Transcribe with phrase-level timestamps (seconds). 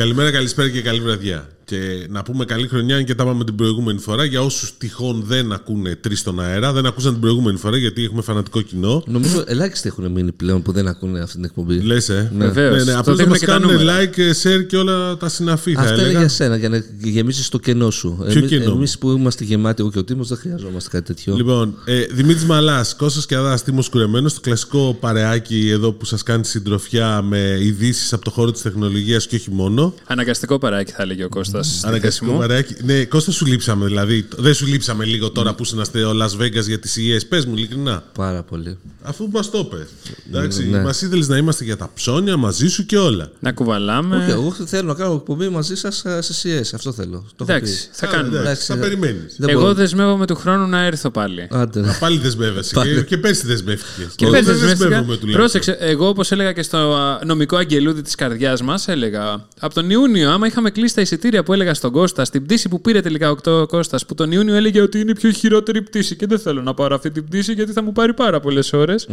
[0.00, 1.48] Καλημέρα, καλησπέρα και καλή βραδιά.
[1.70, 4.24] Και να πούμε καλή χρονιά και τα είπαμε την προηγούμενη φορά.
[4.24, 8.22] Για όσους τυχόν δεν ακούνε τρεις στον αέρα, δεν ακούσαν την προηγούμενη φορά γιατί έχουμε
[8.22, 9.02] φανατικό κοινό.
[9.06, 11.80] Νομίζω ελάχιστοι έχουν μείνει πλέον που δεν ακούνε αυτή την εκπομπή.
[11.80, 12.30] Λες, ε.
[12.36, 12.44] Ναι.
[12.44, 12.76] Βεβαίως.
[12.76, 13.98] Ναι, ναι, Το απλώς να δείχνουν μας και τα κάνουν νούμερα.
[14.00, 15.72] like, share και όλα τα συναφή.
[15.74, 16.18] Θα Αυτό είναι έλεγα.
[16.18, 18.24] για σένα, για να γεμίσεις το κενό σου.
[18.28, 21.34] Ποιο κενό; Εμείς που είμαστε γεμάτοι, εγώ και ο Τίμος, δεν χρειαζόμαστε κάτι τέτοιο.
[21.36, 26.22] Λοιπόν, ε, Δημήτρης Μαλάς, Κώστας και Αδάς, Τίμος Κουρεμένος, το κλασικό παρεάκι εδώ που σας
[26.22, 29.94] κάνει συντροφιά με ειδήσεις από το χώρο της τεχνολογίας και όχι μόνο.
[30.06, 31.59] Αναγκαστικό παράκι θα έλεγε ο Κώστας.
[31.62, 32.38] Στη θέση Αναγκαστικό μου.
[32.38, 32.74] παρεάκι.
[32.84, 34.28] Ναι, Κώστα σου λείψαμε δηλαδή.
[34.36, 37.26] Δεν σου λείψαμε λίγο τώρα που ήσουν στο Las Vegas για τις ΙΕΣ.
[37.26, 38.02] Πες μου, ειλικρινά.
[38.14, 38.78] Πάρα πολύ.
[39.02, 39.86] Αφού μας το πες.
[40.28, 40.82] Εντάξει, Ναι.
[40.82, 43.30] μας ήθελες να είμαστε για τα ψώνια μαζί σου και όλα.
[43.40, 44.16] Να κουβαλάμε.
[44.16, 46.70] Όχι, εγώ θέλω να κάνω εκπομπή μαζί σας σε CS.
[46.74, 47.24] Αυτό θέλω.
[47.36, 47.88] Το έχω Εντάξει, πει.
[47.92, 48.38] θα Α, κάνουμε.
[48.38, 48.80] εντάξει, θα ναι.
[48.80, 49.34] περιμένεις.
[49.38, 49.74] Δεν Εγώ μπορώ.
[49.74, 51.46] δεσμεύομαι του χρόνου να έρθω πάλι.
[51.50, 51.96] Άντε, ναι.
[52.00, 52.74] Πάλι δεσμεύεσαι.
[52.74, 52.94] Πάλι.
[52.94, 54.12] και, και πέρσι δεσμεύτηκες.
[54.16, 54.88] Και Εγώ πες δεν δεσμεύτηκα.
[54.88, 55.32] δεσμεύομαι τουλάχιστον.
[55.62, 59.90] Πρόσεξε, εγώ όπως έλεγα και στο α, νομικό αγγελούδι της καρδιάς μας, έλεγα από τον
[59.90, 63.30] Ιούνιο, άμα είχαμε κλείσει τα εισιτήρια που έλεγα στον Κώστα, στην πτήση που πήρε τελικά
[63.30, 66.62] ο Κώστας, που τον Ιούνιο έλεγε ότι είναι η πιο χειρότερη πτήση και δεν θέλω
[66.62, 69.08] να πάρω αυτή την πτήση γιατί θα μου πάρει πάρα πολλές ώρες.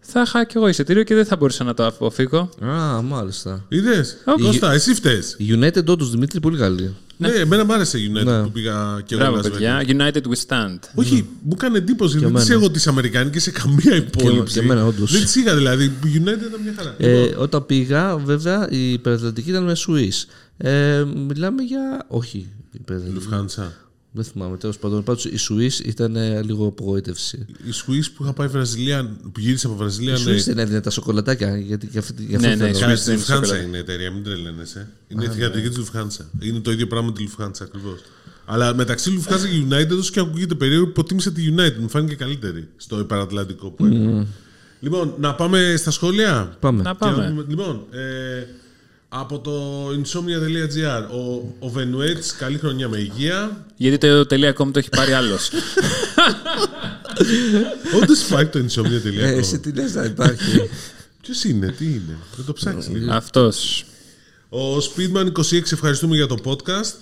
[0.00, 2.48] Θα είχα κι εγώ εισιτήριο και δεν θα μπορούσα να το αποφύγω.
[2.64, 3.64] Α, μάλιστα.
[3.68, 4.40] Είδες; Οκ.
[4.40, 5.22] Κώστας, εσύ φταις.
[5.36, 6.94] Η United όντως Δημήτρη πολύ καλή.
[7.16, 8.42] Ναι, εμένα μου άρεσε η United Ναι.
[8.42, 9.22] που πήγα και εγώ.
[9.24, 9.50] Μπράβο, Las Vegas.
[9.50, 9.82] παιδιά.
[9.86, 10.78] United we stand.
[10.94, 12.58] Όχι, μου έκανε εντύπωση γιατί δεν εμένα.
[12.58, 14.54] τη έχω τη Αμερικάνικη σε καμία υπόλοιψη.
[14.54, 15.12] και εμένα, όντως.
[15.12, 15.84] Δεν τη είχα δηλαδή.
[15.84, 16.94] Η United ήταν μια χαρά.
[16.98, 20.24] Ε, όταν πήγα, βέβαια, η υπερατλαντική ήταν με Swiss.
[20.56, 22.04] Ε, μιλάμε για.
[22.08, 23.24] Όχι, η υπερατλαντική.
[23.24, 23.72] Λουφχάντσα.
[24.16, 25.02] Δεν θυμάμαι τέλος πάντων.
[25.04, 27.46] Πάντως η Swiss ήταν ε, λίγο απογοήτευση.
[27.48, 30.14] Η Swiss που είχα πάει Βραζιλία, που γύρισε από Βραζιλία.
[30.18, 30.32] Η ναι.
[30.32, 31.56] Swiss δεν έδινε τα σοκολατάκια.
[31.56, 32.76] Γιατί για αυτή, για αυτή Ναι, ναι, θέλω.
[32.76, 33.62] η Καλά, Swiss τη δεν είναι Lufthansa σοκολάτα.
[33.62, 34.88] είναι η εταιρεία, μην τρελαίνεσαι.
[35.08, 36.24] Είναι η θηγατρική της Lufthansa.
[36.40, 38.00] Είναι το ίδιο πράγμα με τη Lufthansa ακριβώς.
[38.44, 41.76] Αλλά μεταξύ Lufthansa και United, όσο και ακούγεται περίεργο, υποτίμησε τη United.
[41.80, 44.26] Μου φάνηκε καλύτερη στο υπερατλαντικό που έκανε.
[44.80, 46.82] Λοιπόν, να πάμε στα σχόλια; Πάμε.
[46.82, 47.28] Να Και πάμε.
[47.28, 47.98] δούμε- Λοιπόν, ε,
[49.16, 53.66] από το insomnia.gr, ο, ο Βενουέτς, καλή χρονιά με υγεία.
[53.76, 55.50] Γιατί το .com το έχει πάρει άλλος.
[58.02, 59.16] Όντως υπάρχει το insomnia.com.
[59.18, 60.68] Ε, εσύ τι λες να υπάρχει.
[61.22, 63.12] Ποιος είναι, τι είναι, δεν το ψάξεις λίγο.
[63.12, 63.84] Αυτός.
[64.48, 66.94] Ο Speedman 26, ευχαριστούμε για το podcast.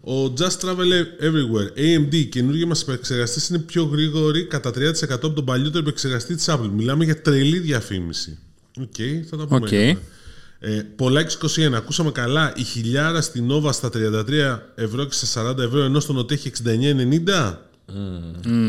[0.00, 5.44] Ο Just Travel Everywhere, AMD, καινούργια μας επεξεργαστής είναι πιο γρήγορη κατά 30% από τον
[5.44, 6.70] παλιότερο επεξεργαστή της Apple.
[6.72, 8.38] Μιλάμε για τρελή διαφήμιση.
[8.80, 8.94] Οκ,
[9.30, 9.66] θα τα πούμε.
[9.66, 9.98] Οκ.
[10.60, 10.72] Μετά.
[10.76, 12.52] Ε, Πολάκης 21, ακούσαμε καλά.
[12.56, 16.52] Η χιλιάρα στην Nova στα 33 ευρώ και στα 40 ευρώ, ενώ στον ΟΤΕ έχει
[16.64, 17.58] 69,90.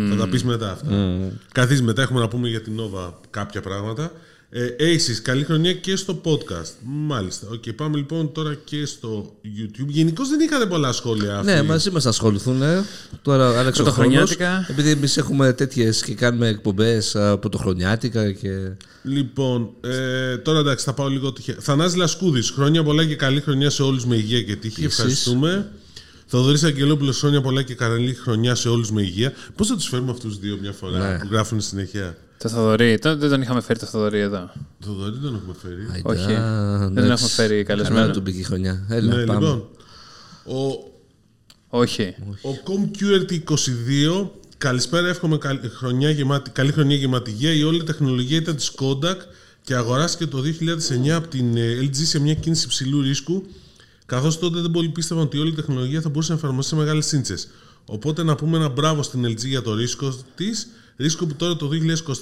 [0.10, 1.18] Θα τα πεις μετά αυτά.
[1.52, 4.12] Κάτσε μετά έχουμε να πούμε για την Nova κάποια πράγματα.
[4.52, 6.72] Ε, Aces, καλή χρονιά και στο podcast.
[6.84, 7.48] Μάλιστα.
[7.52, 9.88] Οκ, πάμε λοιπόν τώρα και στο YouTube.
[9.88, 11.36] Γενικώς δεν είχατε πολλά σχόλια.
[11.38, 11.52] αυτοί.
[11.52, 12.62] ναι, μαζί μας θα ασχοληθούν.
[12.62, 12.84] ε.
[13.22, 14.14] Τώρα άλλαξε ο χρόνος.
[14.14, 14.66] Πρωτοχρονιάτικα.
[14.70, 18.72] Επειδή εμείς έχουμε τέτοιες και κάνουμε εκπομπές πρωτοχρονιάτικα και.
[19.04, 21.56] Λοιπόν, ε, τώρα εντάξει, θα πάω λίγο τυχαία.
[21.60, 24.84] Θανάσης Λασκούδης, χρόνια πολλά και καλή χρονιά σε όλους με υγεία και τύχη.
[24.84, 24.98] Εσείς.
[24.98, 25.72] Ευχαριστούμε.
[26.26, 29.34] Θοδωρής Αγγελόπουλος, χρόνια πολλά και καλή χρονιά σε όλους με υγεία.
[29.56, 31.18] Πώς θα τους φέρουμε αυτούς του δύο μια φορά Ναι.
[31.20, 33.00] που γράφουν συνέχεια; Το Θοδωρή.
[33.00, 34.52] Το- Δεν τον είχαμε φέρει το Θοδωρή εδώ.
[34.80, 35.88] Θοδωρή δεν έχουμε φέρει.
[35.92, 36.26] Αϊντα, Όχι.
[36.26, 37.12] Δεν τον εντάξει.
[37.12, 38.00] έχουμε φέρει καλεσμένο.
[38.02, 38.86] Καλά τον πήγε η χρονιά.
[38.90, 39.40] Έλα, ναι, πάμε.
[39.40, 39.68] λοιπόν.
[40.46, 40.88] Ο,
[41.70, 42.16] Όχι.
[42.42, 47.54] ο ComQRT22, καλησπέρα, εύχομαι καλή χρονιά, γεμάτη, καλή χρονιά γεμάτη υγεία.
[47.54, 49.18] Η όλη τεχνολογία ήταν της Kodak
[49.64, 53.44] και αγοράστηκε το 2009 από την ε, LG σε μια κίνηση υψηλού ρίσκου,
[54.06, 57.06] καθώς τότε δεν πολλοί πίστευαν ότι όλη η τεχνολογία θα μπορούσε να εφαρμοστεί σε μεγάλες
[57.06, 57.48] σύντσες.
[57.86, 60.68] Οπότε να πούμε ένα μπράβο στην LG για το ρίσκο της,
[61.00, 61.70] ρίσκο που τώρα το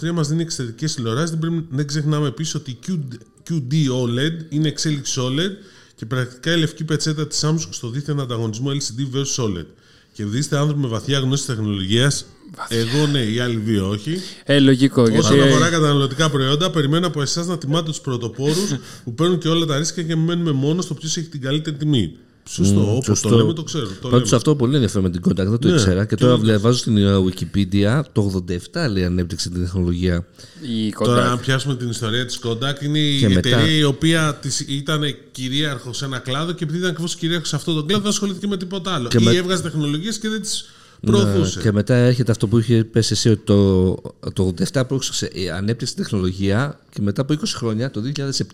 [0.02, 1.30] 2023 μας δίνει εξαιρετικές τηλεοράσεις.
[1.30, 3.16] Δεν, πρέπει, δεν ξεχνάμε επίσης ότι η QD,
[3.50, 5.52] QD OLED είναι εξέλιξη OLED
[5.96, 9.66] και πρακτικά η λευκή πετσέτα της Samsung στο δίθεν ανταγωνισμό LCD vs OLED.
[10.14, 12.26] Και επειδή είστε άνθρωποι με βαθιά γνώση της τεχνολογίας,
[12.68, 14.18] εγώ ναι, οι άλλοι δύο όχι.
[14.44, 15.02] Ε, λογικό.
[15.02, 19.48] Όσον Γιατί αφορά καταναλωτικά προϊόντα, περιμένω από εσάς να τιμάτε τους πρωτοπόρους που παίρνουν και
[19.48, 22.18] όλα τα ρίσκα και μένουμε μόνο στο ποιος έχει την καλύτερη τιμή.
[22.50, 23.30] Σωστό, όπως σωστό.
[23.30, 23.86] το λέμε, το ξέρω.
[23.88, 24.36] Το Πάντως λέμε.
[24.36, 26.06] αυτό πολύ ενδιαφέρον με την Kodak, δεν το Ναι, ήξερα.
[26.06, 26.48] Και και τώρα όντως.
[26.48, 30.26] διαβάζω στην ε, Wikipedia το 87 λέει ανέπτυξε την τεχνολογία.
[30.62, 31.32] η Τώρα, κοντά.
[31.32, 33.50] αν πιάσουμε την ιστορία της Kodak, είναι η Και μετά.
[33.50, 35.02] εταιρεία η οποία της ήταν
[35.32, 38.48] κυρίαρχος σε ένα κλάδο και επειδή ήταν ακριβώς κυρίαρχος σε αυτό το κλάδο, δεν ασχολήθηκε
[38.48, 39.08] με τίποτα άλλο.
[39.08, 41.60] Και Ή με- έβγαζε τεχνολογίες και δεν τις Ναι, προωθούσε.
[41.60, 43.92] και μετά έρχεται αυτό που είχε πέσει εσύ ότι το,
[44.34, 48.02] το 87 πρόξεξε, ε, ανέπτυξε την τεχνολογία και μετά από 20 χρόνια, το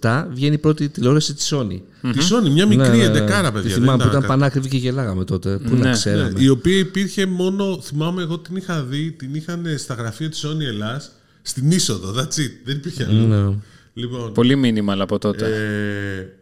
[0.02, 1.80] 2007, βγαίνει η πρώτη τηλεόραση της Sony.
[2.02, 3.04] Τη Sony, μια μικρή Ναι, ναι, ναι.
[3.04, 3.70] εντεκάρα, Τη παιδιά.
[3.70, 4.28] δεν θυμάμαι που ήταν κάτι.
[4.28, 5.58] πανάκριβη και γελάγαμε τότε.
[5.58, 6.30] Πού να Ναι, ξέραμε.
[6.30, 10.46] Ναι, η οποία υπήρχε μόνο, θυμάμαι εγώ την είχα δει, την είχαν στα γραφεία της
[10.46, 11.12] Sony Ελλάς,
[11.42, 13.20] στην είσοδο, that's it, δεν υπήρχε άλλο.
[13.50, 13.56] Ναι.
[13.94, 15.46] Λοιπόν, Πολύ μήνυμα από τότε.
[15.46, 16.42] ε,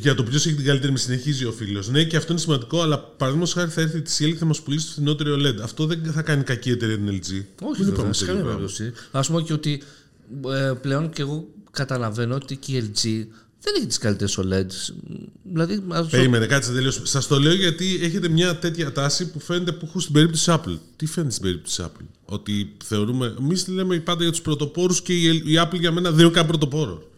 [0.00, 1.88] για το ποιος έχει την καλύτερη με συνεχίζει ο φίλος.
[1.88, 4.60] Ναι, και αυτό είναι σημαντικό, αλλά παραδείγματος χάρη θα έρθει τη CL και θα μας
[4.60, 5.60] πουλήσει το φθηνότερο OLED.
[5.62, 7.44] Αυτό δεν θα κάνει κακή εταιρεία την LG.
[7.62, 8.58] Όχι, δεν βέβαια, σε καμία πράγμα.
[8.60, 8.92] περίπτωση.
[9.10, 9.82] Α πούμε και ότι
[10.54, 13.02] ε, πλέον και εγώ καταλαβαίνω ότι και η LG
[13.64, 14.66] δεν έχει τις καλύτερες OLED.
[15.42, 16.90] Δηλαδή, ας το- Περίμενε, κάτσε τελείω.
[16.90, 20.54] Σας το λέω γιατί έχετε μια τέτοια τάση που φαίνεται που έχουν στην περίπτωση της
[20.58, 20.78] Apple.
[20.96, 23.34] Τι φαίνεται στην περίπτωση της Apple; Ότι θεωρούμε.
[23.40, 26.46] Εμείς λέμε πάντα για τους πρωτοπόρους και η, η Apple για μένα δεν είναι καν
[26.46, 27.10] πρωτοπόρο.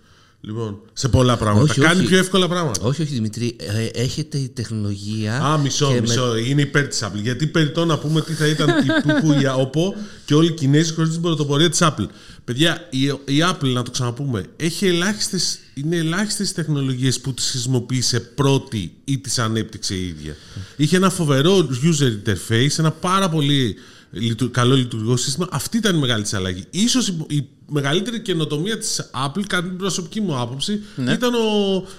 [0.47, 1.71] Λοιπόν, σε πολλά πράγματα.
[1.71, 2.09] Όχι, Κάνει όχι.
[2.09, 2.81] πιο εύκολα πράγματα.
[2.83, 5.41] Όχι, όχι Δημητρή, ε, έχετε η τεχνολογία.
[5.41, 6.37] Α, μισό, και με- μισό.
[6.37, 7.23] Είναι υπέρ της Apple.
[7.23, 10.93] Γιατί περιττό να πούμε τι θα ήταν η Πούπου, η Oppo και όλοι οι Κινέζοι
[10.93, 12.07] χωρίς την πρωτοπορία της Apple.
[12.45, 18.21] Παιδιά, η, η Apple, να το ξαναπούμε, έχει ελάχιστες, είναι ελάχιστες τεχνολογίες που τις χρησιμοποίησε
[18.21, 20.37] πρώτη ή τις ανέπτυξε η ίδια.
[20.77, 23.77] Είχε ένα φοβερό user interface, ένα πάρα πολύ
[24.11, 25.49] λειτου- καλό λειτουργικό σύστημα.
[25.51, 26.65] Αυτή ήταν η μεγάλη της αλλαγή.
[26.71, 30.81] Ίσως η, η μεγαλύτερη καινοτομία της Apple, κατά την προσωπική μου άποψη,
[31.13, 31.39] ήταν ο.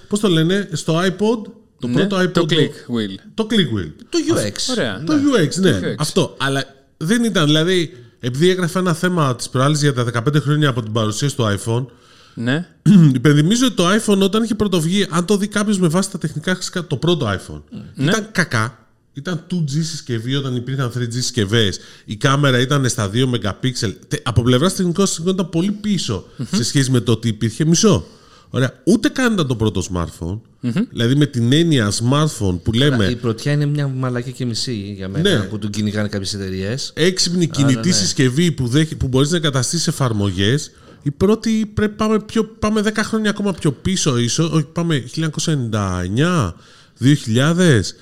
[0.07, 1.49] Πώς το λένε, στο iPod.
[1.79, 2.31] Το Ναι, πρώτο iPod.
[2.33, 3.15] το click wheel.
[3.33, 3.91] Το click wheel.
[4.09, 4.71] Το UX.
[4.71, 5.03] Ωραία.
[5.05, 5.79] Το UX, ναι.
[5.79, 5.95] UX.
[5.97, 6.35] Αυτό.
[6.39, 6.63] Αλλά
[6.97, 10.91] δεν ήταν, δηλαδή, επειδή έγραφε ένα θέμα της προάλλης για τα 15 χρόνια από την
[10.91, 11.85] παρουσίαση του iPhone,
[12.33, 12.67] Ναι.
[13.15, 16.43] υπενθυμίζω ότι το iPhone όταν είχε πρωτοβγεί, αν το δει κάποιος με βάση τα τεχνικά
[16.45, 17.61] χαρακτηριστικά, το πρώτο iPhone,
[17.95, 18.09] Ναι.
[18.09, 18.84] ήταν κακά.
[19.17, 21.73] Ήταν 2G συσκευή όταν υπήρχαν 3G συσκευέ.
[22.05, 23.71] Η κάμερα ήταν στα 2 MP.
[24.23, 28.05] Από πλευράς τεχνικών συσκευών ήταν πολύ πίσω σε σχέση με το ότι υπήρχε μισό.
[28.49, 28.71] Ωραία.
[28.83, 30.39] Ούτε καν ήταν το πρώτο smartphone.
[30.89, 35.07] Δηλαδή με την έννοια smartphone που λέμε Η πρωτιά είναι μια μαλακή και μισή για
[35.09, 35.43] μένα Ναι.
[35.45, 36.91] που τον κυνηγάνε κάποιες εταιρείες.
[36.95, 38.01] έξυπνη κινητής ναι.
[38.05, 40.71] συσκευή που, δέχει, που μπορείς να εγκαταστήσεις εφαρμογές.
[41.01, 44.51] Η πρώτη πρέπει πάμε, πιο, πάμε 10 χρόνια ακόμα πιο πίσω ίσως.
[44.51, 46.53] Όχι, πάμε 1999,
[46.99, 47.95] 2000.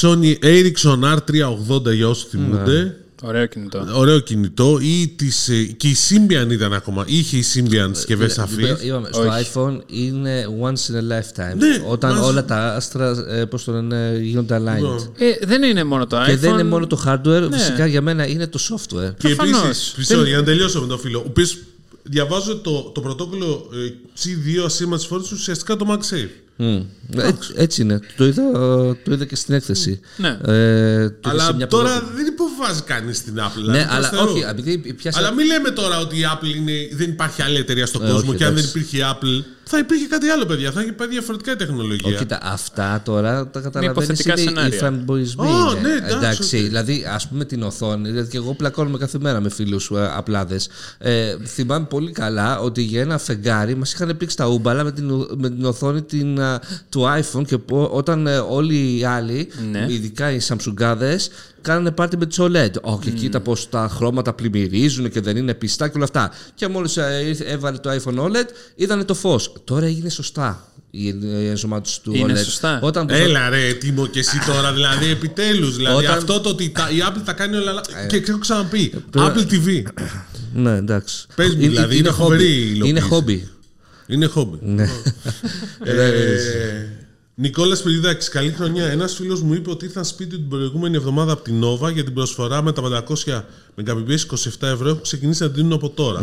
[0.00, 2.96] Sony Ericsson R380 για όσους θυμούνται.
[3.24, 3.86] Ωραίο κινητό.
[3.94, 4.78] Ωραίο κινητό.
[4.82, 7.04] Ή τις, ε, και η Symbian ήταν ακόμα.
[7.06, 8.64] Είχε η Symbian συσκευές σαφή.
[8.84, 11.56] Είπαμε, στο iPhone είναι once in a lifetime.
[11.56, 15.08] Ναι, όταν μας- όλα τα άστρα ε, πώς το λένε, γίνονται aligned.
[15.18, 16.26] Ε, δεν είναι μόνο το iPhone.
[16.26, 17.56] Και δεν είναι μόνο το hardware, Ναι.
[17.58, 19.14] φυσικά για μένα είναι το software.
[19.18, 19.64] Και Προφανώς.
[19.64, 21.58] επίσης, μισό, για να τελειώσω με τον φίλο, ο οποίος
[22.02, 23.92] διαβάζω το, το πρωτόκολλο ε,
[24.22, 26.28] Qi2 ασύρματης φόρτιση ουσιαστικά το MagSafe.
[26.56, 26.80] Μμ.
[27.16, 28.00] Έτσι, έτσι είναι.
[28.16, 28.42] Το είδα,
[29.04, 30.00] το είδα και στην έκθεση.
[30.16, 30.28] Ναι.
[30.28, 33.62] Ε, το είδα σε Αλλά μια τώρα πρωτο- δεν υποβιβάζει κανείς την Apple.
[33.64, 34.32] Ναι, δηλαδή, αλλά προσθέτω.
[34.32, 35.18] όχι, επειδή πιάσα.
[35.18, 38.28] Αλλά μην λέμε τώρα ότι η Apple είναι, δεν υπάρχει άλλη εταιρεία στον κόσμο Ε,
[38.28, 38.78] όχι, και αν δεν εντάξει.
[38.78, 40.70] υπήρχε η Apple, θα υπήρχε κάτι άλλο, παιδιά.
[40.72, 42.08] Θα είχε πάει διαφορετικά η τεχνολογία.
[42.08, 44.08] Όχι, κοίτα, αυτά τώρα τα καταλαβαίνεις.
[44.08, 44.78] υποθετικά Είναι οι σενάρια.
[44.78, 45.46] φανμποϊσμοί.
[45.46, 45.80] Α, είναι.
[45.88, 46.62] ναι, εντάξει, εντάξει, οκ.
[46.62, 48.08] δηλαδή, ας πούμε την οθόνη.
[48.08, 50.68] Δηλαδή, και εγώ πλακώνομαι κάθε μέρα με φίλους ε, απλάδες.
[50.98, 55.10] Ε, θυμάμαι πολύ καλά ότι για ένα φεγγάρι μας είχαν πήξει τα ούμπαλα με την,
[55.10, 59.48] ου- με την οθόνη την, α, του iPhone και πο- όταν ε, όλοι οι άλλοι,
[59.70, 59.86] Ναι.
[59.88, 61.18] ειδικά οι Samsungάδες,
[61.62, 62.70] κάνανε πάρτι με τι OLED.
[62.82, 66.30] Ω, και κοίτα πώς τα χρώματα πλημμυρίζουν και δεν είναι πιστά και όλα αυτά.
[66.54, 66.96] Και μόλις
[67.46, 69.52] έβαλε το iPhone OLED, είδανε το φως.
[69.64, 72.44] Τώρα έγινε σωστά η η ενσωμάτωση του Είναι OLED.
[72.44, 72.78] σωστά.
[72.82, 75.76] Όταν Έλα ρε, Τίμο και εσύ τώρα, δηλαδή επιτέλους.
[75.76, 77.80] Δηλαδή Όταν- αυτό το ότι τα- η Apple τα κάνει όλα.
[78.02, 78.92] Ε, και έχω ξαναπεί.
[79.16, 79.82] Apple TV.
[80.54, 81.26] Ναι, εντάξει.
[81.34, 82.62] Πες μου, δηλαδή, είναι φοβερή η χόμπι.
[82.64, 82.88] υλοποίηση.
[82.90, 83.48] Είναι χόμπι.
[84.06, 84.58] Είναι χόμπι.
[84.62, 84.88] Ναι.
[85.84, 86.88] Ε,
[87.34, 88.86] Νικόλας Πυριδάκη, καλή χρονιά.
[88.86, 92.04] Ένας φίλος μου είπε ότι ήρθαν σπίτι του την προηγούμενη εβδομάδα από την Nova για
[92.04, 93.42] την προσφορά με τα 500
[93.84, 94.18] Mbps
[94.60, 94.88] 27 ευρώ.
[94.88, 96.22] Έχουν ξεκινήσει να την δίνουν από τώρα.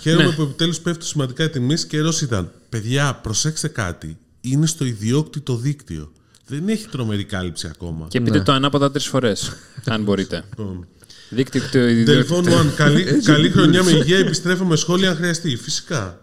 [0.00, 0.32] Χαίρομαι Ναι.
[0.32, 4.16] που επιτέλους πέφτουν σημαντικά οι τιμές και ερώτηση ήταν: Παιδιά, προσέξτε κάτι.
[4.40, 6.12] Είναι στο ιδιόκτητο δίκτυο.
[6.46, 8.06] Δεν έχει τρομερή κάλυψη ακόμα.
[8.08, 9.52] Και πείτε το ανάποδα τρεις φορές,
[9.84, 10.44] αν μπορείτε.
[10.58, 10.86] Λοιπόν,
[11.30, 14.18] Δίκτυο το Telephone One, καλή, καλή χρονιά με υγεία.
[14.18, 15.56] Επιστρέφω με σχόλια αν χρειαστεί.
[15.56, 16.20] Φυσικά.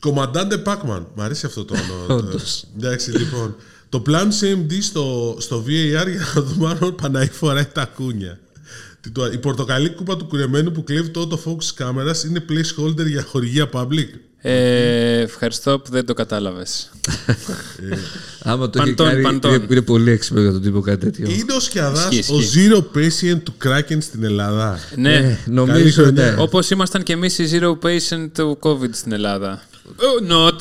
[0.00, 1.02] Κομμαντάντε Pacman.
[1.14, 2.14] Μ' αρέσει αυτό το όνομα.
[2.24, 2.64] Όντως.
[2.76, 3.56] Εντάξει, λοιπόν.
[3.88, 8.38] Το πλάνο CMD στο, στο VAR για να δούμε αν ο Παναγί φοράει τα κούνια.
[9.00, 13.06] Τι το- Η πορτοκαλί κούπα του κουρεμένου που κλέβει το autofocus της κάμερας είναι placeholder
[13.06, 14.06] για χορηγία public.
[14.40, 16.90] Ε, ευχαριστώ που δεν το κατάλαβες.
[18.42, 19.54] Άμα το έχει Παντών, κάνει, παντών.
[19.54, 21.30] είναι, είναι πολύ έξυπνο για τον τύπο κάτι τέτοιο.
[21.30, 22.68] Είναι ο Σκιαδάς Ισχύει, ο ισχύει.
[22.70, 24.78] zero patient του Kraken στην Ελλάδα.
[24.96, 25.14] ναι.
[25.14, 26.30] Ε, Καλή νομίζω, χρονιά.
[26.30, 26.42] ναι.
[26.42, 29.62] Όπως ήμασταν και εμείς οι zero patient του COVID στην Ελλάδα.
[29.96, 30.54] Oh, not.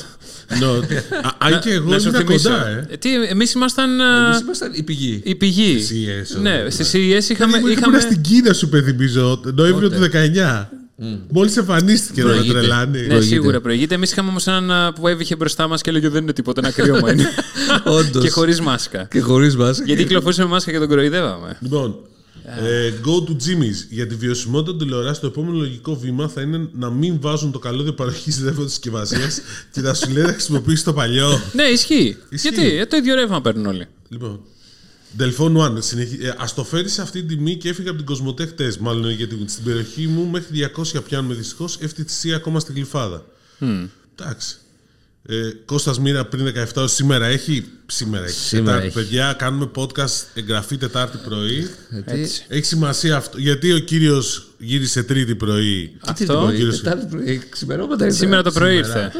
[0.62, 0.84] No,
[1.22, 2.50] α- αν και εγώ Να σου ήμουν θυμίσω.
[2.50, 2.88] κοντά, ε.
[2.90, 5.22] Ε, Τι, εμείς ήμασταν ε, Εμείς ήμασταν η πηγή.
[5.24, 5.78] η πηγή.
[5.90, 6.70] CES, ναι, ωραία.
[6.70, 7.58] στη CES είχαμε...
[7.58, 8.00] Ήμουν είχαμε...
[8.00, 10.66] στην Κίνα σου υπενθυμίζω, τον Νοέμβριο του 19.
[11.30, 12.58] Μόλις εμφανίστηκε να με Προηγείται.
[12.60, 12.92] τρελάνει.
[13.00, 13.22] Ναι, Προηγείται.
[13.36, 13.96] σίγουρα προηγείται.
[13.96, 16.72] Εμείς είχαμε όμως έναν α, που έβηχε μπροστά μας και έλεγε δεν είναι τίποτα, ένα
[16.74, 17.30] κρύωμα είναι.
[17.98, 18.24] Όντως.
[18.24, 19.08] και χωρίς μάσκα.
[19.12, 19.72] Και χωρίς μα.
[19.86, 21.58] Γιατί κυκλοφορούσε με μάσκα και τον κροϊδεύαμε.
[21.60, 21.96] Λοιπόν,
[22.56, 23.86] ε, go to Jimmy's.
[23.90, 27.60] Για τη βιωσιμότητα των τηλεοράσεων, το επόμενο λογικό βήμα θα είναι να μην βάζουν το
[27.60, 29.42] καλώδιο παροχής ρεύματος συσκευασίας
[29.74, 31.42] και να σου λέει να χρησιμοποιήσεις το παλιό.
[31.54, 32.18] Ναι, ισχύει.
[32.30, 32.50] Ισχύει.
[32.50, 33.86] Γιατί ε, το ίδιο ρεύμα παίρνουν όλοι.
[34.10, 34.40] Λοιπόν.
[35.20, 36.18] Delphone One, συνεχι...
[36.26, 39.10] ε, ας το φέρεις σε αυτή την τιμή και έφυγα από την Κοσμοτέ χτες, Μάλλον
[39.12, 43.26] γιατί στην περιοχή μου μέχρι 200 πιάνουμε δυστυχώς, FTC ακόμα στην κλειφάδα.
[44.16, 44.58] Εντάξει.
[45.30, 48.34] Ε, Κώστας Μοίρα πριν 17 ώρες, σήμερα έχει; Σήμερα έχει.
[48.34, 49.08] Σήμερα Τετάρτη, έχει.
[49.08, 51.68] Παιδιά, κάνουμε podcast εγγραφή Τετάρτη πρωί.
[52.06, 52.46] Έτσι.
[52.48, 53.38] Έχει σημασία αυτό.
[53.38, 56.52] Γιατί ο κύριος γύρισε Τρίτη πρωί; Αυτό.
[56.56, 58.18] κύριος- Τετάρτη πρωί, ξημερώματα ήρθε.
[58.18, 59.00] Σήμερα το πρωί ήρθε.
[59.00, 59.12] Ε,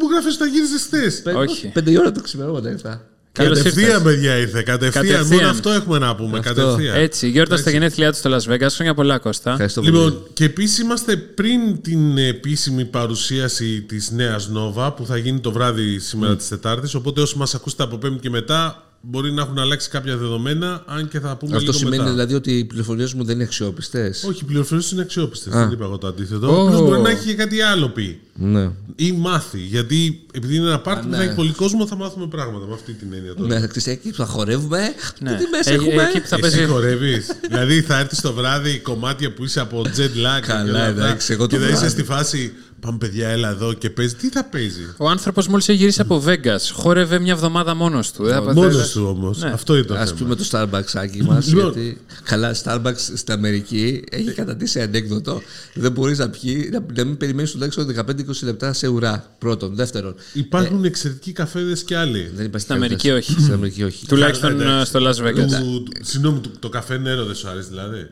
[0.00, 1.22] Μου έγραφε όταν γύριζε χθες.
[1.36, 1.66] Όχι.
[1.74, 3.08] Πέντε ώρα το ξημερώματα ήρθα.
[3.38, 4.02] Καλώς Κατευθείαν, ήρθες.
[4.02, 4.62] παιδιά, ήρθε.
[4.62, 5.04] Κατευθείαν.
[5.06, 5.38] Κατευθείαν.
[5.40, 6.38] Μόνο αυτό έχουμε να πούμε.
[6.38, 6.54] Αυτό.
[6.54, 6.96] Κατευθείαν.
[6.96, 8.68] Έτσι, γιόρτασε τα γενέθλιά του στο Las Vegas.
[8.70, 9.50] Χρόνια πολλά, Κώστα.
[9.50, 9.92] Ευχαριστώ πολύ.
[9.92, 15.52] Λοιπόν, και επίσης είμαστε πριν την επίσημη παρουσίαση της νέας Νόβα που θα γίνει το
[15.52, 16.36] βράδυ σήμερα Mm.
[16.38, 16.94] της Τετάρτης.
[16.94, 21.08] Οπότε όσοι μας ακούσετε από Πέμπτη και μετά μπορεί να έχουν αλλάξει κάποια δεδομένα, αν
[21.08, 22.10] και θα πούμε Αυτό λίγο σημαίνει μετά.
[22.10, 25.52] δηλαδή ότι οι πληροφορίες μου δεν είναι αξιόπιστες; Όχι, οι πληροφορίες είναι αξιόπιστες.
[25.54, 25.58] Α.
[25.58, 26.56] Δεν είπα εγώ το αντίθετο.
[26.62, 26.66] Ω.
[26.66, 28.20] Απλώς μπορεί να έχει και κάτι άλλο πει.
[28.34, 28.70] Ναι.
[28.96, 29.58] Ή μάθει.
[29.58, 31.16] Γιατί επειδή είναι ένα πάρτι που ναι.
[31.16, 33.48] θα έχει πολύ κόσμο, θα μάθουμε πράγματα με αυτή την έννοια τώρα.
[33.60, 34.80] Ναι, ξέρεις, εκεί που θα χορεύουμε.
[35.20, 35.30] Ναι.
[35.36, 36.66] Τι τιμές Ε, έχουμε; εκεί που θα Εσύ παίζει.
[36.70, 37.26] χορεύεις.
[37.50, 40.40] δηλαδή θα έρθεις το βράδυ κομμάτια που είσαι από jet lag.
[40.40, 41.90] και Καλά, όλα αυτά, εντάξει, εγώ το Και θα είσαι βράδυ.
[41.92, 42.52] στη φάση.
[42.84, 44.14] Πάμε, παιδιά, έλα εδώ και παίζει.
[44.14, 48.24] Τι θα παίζει; Ο άνθρωπος μόλις έχει γυρίσει από Vegas, χόρευε μια εβδομάδα μόνος του.
[48.24, 49.38] Δεν θα Μόνος πατέρα- του όμως.
[49.42, 49.50] Ναι.
[49.50, 50.18] Αυτό είναι το Α θέμα.
[50.18, 51.46] πούμε το Starbucks άκι μας.
[51.48, 51.72] Λοιπόν.
[51.72, 55.42] γιατί καλά, Starbucks στην Αμερική έχει κατατήσει ανέκδοτο.
[55.74, 59.34] Δεν μπορείς να πιει, να, να μην περιμένεις τουλάχιστον 15-20 λεπτά σε ουρά.
[59.38, 59.74] Πρώτον.
[59.74, 60.14] Δεύτερον.
[60.32, 62.30] Υπάρχουν εξαιρετικοί καφέδες και άλλοι.
[62.34, 63.32] Δεν υπάρχει Στην Αμερική περίπτωση.
[63.32, 63.40] όχι.
[63.42, 64.06] Στην Αμερική όχι.
[64.12, 65.34] Τουλάχιστον Καλά, ε, στο Las Vegas.
[65.34, 68.06] Του- του- Συγγνώμη, το- το καφέ νερό δεν σου αρέσει δηλαδή;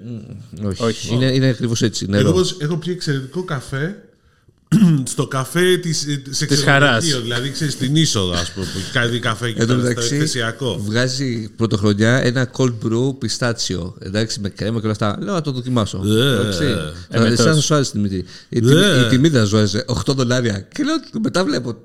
[0.64, 0.83] όχι.
[0.83, 1.14] όχι.
[1.14, 2.07] Είναι, είναι ακριβώς έτσι.
[2.09, 2.31] Εγώ Νερό.
[2.31, 3.97] όμως έχω πιει εξαιρετικό καφέ
[5.12, 7.05] στο καφέ της, σε Της ξενοδοχείο, χαράς.
[7.23, 9.88] Δηλαδή, ξέρεις, στην είσοδο, ας πούμε, που έχει κάνει καφέ και Εν τω ήταν στο
[9.88, 10.83] μεταξύ, εκθεσιακό.
[10.87, 13.97] βγάζει πρωτοχρονιά ένα cold brew πιστάτσιο.
[13.99, 15.19] Εντάξει, με κρέμα και όλα αυτά.
[15.23, 16.02] Λέω να το δοκιμάσω.
[16.07, 16.64] Ε, Εντάξει.
[16.64, 16.75] ε,
[17.11, 17.38] Θα- μετός.
[17.38, 18.25] Εσάς θα σου άρεσε η τιμή.
[18.49, 19.00] Η τιμή- Ε.
[19.07, 19.85] Η τιμή δεν σου άρεσε.
[19.87, 20.61] 8 δολάρια.
[20.75, 21.76] Και λέω μετά βλέπω.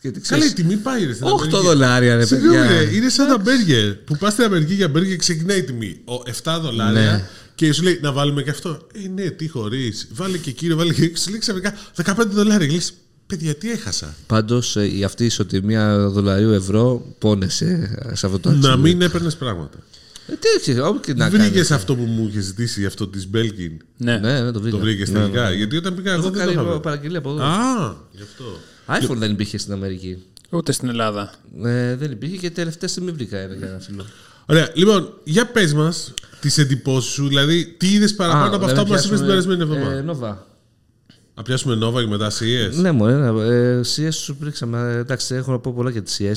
[0.00, 1.12] Και τι Καλά, η ξέρεις, τιμή πάει, ρε.
[1.12, 1.66] στην 8 Αμερική.
[1.66, 2.78] δολάρια, ρε Συγγνώμη, παιδιά.
[2.80, 3.92] ρε, είναι σαν τα μπέργκερ.
[3.94, 6.00] Που πας στην Αμερική για μπέργκερ ξεκινάει η τιμή.
[6.04, 7.24] Ο 7 δολάρια Ναι.
[7.54, 8.78] Και σου λέει να βάλουμε και αυτό.
[9.04, 10.08] Ε, ναι, τι χωρίς.
[10.12, 11.12] Βάλε και κύριο, βάλε και.
[11.16, 12.72] Σου λέει ξαφνικά 15 δολάρια.
[12.72, 12.92] Λες,
[13.26, 18.50] παιδιά, τι έχασα; Πάντως η αυτή η ισοτιμία δολαρίου ευρώ πόνεσε ε, σε αυτό το
[18.50, 18.78] Να αξίδι.
[18.88, 19.78] μην έπαιρνες πράγματα.
[20.26, 21.50] Ε, τι ξέρεις, όπου και να κάνεις.
[21.50, 23.72] Βρήκε αυτό που μου είχε ζητήσει, αυτό της Μπέλγκιν.
[23.96, 24.16] Ναι.
[24.18, 24.76] Ναι, ναι, το βρήκα.
[24.76, 25.54] Το βρήκες Ναι, τελικά; ναι.
[25.56, 26.80] Γιατί όταν πήγα εγώ Έχω δεν το κάνει είχα βρει.
[26.80, 27.42] παραγγελία από εδώ.
[27.42, 28.44] Α, γι' αυτό.
[29.12, 30.22] iPhone δεν υπήρχε στην Αμερική.
[30.50, 31.32] Ούτε στην Ελλάδα.
[31.64, 34.06] Ε, δεν υπήρχε και τελευταία στιγμή βρήκα ένα για ένα φίλο.
[34.46, 38.64] Ωραία, λοιπόν, για πες μας τις εντυπώσεις σου, δηλαδή τι είδες παραπάνω Α, από να
[38.64, 39.96] αυτά που μας είπες πιάσουμε, την περασμένη εβδομάδα.
[39.96, 40.53] Ε, Nova.
[41.36, 42.74] Να πιάσουμε Nova και μετά CS.
[42.80, 44.92] Ναι, μου ε, CS σου πρίξαμε.
[44.92, 46.34] Ε, Εντάξει, έχω να πω πολλά για τη CS.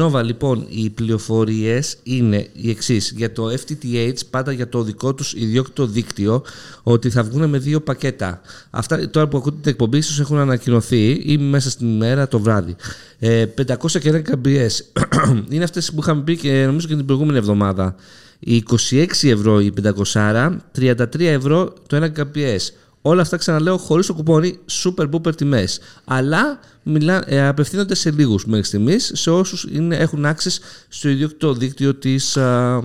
[0.00, 3.12] Nova, λοιπόν, οι πληροφορίες είναι οι εξής.
[3.16, 6.42] Για το FTTH, πάντα για το δικό τους ιδιόκτητο δίκτυο,
[6.82, 8.40] ότι θα βγουν με δύο πακέτα.
[8.70, 12.76] Αυτά τώρα που ακούτε την εκπομπή, ίσως έχουν ανακοινωθεί ή μέσα στην ημέρα το βράδυ.
[13.18, 15.02] Ε, 500 και 1 KBS.
[15.50, 17.94] είναι αυτές που είχαμε πει και νομίζω και την προηγούμενη εβδομάδα.
[18.38, 19.72] Οι 26 ευρώ η
[20.12, 22.58] 500, 33 ευρώ το 1 kbs.
[23.02, 25.80] Όλα αυτά ξαναλέω χωρίς το κουπόνι super booper τιμές.
[26.04, 31.94] Αλλά μιλά, ε, απευθύνονται σε λίγους μέχρι στιγμής, σε όσους έχουν access στο ιδιόκτητο δίκτυο
[31.94, 32.32] της.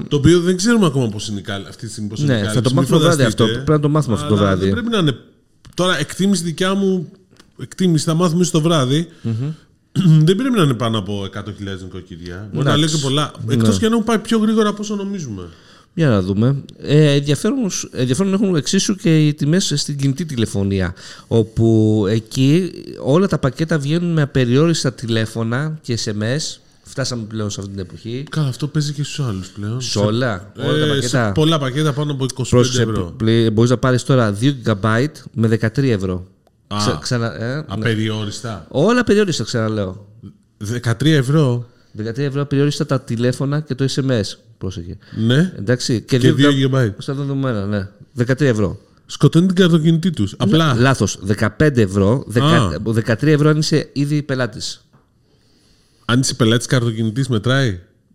[0.08, 1.70] Το οποίο δεν ξέρουμε ακόμα πώς είναι η κάλυψη.
[1.70, 2.64] Αυτή τη στιγμή πώς είναι Ναι, η θα κάλυψη.
[2.64, 3.44] το Μην μάθουμε βράδυ φανταστείτε.
[3.44, 3.54] αυτό.
[3.56, 4.64] Πρέπει να το μάθουμε αυτό το Αλλά βράδυ.
[4.64, 5.16] Δεν πρέπει να είναι.
[5.74, 7.12] Τώρα, εκτίμηση δικιά μου,
[7.60, 9.08] εκτίμηση θα μάθουμε στο βράδυ.
[10.26, 12.50] δεν πρέπει να είναι πάνω από 100.000 νοικοκυριά.
[12.54, 12.80] Μπορεί να Εντάξει.
[12.80, 13.32] λέω και πολλά.
[13.50, 13.80] Εκτός Ναι.
[13.80, 15.44] και αν έχουν πάει πιο γρήγορα από όσο νομίζουμε.
[15.98, 16.56] Για να δούμε.
[16.82, 17.58] Ε, ενδιαφέρον,
[17.92, 20.94] ενδιαφέρον έχουν εξίσου και οι τιμές στην κινητή τηλεφωνία.
[21.28, 22.72] Όπου εκεί
[23.04, 26.58] όλα τα πακέτα βγαίνουν με απεριόριστα τηλέφωνα και SMS.
[26.84, 28.24] Φτάσαμε πλέον σε αυτή την εποχή.
[28.30, 29.82] Καλά, αυτό παίζει και στους άλλους πλέον.
[29.82, 31.26] Σε όλα, όλα τα Ε, πακέτα.
[31.26, 33.16] σε πολλά πακέτα πάνω από 25 Πρόσεξε, ευρώ.
[33.54, 36.26] μπορείς να πάρεις τώρα 2 GB με 13 ευρώ.
[36.68, 36.78] Α.
[36.78, 37.64] Ξα- ξανα- ε, ναι.
[37.68, 38.66] Απεριόριστα.
[38.70, 40.06] Όλα περιόριστα, ξαναλέω.
[40.58, 41.70] 13 ευρώ.
[41.98, 44.38] 13 ευρώ απεριόριστα τα τηλέφωνα και το SMS.
[44.66, 44.98] Πρόσεχε.
[45.16, 45.52] Ναι.
[45.58, 46.02] Εντάξει.
[46.02, 46.90] Και, Και 2 2 GB.
[46.98, 47.88] Στα δεδομένα, ναι.
[48.18, 48.80] 13 ευρώ.
[49.06, 50.34] Σκοτώνει την καρτοκινητή τους.
[50.38, 50.74] Απλά.
[50.74, 51.20] Λάθος.
[51.26, 52.24] 15 ευρώ.
[52.28, 52.80] δεκα- Α.
[52.94, 54.86] 13 ευρώ αν είσαι ήδη πελάτης.
[56.06, 57.70] Αν είσαι πελάτης καρτοκινητή, μετράει;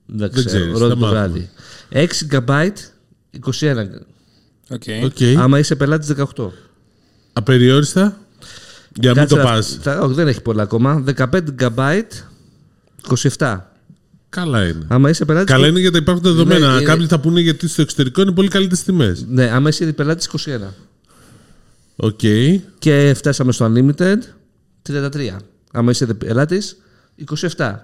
[0.06, 0.46] Δεν Δεν ξέρω.
[0.46, 1.18] ξέρεις, Ρώτα θα το μάθουμε.
[1.18, 1.50] βράδυ.
[1.88, 2.72] 6 GB
[3.30, 3.88] 21.
[4.70, 4.82] OK.
[5.04, 5.38] OK.
[5.38, 6.52] Άμα είσαι πελάτης 18.
[7.32, 8.18] Απεριόριστα;
[8.94, 9.78] Για να μην Κάτσε το να- πας.
[9.82, 11.02] θα- Όχι, δεν έχει πολλά ακόμα.
[11.06, 12.02] 15 GB
[13.08, 13.69] 27.
[14.30, 14.84] Καλά είναι.
[14.88, 15.52] Άμα είσαι πελάτης.
[15.54, 16.68] Καλά είναι γιατί υπάρχουν δεδομένα.
[16.68, 19.24] Ναι, είναι- Κάποιοι θα πούνε γιατί στο εξωτερικό είναι πολύ καλύτερε τιμές.
[19.28, 20.74] Ναι, άμα είσαι ήδη πελάτης 21.
[21.96, 22.20] Οκ.
[22.78, 24.16] Και φτάσαμε στο Unlimited
[24.88, 25.36] 33.
[25.72, 26.76] Άμα είσαι πελάτης
[27.56, 27.74] 27.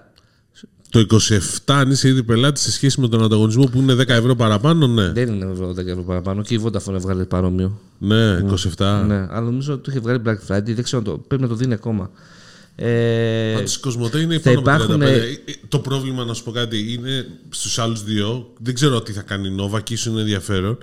[0.89, 4.35] Το 27, αν είσαι ήδη πελάτης σε σχέση με τον ανταγωνισμό που είναι 10 ευρώ
[4.35, 5.11] παραπάνω, ναι.
[5.11, 6.41] Δεν είναι ευρώ 10 ευρώ παραπάνω.
[6.41, 7.79] Και η Vodafone έβγαλε παρόμοιο.
[7.97, 8.37] Ναι,
[8.77, 9.03] 27.
[9.07, 10.63] Ναι, αλλά νομίζω ότι το είχε βγάλει Black Friday.
[10.73, 12.09] Δεν ξέρω, αν το, πρέπει να το δίνει ακόμα.
[12.79, 14.95] Ε, Πάντως η Κοσμοτέ είναι θα πάνω από 35.
[14.95, 18.53] υπάρχουν- Ε, ε, Το πρόβλημα, να σου πω κάτι, είναι στους άλλους δύο.
[18.59, 20.77] Δεν ξέρω τι θα κάνει η Nova και ίσως είναι ενδιαφέρον.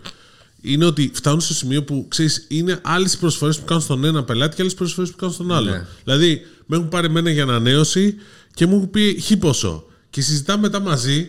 [0.60, 4.54] Είναι ότι φτάνουν στο σημείο που ξέρεις, είναι άλλες προσφορές που κάνουν στον ένα πελάτη
[4.56, 5.70] και άλλες προσφορές που κάνουν στον άλλο.
[5.70, 5.86] Ναι.
[6.04, 8.14] Δηλαδή, με έχουν πάρει εμένα για ανανέωση
[8.54, 9.84] και μου έχουν πει χι ποσό.
[10.10, 11.28] Και συζητάμε μετά μαζί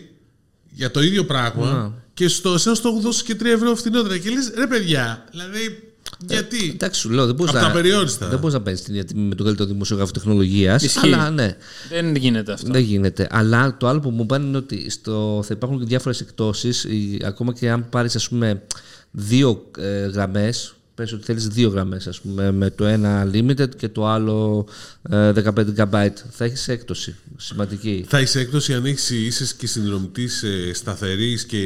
[0.70, 1.94] για το ίδιο πράγμα.
[2.14, 4.18] Και στο εσένα στο έχω δώσει και 3 ευρώ φθηνότερα.
[4.18, 5.85] Και λες, ρε παιδιά, δηλαδή.
[6.28, 8.28] Γιατί; Εντάξει, σου λέω, δεν μπορείς Από να, τα περιόριστα.
[8.28, 10.82] δεν μπορείς να παίρνει την ίδια τιμή με τον καλύτερο δημοσιογράφο τεχνολογίας.
[10.82, 11.12] Ισχύει.
[11.12, 11.56] Αλλά ναι,
[11.88, 12.70] Δεν γίνεται αυτό.
[12.72, 13.26] δεν γίνεται.
[13.30, 16.86] Αλλά το άλλο που μου πάνε είναι ότι στο, θα υπάρχουν και διάφορες εκτόσεις,
[17.24, 18.62] ακόμα και αν πάρεις, ας πούμε,
[19.10, 20.74] δύο ε, γραμμές.
[20.96, 24.66] Πες ότι θέλεις δύο γραμμές ας πούμε με το ένα limited και το άλλο
[25.10, 30.44] ε, 15 GB θα έχεις έκπτωση σημαντική Θα είσαι έκπτωση αν έχεις είσαι και συνδρομητής
[30.72, 31.62] σταθερή και Ναι.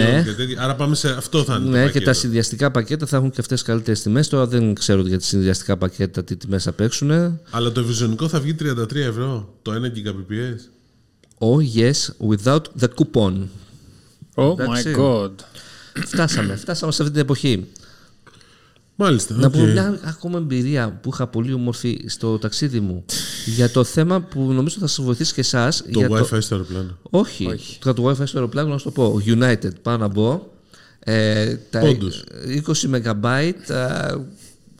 [0.00, 0.62] ήλιο και τέτοια.
[0.62, 1.64] Άρα πάμε σε αυτό θα είναι.
[1.64, 2.04] το Ναι, και πακέτο.
[2.04, 4.28] τα συνδυαστικά πακέτα θα έχουν και αυτές καλύτερες τιμές.
[4.28, 7.10] Τώρα δεν ξέρω για τα συνδυαστικά πακέτα τι τιμές θα παίξουν.
[7.50, 9.76] Αλλά το ευρυζωνικό θα βγει 33 ευρώ το 1
[10.08, 10.60] Gbps.
[11.38, 13.32] Oh yes, without the coupon.
[14.34, 14.94] Oh Εντάξει.
[14.96, 15.30] my god.
[16.06, 17.66] φτάσαμε, φτάσαμε σε αυτή την εποχή.
[19.00, 19.34] Μάλιστα.
[19.34, 19.52] Να οκ.
[19.52, 23.04] πω μια ακόμα εμπειρία που είχα πολύ όμορφη στο ταξίδι μου
[23.46, 25.84] για το θέμα που νομίζω θα σας βοηθήσει και εσάς.
[25.92, 26.98] Το WiFi στο αεροπλάνο.
[27.10, 27.46] Όχι.
[27.46, 27.78] Όχι.
[27.78, 29.22] Το, το WiFi στο αεροπλάνο, να σου το πω.
[29.26, 30.46] United, πάω να μπω.
[30.98, 32.24] Ε, τα Πόντους.
[32.66, 33.52] 20 MB.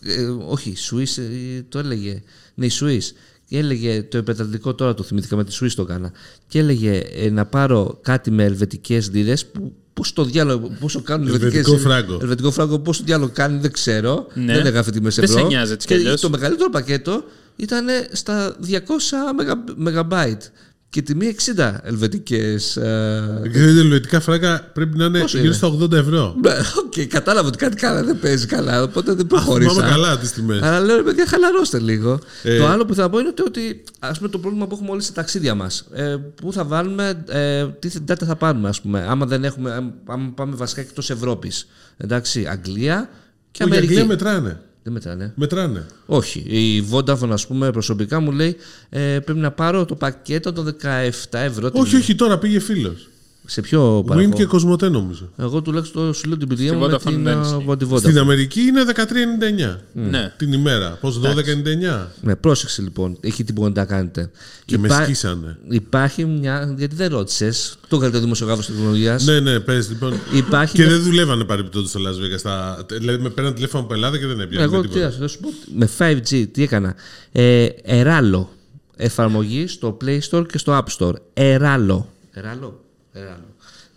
[0.02, 2.22] ε, όχι, Swiss ε, το έλεγε.
[2.54, 3.12] Ναι, η Swiss.
[3.46, 6.12] Και έλεγε το επετατικό τώρα το θυμήθηκα με τη Swiss το έκανα.
[6.46, 11.26] Και έλεγε ε, να πάρω κάτι με ελβετικές λίρε που Πώς το διάλογο, πόσο κάνουν
[11.26, 12.18] οι Ελβετικό ελβετικές- φράγκο.
[12.20, 14.26] Ελβετικό φράγκο, πόσο διάλογο κάνει, δεν ξέρω.
[14.34, 14.52] Ναι.
[14.54, 15.38] Δεν έγραφε τιμές Δεν ευρώ.
[15.38, 16.20] σε νοιάζει έτσι κι και αλλιώς.
[16.20, 17.24] το μεγαλύτερο πακέτο
[17.56, 19.32] ήταν στα 200
[19.76, 20.42] megabyte.
[20.90, 22.76] Και τιμή 60 ελβετικές.
[22.76, 26.34] Ε, Και τα ελβετικά φράγκα πρέπει να είναι Πόσο γύρω είναι; στα 80 ευρώ.
[26.42, 26.50] Ναι,
[26.84, 29.82] ΟΚ, κατάλαβα ότι κάτι καλά δεν παίζει καλά, οπότε δεν Θυμάμαι προχωρήσα.
[29.88, 30.62] καλά τις τιμές.
[30.62, 32.18] Αλλά λέω, ρε παιδιά, χαλαρώστε λίγο.
[32.42, 32.58] Ε.
[32.58, 35.02] Το άλλο που θα πω είναι ότι, ότι ας πούμε, το πρόβλημα που έχουμε όλοι
[35.02, 35.86] στα ταξίδια μας.
[35.92, 39.06] Ε, πού θα βάλουμε, ε, τι data θα πάρουμε, ας πούμε.
[39.08, 41.66] Άμα δεν έχουμε, άμα πάμε βασικά εκτός Ευρώπης.
[41.96, 43.10] Εντάξει, Αγγλία
[43.50, 43.86] και Η Αμερική.
[43.92, 44.60] Αγγλία μετράνε.
[44.88, 45.32] Δεν μετράνε.
[45.34, 45.86] Μετράνε.
[46.06, 46.38] Όχι.
[46.38, 48.56] Η Vodafone, ας πούμε, προσωπικά μου λέει
[48.88, 51.70] ε, πρέπει να πάρω το πακέτο των 17 ευρώ.
[51.72, 53.08] Όχι, όχι, τώρα πήγε φίλος.
[53.50, 54.36] Σε ποιο Win παραγωγό.
[54.36, 55.28] και Κοσμοτέ νομίζω.
[55.38, 57.64] Εγώ τουλάχιστον σου λέω την εμπειρία Στη μου με Vodafone την δεν ε, ισχύει.
[57.68, 57.98] Vodafone.
[57.98, 60.32] Στην Αμερική είναι 13,99 Ναι.
[60.36, 60.98] την ημέρα.
[61.00, 62.06] Πώς 12,99.
[62.20, 63.16] Ναι, πρόσεξε λοιπόν.
[63.20, 64.30] Έχει τι μπορείτε να κάνετε.
[64.64, 65.58] Και με Υπά- σκίσανε.
[65.68, 66.74] Υπάρχει μια.
[66.78, 67.76] Γιατί δεν ρώτησες.
[67.88, 69.24] Το καλύτερο δημοσιογράφο της τεχνολογίας.
[69.24, 70.12] Ναι, ναι, πες λοιπόν.
[70.32, 72.38] Υπάρχει Και μια- δεν δουλεύανε παρεμπιπτόντω στο Las Vegas.
[72.38, 72.86] Στα...
[72.92, 74.64] Δηλαδή με πέραν τηλέφωνο από Ελλάδα και δεν έπιανε.
[74.64, 75.48] Εγώ τι να σου πω.
[75.74, 76.94] Με 5G τι έκανα;
[77.32, 78.50] Ε, εράλο.
[78.96, 81.12] Εφαρμογή στο Play Store και στο App Store.
[81.34, 82.08] Εράλο.
[82.32, 82.82] Εράλο.
[83.12, 83.44] Εράλο.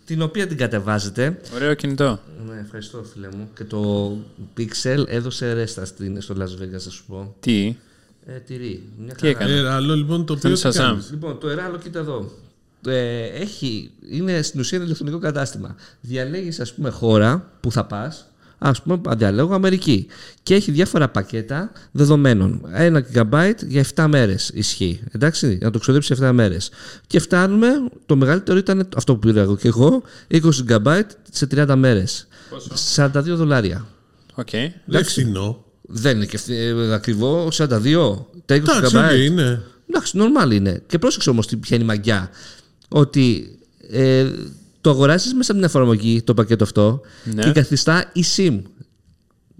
[0.04, 1.40] Την οποία την κατεβάζετε.
[1.54, 2.20] Ωραίο κινητό.
[2.48, 3.48] Ναι, ευχαριστώ φίλε μου.
[3.56, 4.12] Και το
[4.56, 7.34] Pixel έδωσε ρέστα στην, στο Las Vegas, θα σου πω.
[7.40, 7.76] Τι;
[8.26, 8.82] Ε, τυρί.
[8.98, 9.44] Μια Τι χαρά.
[9.50, 10.42] έκανε; Ε, άλλο λοιπόν το οποίο.
[10.42, 10.86] Τον τι Σαζάμ.
[10.86, 12.30] κάνεις; Λοιπόν, το Εράλο, κοίτα εδώ.
[12.86, 15.76] Ε, έχει, είναι στην ουσία ένα ηλεκτρονικό κατάστημα.
[16.00, 18.26] Διαλέγεις, ας πούμε, χώρα που θα πας.
[18.64, 20.06] Ας πούμε, διαλέγω Αμερική.
[20.42, 22.62] Και έχει διάφορα πακέτα δεδομένων.
[22.72, 25.00] Ένα GB για 7 μέρες ισχύει.
[25.10, 26.70] Εντάξει, για να το ξοδέψει 7 μέρες.
[27.06, 27.68] Και φτάνουμε,
[28.06, 32.26] το μεγαλύτερο ήταν αυτό που πήρα εγώ και εγώ, 20 GB σε 30 μέρες.
[32.96, 33.86] 42 δολάρια.
[34.34, 34.48] ΟΚ.
[34.84, 35.64] Δεν φθηνό.
[35.82, 38.26] Δεν είναι και φθ- ε, ακριβό, 42.
[38.44, 39.04] Τα 20 Εντάξει, GB.
[39.10, 39.62] ΟΚ, είναι.
[39.88, 40.82] Εντάξει, normal είναι.
[40.86, 42.30] Και πρόσεξε όμως ποια είναι η μαγιά.
[42.88, 43.58] Ότι
[43.90, 44.26] ε,
[44.82, 47.00] το αγοράζει μέσα από την εφαρμογή το πακέτο αυτό
[47.34, 47.42] Ναι.
[47.42, 48.60] και καθιστά eSIM.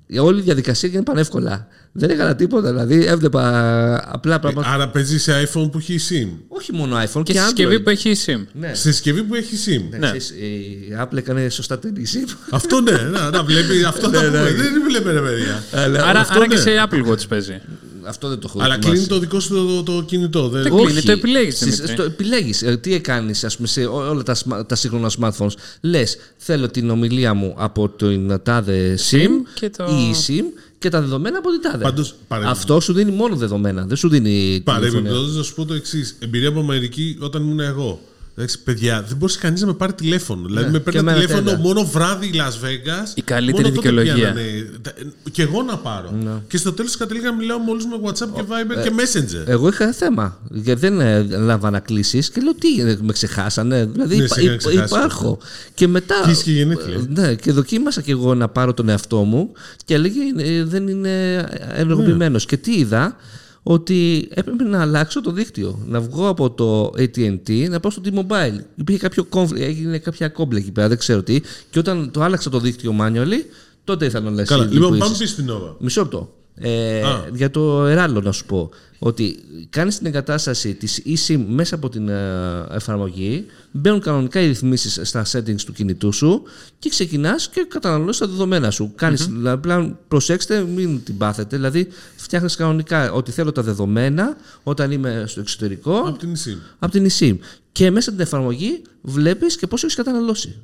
[0.06, 1.66] Η όλη η διαδικασία γίνεται πανεύκολα.
[1.92, 2.68] Δεν έκανα τίποτα.
[2.68, 4.68] Δηλαδή έβλεπα απλά πράγματα.
[4.68, 6.28] Άρα παίζει σε iPhone που έχει SIM.
[6.48, 7.82] όχι μόνο iPhone Και και, συσκευή Android.
[7.82, 8.46] που έχει SIM.
[8.52, 8.74] Ναι.
[8.74, 9.82] Σε συσκευή που έχει SIM.
[9.90, 9.98] Ναι.
[9.98, 12.37] Ξέρεις, η Apple έκανε σωστά την eSIM.
[12.50, 13.85] Αυτό ναι, να, να βλέπει.
[13.85, 14.50] Αυτό Ναι, θα πούμε.
[14.52, 15.62] Δεν βλέπε ρε παιδιά.
[15.72, 16.61] Αλλά Άρα, αυτό άρα και ναι.
[16.61, 17.61] σε Apple Watch παίζει.
[18.04, 18.92] Αυτό δεν το έχω Αλλά δοκιμάσει.
[18.92, 20.48] κλείνει το δικό σου το, το, το κινητό.
[20.48, 20.62] Δεν...
[20.62, 21.96] Δεν κλείνει, το επιλέγεις, Στις- Δημήτρη.
[21.96, 22.62] Το επιλέγεις.
[22.62, 25.52] Ε, Τι κάνει, ας πούμε, σε ό- όλα τα, σμα- τα σύγχρονα smartphones.
[25.80, 30.44] Λες, θέλω την ομιλία μου από την τάδε SIM και το- ή eSIM
[30.78, 31.84] και τα δεδομένα από την τάδε.
[31.84, 33.84] Πάντως, παρε- Αυτό σου δίνει μόνο δεδομένα.
[33.86, 34.30] Δεν σου δίνει.
[34.30, 34.62] τηλεφωνία.
[34.62, 36.16] Παρεμπιπτόντω, να σου πω το εξής.
[36.18, 38.00] Εμπειρία από Αμερική όταν ήμουν εγώ.
[38.36, 40.46] Εντάξει, παιδιά, δεν μπορούσε κανείς να με πάρει τηλέφωνο.
[40.46, 41.58] Δηλαδή, με και παίρνει εμένα τηλέφωνο τέλεια.
[41.60, 43.08] μόνο βράδυ Las Vegas.
[43.14, 44.14] Η καλύτερη μόνο τότε δικαιολογία.
[44.32, 44.70] πιάνανε.
[44.82, 44.92] Τα-
[45.30, 46.40] Και εγώ να πάρω.
[46.48, 49.48] Και στο τέλος κατέληγα να μιλάω με όλου με WhatsApp και Viber και Messenger.
[49.48, 50.38] Εγώ είχα θέμα.
[50.50, 54.40] Γιατί δεν ε, λάμβανα κλήσει και λέω τι, ε, με ξεχάσανε; Δηλαδή Ναι, υπα- σε
[54.42, 54.94] είχαν υπα- ξεχάσει.
[54.94, 55.38] υπάρχω.
[55.74, 56.14] Και μετά.
[56.24, 56.96] Και είσαι και γενέθλια.
[56.96, 59.52] Ε, Ναι, και δοκίμασα και εγώ να πάρω τον εαυτό μου
[59.84, 62.46] και έλεγε ε, δεν είναι ενεργοποιημένος.
[62.46, 63.16] Και τι είδα,
[63.62, 65.79] ότι έπρεπε να αλλάξω το δίκτυο.
[65.87, 68.59] Να βγω από το ATT να πάω στο T-Mobile.
[68.77, 71.40] Υπήρχε κάποιο conflict, έγινε κάποια κόμπλε εκεί πέρα, δεν ξέρω τι.
[71.70, 73.44] Και όταν το άλλαξα το δίκτυο manually,
[73.85, 75.75] τότε ήρθαν όλες Καλά, λοιπόν, πάμε πίσω στην Nova.
[75.79, 76.33] Μισό λεπτό.
[76.54, 77.24] Ε, Α.
[77.34, 79.38] για το Εράλο να σου πω ότι
[79.70, 85.24] κάνεις την εγκατάσταση της eSIM μέσα από την ε, εφαρμογή μπαίνουν κανονικά οι ρυθμίσεις στα
[85.32, 86.42] settings του κινητού σου
[86.78, 91.88] και ξεκινάς και καταναλώνεις τα δεδομένα σου κάνεις, δηλαδή, απλά προσέξτε μην την πάθετε δηλαδή
[92.16, 96.58] φτιάχνεις κανονικά ότι θέλω τα δεδομένα όταν είμαι στο εξωτερικό Από την SIM.
[96.78, 97.36] από την eSIM
[97.72, 100.56] και μέσα από την εφαρμογή βλέπεις και πόσο έχεις καταναλώσει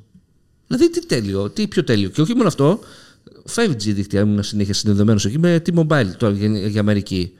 [0.71, 2.09] Δηλαδή, τι τέλειο, τι πιο τέλειο.
[2.09, 2.79] Και όχι μόνο αυτό,
[3.55, 7.31] 5G δίκτυα, ήμουν συνέχεια συνδεδεμένος εκεί με T-Mobile τώρα για, για Αμερική.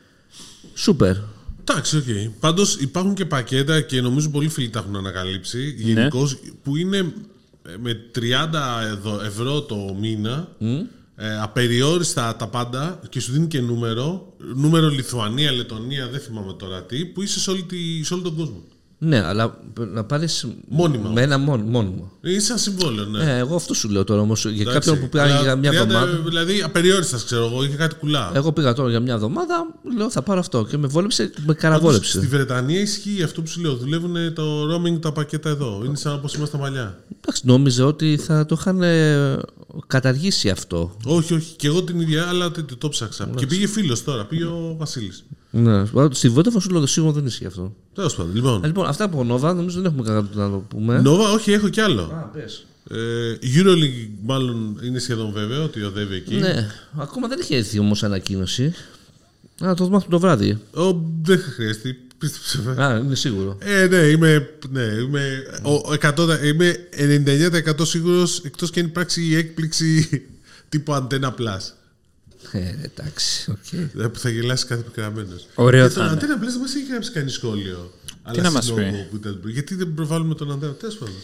[0.73, 1.15] Σούπερ.
[1.59, 2.03] Εντάξει, ΟΚ.
[2.07, 2.31] Okay.
[2.39, 5.91] Πάντως υπάρχουν και πακέτα και νομίζω πολλοί φίλοι τα έχουν ανακαλύψει Ναι.
[5.91, 7.03] γενικώς που είναι ε,
[7.81, 8.21] με 30
[8.91, 10.55] εδω- ευρώ το μήνα.
[11.21, 14.33] Ε, απεριόριστα τα πάντα και σου δίνει και νούμερο.
[14.55, 18.35] Νούμερο Λιθουανία, Λετωνία, δεν θυμάμαι τώρα τι, που είσαι σε, όλη τη, σε όλο τον
[18.35, 18.63] κόσμο.
[19.01, 20.47] Ναι, αλλά να πάρεις.
[20.67, 21.09] Μόνιμα.
[21.09, 22.11] Με ένα μόν, μόνιμο.
[22.21, 23.23] Είναι σαν συμβόλαιο, ναι.
[23.23, 24.45] Ε, εγώ αυτό σου λέω τώρα όμως.
[24.45, 24.73] Για Εντάξει.
[24.73, 26.11] κάποιον που πήγα Αλλά για μια 30, εβδομάδα.
[26.25, 28.31] Δηλαδή απεριόριστας, ξέρω εγώ, είχε κάτι κουλά.
[28.33, 30.65] Εγώ πήγα τώρα για μια εβδομάδα, λέω θα πάρω αυτό.
[30.65, 32.17] Και με βόλεψε, με Πάντως, καραβόλεψε.
[32.17, 33.75] Στη Βρετανία ισχύει αυτό που σου λέω.
[33.75, 35.81] Δουλεύουν το roaming τα πακέτα εδώ.
[35.85, 36.99] Είναι σαν όπως είμαστε παλιά.
[37.21, 39.37] Εντάξει, νόμιζε ότι θα το είχαν ε,
[39.87, 40.97] καταργήσει αυτό.
[41.05, 41.55] Όχι, όχι.
[41.55, 43.29] Και εγώ την ίδια, αλλά το, το ψάξα.
[43.35, 45.23] Και πήγε φίλος τώρα, πήγε ο Βασίλης.
[45.51, 47.75] Ναι, στη Vodafone σου λέω σίγουρα δεν ισχύει αυτό.
[47.93, 48.35] Τέλος πάντων.
[48.35, 51.01] Λοιπόν, Ε, Λοιπόν, αυτά από Nova νομίζω δεν έχουμε κάτι να το πούμε.
[51.05, 52.01] Nova, όχι, έχω κι άλλο.
[52.01, 52.65] Α, πες.
[52.91, 56.35] Ε, Euroleague, μάλλον είναι σχεδόν βέβαιο ότι οδεύει εκεί.
[56.35, 58.73] Ναι, ακόμα δεν έχει έρθει όμως ανακοίνωση.
[59.65, 60.57] Α, το μάθουμε το βράδυ.
[60.73, 61.97] Ο, δεν χρειαστεί.
[62.17, 62.83] Πίστεψε με.
[62.85, 63.57] Α, είναι σίγουρο.
[63.59, 66.75] Ε, ναι, είμαι, ναι, είμαι, ο, ο 100, είμαι
[67.77, 70.09] 99% σίγουρος εκτός και αν υπάρξει η έκπληξη
[70.69, 71.73] τύπου Antenna Plus.
[72.51, 73.57] Ε, εντάξει, ΟΚ.
[73.91, 75.35] Δηλαδή που θα γελάσεις κάθε πικραμένο.
[75.55, 76.35] Ωραίο Και θα τον είναι.
[76.35, 77.93] Antenna Plus δεν μας έχει γράψει κανείς σχόλιο.
[78.23, 79.53] Αλλά να μας στην πει; logo που ήταν πριν.
[79.53, 80.79] Γιατί δεν προβάλλουμε τον Antenna.
[80.79, 81.15] Τέλος πάντων.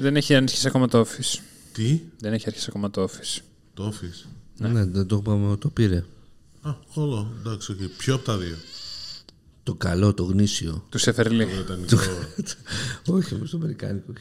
[0.00, 1.38] Δεν έχει αρχίσει ακόμα το office.
[1.72, 3.40] Τι, Δεν έχει αρχίσει ακόμα το office.
[3.74, 6.04] το Office; Ναι, δεν το είπαμε, το πήρε.
[6.62, 7.78] Α, όλο, εντάξει, ΟΚ.
[7.96, 8.56] Ποιο από τα δύο;
[9.62, 10.86] Το καλό, το γνήσιο.
[10.88, 11.44] Του Σεφερλί.
[11.46, 11.96] Το βρετανικό.
[13.16, 14.12] όχι, όμως το αμερικάνικο.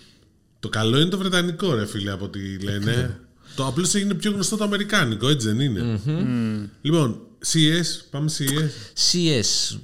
[0.59, 3.19] το καλό είναι το βρετανικό, ρε φίλε, από ό,τι λένε.
[3.55, 5.99] Το απλώ έγινε πιο γνωστό το αμερικάνικο, έτσι δεν είναι;
[6.81, 8.69] Λοιπόν, CS, πάμε CS.
[9.13, 9.77] CS.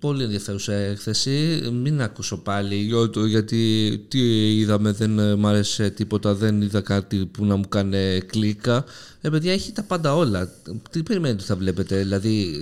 [0.00, 1.60] Πολύ ενδιαφέρουσα έκθεση.
[1.82, 4.20] Μην ακούσω πάλι για το- γιατί τι
[4.58, 8.84] είδαμε, δεν ε, μ' άρεσε τίποτα, δεν είδα κάτι που να μου κάνει κλίκα.
[9.20, 10.52] Ε, παιδιά, έχει τα πάντα όλα.
[10.90, 12.54] Τι περιμένετε ότι θα βλέπετε, δηλαδή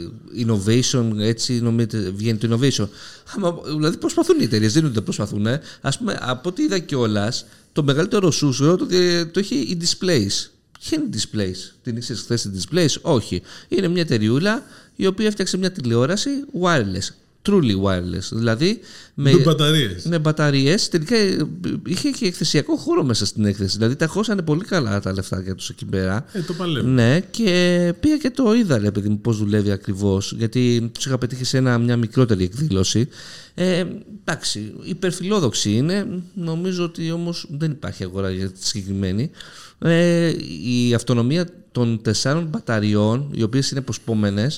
[0.47, 2.89] innovation, έτσι νομίζετε, βγαίνει το innovation.
[3.37, 5.47] Άμα, δηλαδή προσπαθούν οι εταιρείες, δεν είναι ότι δεν προσπαθούν.
[5.47, 5.61] Ε.
[5.81, 7.45] Ας πούμε, από ό,τι είδα κιόλας,
[7.79, 8.87] το μεγαλύτερο σούσουρο το,
[9.33, 10.51] το έχει οι displays.
[10.81, 13.43] Ποια είναι η displays, την είσαι χθε η displays, όχι.
[13.69, 14.63] Είναι μια εταιριούλα
[14.97, 16.31] η οποία έφτιαξε μια τηλεόραση
[16.63, 17.09] wireless.
[17.49, 18.29] Truly wireless.
[18.33, 18.81] Δηλαδή
[19.15, 20.05] με, Με μπαταρίες.
[20.05, 20.89] με μπαταρίες.
[20.89, 21.47] Τελικά ε,
[21.87, 23.77] είχε και εκθεσιακό χώρο μέσα στην έκθεση.
[23.77, 26.25] Δηλαδή τα χώσανε πολύ καλά τα λεφτάκια τους εκεί πέρα.
[26.33, 26.87] Ε, το παλεύω.
[26.89, 30.35] Ναι, και πήγα και το είδα, ρε παιδί μου, πώς δουλεύει ακριβώς.
[30.37, 33.09] Γιατί τους είχα πετύχει σε ένα, μια μικρότερη εκδήλωση.
[33.55, 33.85] Ε,
[34.25, 36.07] εντάξει, υπερφιλόδοξη είναι.
[36.35, 39.31] Νομίζω ότι όμως δεν υπάρχει αγορά για τη συγκεκριμένη.
[39.79, 40.33] Ε,
[40.65, 44.51] η αυτονομία των τεσσάρων μπαταριών, οι οποίες είναι προσπόμενε,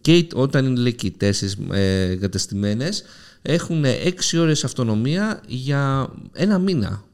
[0.00, 3.02] και οι- όταν είναι λέει, και οι τέσσερις ε, εγκατεστημένες,
[3.42, 7.04] έχουν 6 ώρες αυτονομία για ένα μήνα.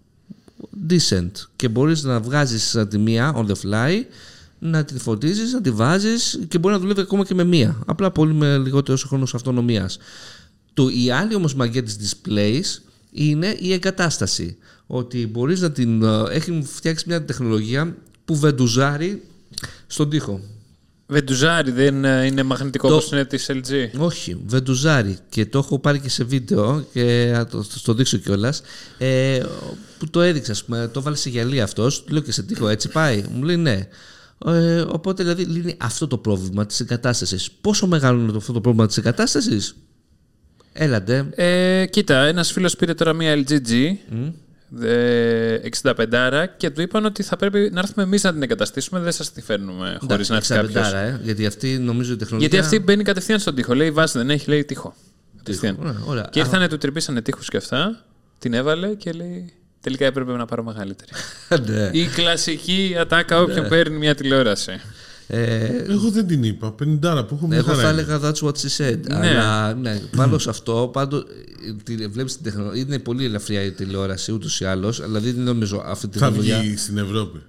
[0.89, 1.31] Decent.
[1.57, 4.03] Και μπορείς να βγάζεις τη μία on the fly
[4.59, 7.79] να τη φωτίζεις, να τη βάζεις και μπορεί να δουλεύει ακόμα και με μία.
[7.87, 9.99] Απλά πολύ με λιγότερος χρόνος αυτονομίας.
[10.75, 14.57] Το, η άλλη όμως μαγεία της displays είναι η εγκατάσταση.
[14.87, 19.23] Ότι μπορείς να την ε, έχει φτιάξει μια τεχνολογία που βεντουζάρει
[19.87, 20.41] στον τοίχο
[21.09, 23.89] Βεντουζάρι δεν ε, είναι μαγνητικό Το- όπως είναι της LG.
[23.99, 28.17] όχι, βεντουζάρι και το έχω πάρει και σε βίντεο και θα το, θα το δείξω
[28.17, 28.63] κιόλας.
[28.99, 29.43] Ε,
[29.99, 32.69] που το έδειξα, ας πούμε, το βάλε σε γυαλί αυτός, του λέω και σε τείχο,
[32.69, 33.25] έτσι πάει.
[33.33, 33.89] Μου λέει ναι.
[34.47, 37.51] Ε, οπότε δηλαδή λύνει αυτό το πρόβλημα της εγκατάστασης.
[37.61, 39.75] Πόσο μεγάλο είναι το- αυτό το πρόβλημα της εγκατάστασης,
[40.79, 41.27] Έλαντε.
[41.35, 43.95] Ε, κοίτα, ένας φίλος πήρε τώρα μια LGG ε,
[45.83, 49.33] 65 και του είπαν ότι θα πρέπει να έρθουμε εμείς να την εγκαταστήσουμε, δεν σας
[49.33, 50.93] τη φέρνουμε χωρίς να έρθει κάποιος.
[50.93, 52.49] ε, γιατί αυτή νομίζω η τεχνολογία.
[52.49, 53.75] Γιατί αυτή μπαίνει κατευθείαν στον τοίχο.
[53.75, 54.95] Λέει βάση δεν έχει, λέει τοίχο.
[55.37, 55.77] Κατευθείαν.
[55.81, 56.29] Ωραία, ωραία.
[56.31, 58.05] Και ήρθανε, του τρυπήσανε τείχους και αυτά,
[58.39, 61.11] την έβαλε και λέει τελικά έπρεπε να πάρω μεγαλύτερη.
[61.73, 61.91] ναι.
[61.93, 64.81] Η κλασική ατάκα όποιον παίρνει μια τηλεόραση.
[65.29, 66.69] Ε, Εγώ δεν την είπα.
[66.69, 66.75] 50
[67.29, 68.01] που έχω μια Εγώ χαρά θα είναι.
[68.01, 68.99] έλεγα that's what she said.
[69.11, 71.25] Αλλά ναι, πάνω σε αυτό, πάντως
[72.11, 72.83] βλέπεις την τεχνολογία.
[72.83, 76.61] Είναι πολύ ελαφριά η τηλεόραση ούτως ή άλλως, αλλά δεν νομίζω αυτή τη Θα τεχνολογία
[76.61, 77.43] βγει στην Ευρώπη.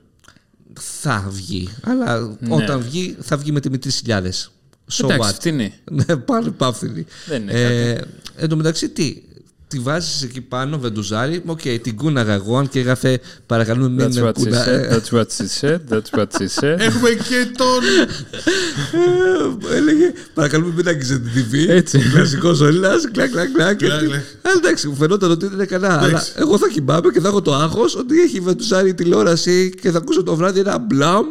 [0.79, 1.69] θα βγει.
[1.83, 2.53] Αλλά Ναι.
[2.55, 3.69] όταν βγει, θα βγει με τη
[4.05, 4.49] 3.000.
[4.91, 5.73] So Εντάξει, what; φτηνή.
[5.91, 7.05] ναι, πάλι πάμφθηνη.
[7.27, 7.97] Δεν είναι ε,
[8.35, 9.21] εν τω μεταξύ, τι.
[9.69, 11.41] Τη βάζεις εκεί πάνω, βεντουζάρι.
[11.45, 14.65] ΟΚ, την κούναγα εγώ, αν και έγραφε παρακαλούμε μην That's what she κούνα.
[14.65, 16.75] said, that's what she said, that's what she said.
[16.79, 17.83] Έχουμε και τον.
[19.71, 21.69] Ε, Έλεγε παρακαλούμε μην αγγίζετε την TV.
[21.69, 21.99] Έτσι.
[22.13, 22.89] Κλασικός Έλληνα.
[23.11, 23.75] Κλακ, κλακ, κλακ.
[23.77, 24.21] Κλακ, κλακ.
[24.41, 25.97] Αλλά εντάξει, μου φαινόταν ότι δεν είναι καλά.
[25.97, 26.31] Αλλά Εντάξει.
[26.35, 29.97] εγώ θα κοιμάμαι και θα έχω το άγχος ότι έχει βεντουζάρει η τηλεόραση και θα
[29.97, 31.25] ακούσω το βράδυ ένα μπλαμ.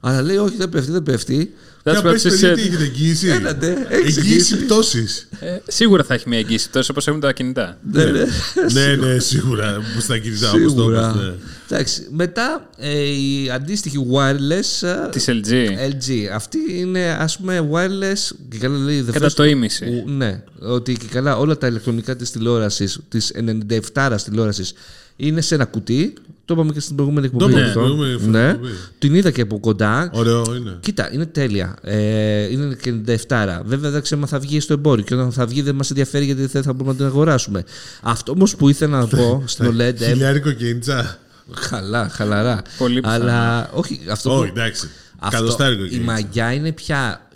[0.00, 1.54] Αλλά λέει, όχι, δεν πέφτει, δεν πέφτει.
[1.86, 2.54] That's Για what πες she παιδιά said.
[2.56, 3.28] τι έχετε εγγύηση.
[3.28, 4.56] Έλατε, έχεις Εγγύηση εγγύηση.
[4.56, 5.28] πτώσης.
[5.40, 7.78] Ε, σίγουρα θα έχει μια εγγύηση τόσο όπως έχουν τα κινητά.
[7.92, 8.24] Ναι, ναι.
[8.72, 9.80] ναι, ναι, σίγουρα.
[9.94, 11.10] Που στα κινητά όπως το Σίγουρα.
[11.14, 11.34] είπες, ναι.
[11.70, 15.52] Εντάξει, μετά ε, η αντίστοιχη wireless ε, Της LG.
[15.90, 16.10] LG.
[16.34, 19.84] Αυτή είναι ας πούμε wireless και καλά λέει the Κατά first- το ίμιση.
[19.84, 24.72] που- ναι, ότι και καλά όλα τα ηλεκτρονικά της τηλεόρασης, της 97 τηλεόρασης
[25.16, 26.14] είναι σε ένα κουτί.
[26.46, 27.44] Το είπαμε και στην προηγούμενη εκπομπή.
[27.50, 27.80] είπαμε αυτό.
[27.80, 28.48] στην προηγούμενη ναι.
[28.50, 28.70] εκπομπή.
[28.98, 30.10] Την είδα και από κοντά.
[30.12, 30.76] Ωραίο είναι.
[30.80, 31.76] Κοίτα, είναι τέλεια.
[31.82, 32.94] Ε, είναι και
[33.28, 33.60] 97.
[33.64, 36.24] Βέβαια δεν ξέρω αν θα βγει στο εμπόριο και όταν θα βγει δεν μας ενδιαφέρει
[36.24, 37.64] γιατί δεν θα μπορούμε να την αγοράσουμε.
[38.02, 40.00] Αυτό όμως που ήθελα να πω στην OLED.
[40.00, 41.18] ε, Χιλιάρικο και ίντσα.
[41.54, 42.62] Χαλά, χαλαρά.
[42.78, 43.24] Πολύ πιθανό.
[43.24, 44.88] Αλλά όχι, αυτό Όχι, που- εντάξει.
[45.18, 46.12] αυτό, Κατοστάρικο και η ίντσα.
[46.12, 47.28] μαγιά είναι πια.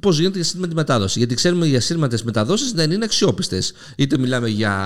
[0.00, 1.18] Πώς γίνεται η ασύρματη μετάδοση.
[1.18, 3.72] Γιατί ξέρουμε οι ασύρματε μεταδόσεις δεν είναι αξιόπιστες.
[3.96, 4.76] Είτε μιλάμε για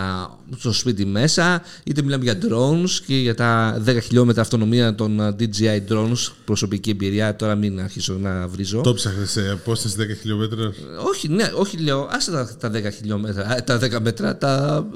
[0.63, 5.43] το σπίτι μέσα, είτε μιλάμε για drones και για τα 10 χιλιόμετρα αυτονομία των uh,
[5.43, 6.33] DJI drones.
[6.45, 7.37] Προσωπική εμπειρία.
[7.37, 8.81] Τώρα μην αρχίσω να βρίζω.
[8.81, 10.73] Το ψάχνε σε απόσταση 10 χιλιόμετρα;
[11.09, 14.87] Όχι, ναι, όχι λέω, άσε τα, τα 10 χιλιόμετρα, ε, τα 10 μέτρα, τα,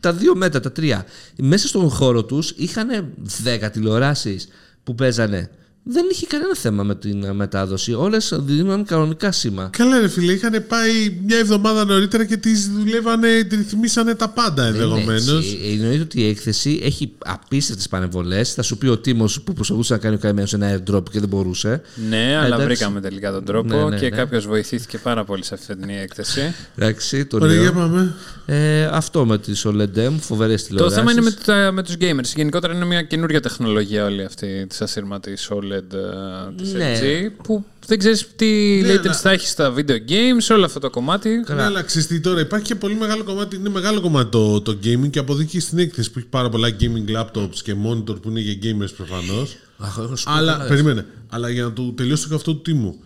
[0.00, 1.04] τα 2 μέτρα, τα 3.
[1.38, 4.48] Μέσα στον χώρο τους είχαν 10 τηλεοράσεις
[4.84, 5.50] που παίζανε.
[5.82, 7.92] Δεν είχε κανένα θέμα με την ε, μετάδοση.
[7.94, 9.68] Όλες δίνουν κανονικά σήμα.
[9.72, 14.66] Καλά, ρε φίλε, είχαν πάει μια εβδομάδα νωρίτερα και τις δουλεύανε, τη ρυθμίσανε τα πάντα
[14.66, 15.28] ενδεχομένως.
[15.28, 18.44] Έτσι, ε, Εννοείται ότι η έκθεση έχει απίστευτες πανεβολέ.
[18.44, 21.28] Θα σου πει ο Τίμος που προσπαθούσε να κάνει ο καημένος ένα airdrop και δεν
[21.28, 21.80] μπορούσε.
[22.08, 22.64] Ναι, αλλά εντάξει.
[22.64, 24.16] βρήκαμε τελικά τον τρόπο Ναι, ναι, και ναι.
[24.16, 26.54] κάποιος βοηθήθηκε πάρα πολύ σε αυτή την έκθεση.
[26.76, 27.72] Εντάξει, το Ωραία, για λέω.
[27.72, 28.14] πάμε.
[28.46, 30.96] Ε, αυτό με τις OLED, φοβερές Το τηλεοράσει.
[30.96, 32.32] θέμα είναι με, τα, με τους gamers.
[32.36, 36.98] Γενικότερα είναι μια καινούργια τεχνολογία όλη αυτή της ασύρματης OLED ε, της Ναι.
[37.00, 40.78] LG που δεν ξέρεις τι Ναι, latency αλλά- θα έχει στα video games, όλο αυτό
[40.78, 41.28] το κομμάτι.
[41.54, 44.78] Ναι, αλλά ξέρεις τι τώρα, υπάρχει και πολύ μεγάλο κομμάτι, είναι μεγάλο κομμάτι το, το
[44.84, 48.40] gaming και αποδείχει στην έκθεση που έχει πάρα πολλά gaming laptops και monitor που είναι
[48.40, 49.56] για gamers προφανώς.
[49.78, 52.62] Αχ, έχω σου πω Αλλά, καλά, περίμενε, αλλά για να του τελειώσω και αυτό του
[52.62, 53.00] τίμου.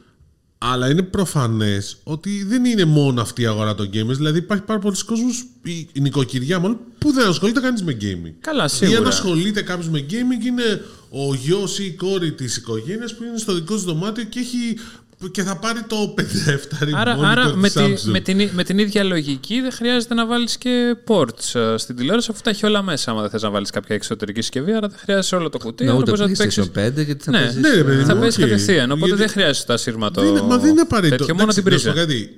[0.65, 4.17] Αλλά είναι προφανές ότι δεν είναι μόνο αυτή η αγορά των gamers.
[4.17, 5.31] Δηλαδή υπάρχει πάρα πολλοί κόσμοι,
[5.63, 8.33] η η νοικοκυριά μάλλον, που δεν ασχολείται κανείς με gaming.
[8.41, 9.09] Καλά, Ή αν σίγουρα.
[9.09, 13.55] ασχολείται κάποιος με gaming, είναι ο γιος ή η κόρη της οικογένειας που είναι στο
[13.55, 14.79] δικό του δωμάτιο και, έχει,
[15.31, 16.23] και θα πάρει το 57
[16.95, 18.11] Άρα, monitor άρα με, της τη, Samsung.
[18.11, 22.29] με, την, με την ίδια λογική δεν χρειάζεται να βάλεις και ports ε, στην τηλεόραση
[22.31, 23.11] αφού τα έχει όλα μέσα.
[23.11, 25.85] Άμα δεν θες να βάλεις κάποια εξωτερική συσκευή, άρα δεν χρειάζεσαι όλο το κουτί.
[25.85, 26.71] Ναι, άρα ούτε μπορείς να το παίξεις.
[26.75, 27.39] PlayStation 5 γιατί θα Ναι.
[27.39, 28.49] παίζεις, Ναι, ρε παιδί ε, Θα μου, παίζεις ΟΚ.
[28.49, 28.91] κατευθείαν.
[28.91, 30.21] Οπότε Γιατί- δεν χρειάζεται το ασύρματο.
[30.21, 31.17] Δεν είναι, μα δεν είναι απαραίτητο.
[31.17, 32.07] τέτοιο, μόνο την Εντάξει, να σου πρίζα.
[32.07, 32.37] πω κάτι.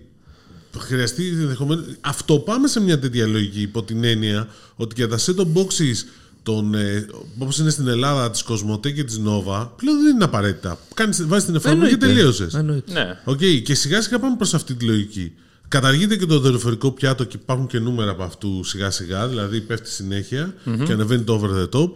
[0.79, 1.85] Χρειαστεί ενδεχομένως.
[2.01, 5.97] Αυτό πάμε σε μια τέτοια λογική υπό την έννοια ότι για τα set-top boxes
[6.45, 7.07] των, ε,
[7.39, 10.79] όπως είναι στην Ελλάδα της Cosmote και της Nova πλέον δεν είναι απαραίτητα.
[10.95, 12.15] Κάνεις, βάζεις την εφαρμογή και εννοείται.
[12.15, 12.55] τελείωσες.
[12.55, 12.93] Εννοείται.
[12.93, 13.21] Ναι.
[13.25, 15.33] ΟΚ, και σιγά σιγά πάμε προς αυτή τη λογική.
[15.69, 19.91] Καταργείται και το δορυφορικό πιάτο και υπάρχουν και νούμερα από αυτούς σιγά σιγά, δηλαδή πέφτει
[19.91, 20.55] συνέχεια
[20.85, 21.91] και ανεβαίνει το over the top.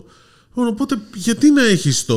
[0.48, 2.16] Λοιπόν, Οπότε γιατί να έχεις το.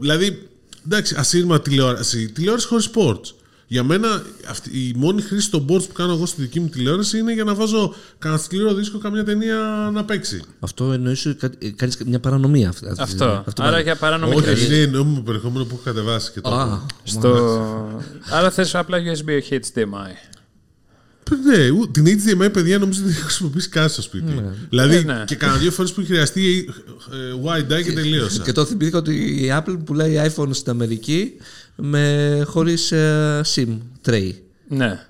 [0.00, 0.48] Δηλαδή,
[0.84, 2.28] εντάξει, ασύρματη τηλεόραση.
[2.28, 3.34] Τηλεόραση χωρίς ports.
[3.70, 7.18] Για μένα, αυτή, η μόνη χρήση των boards που κάνω εγώ στη δική μου τηλεόραση
[7.18, 9.56] είναι για να βάζω κανένα σκληρό δίσκο καμιά ταινία
[9.92, 10.42] να παίξει.
[10.60, 12.68] Αυτό εννοείς ότι κα- ε, κάνεις μια παρανομία.
[12.68, 13.42] αυτή- αυτή- Αυτό.
[13.46, 13.82] αυτό Άρα πάλι.
[13.82, 14.66] για παράνομη Όχι, χρήση.
[14.66, 16.54] είναι νόμιμο περιεχόμενο που έχω κατεβάσει και το.
[16.54, 18.02] Α, Στο...
[18.30, 20.12] Άρα θες απλά USB όχι HDMI.
[21.44, 24.42] Ναι, ου- την HDMI, παιδιά, νομίζω ότι δεν έχω χρησιμοποιήσει καν στο σπίτι.
[24.68, 25.22] Δηλαδή, Ε, ναι.
[25.26, 26.70] και κανένα δύο φορές που έχει χρειαστεί
[27.12, 28.42] ε, wide eye και τελείωσα.
[28.42, 31.32] Και το θυμήθηκα ότι η Apple πουλάει iPhone στην Αμερική
[31.82, 34.30] με, χωρίς ε, SIM tray.
[34.68, 35.06] Ναι.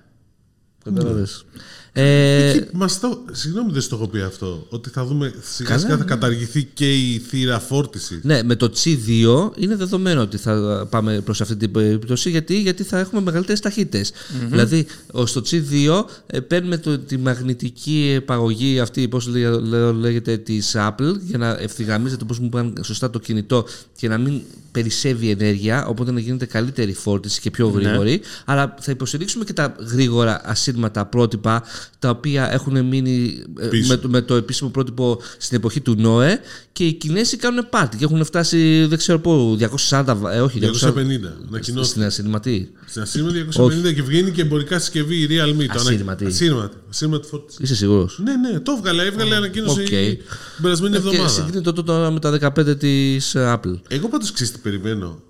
[0.85, 1.45] Κατάλαβες.
[1.93, 4.67] Ε, Και μας το, συγγνώμη δεν στο έχω πει αυτό.
[4.69, 6.05] Ότι θα δούμε σιγά Καλά, σιγά θα ναι.
[6.05, 8.21] καταργηθεί και η θύρα φόρτιση.
[8.23, 12.83] ναι, με το C2 είναι δεδομένο ότι θα πάμε προς αυτή την περίπτωση γιατί, γιατί
[12.83, 14.13] θα έχουμε μεγαλύτερες ταχύτητες.
[14.49, 20.37] Δηλαδή, ο- στο C2 ε, παίρνουμε το, τη μαγνητική επαγωγή αυτή, πώς λέ- λέ- λέγεται,
[20.37, 23.65] της Apple για να ευθυγραμμίζεται, πώς μου είπαν σωστά το κινητό
[23.97, 24.41] και να μην
[24.73, 28.21] περισσεύει ενέργεια, οπότε να γίνεται καλύτερη φόρτιση και πιο γρήγορη.
[28.45, 31.63] Αλλά θα υποστηρίξουμε και τα γρήγορα ασύρματα πρότυπα,
[31.99, 33.89] τα οποία έχουν μείνει ε, Πίσω.
[33.89, 36.41] με, το- με το επίσημο πρότυπο στην εποχή του ΝΟΕ
[36.73, 40.63] και οι Κινέζοι κάνουν πάρτι και έχουν φτάσει, δεν ξέρω πού, 240, ε, όχι, 240
[40.63, 41.35] 250.
[41.49, 41.83] Ανακοινώθηκε.
[41.83, 42.73] στην ασύρματη.
[42.87, 45.67] Στην ασύρματη 250 και βγαίνει και εμπορικά συσκευή η Realme.
[45.73, 46.25] το Ασύρματη.
[46.25, 46.77] ανα- Ασύρματη.
[46.91, 47.59] Ασύρματη φόρτιση.
[47.63, 49.05] Είσαι σίγουρος; Ναι, ναι, το έβγαλε.
[49.05, 49.87] Έβγαλε ανακοίνωση ΟΚ.
[49.87, 50.19] την
[50.63, 51.29] περασμένη Και εβδομάδα.
[51.29, 53.81] συγκρίνεται το τώρα με τα 15 της ε, Apple.
[53.89, 55.23] Εγώ πάντως ξέρεις τι περιμένω.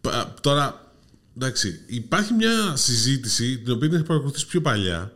[0.00, 0.92] Πα- Τώρα,
[1.36, 5.12] εντάξει, υπάρχει μια συζήτηση την οποία την έχω παρακολουθήσει πιο παλιά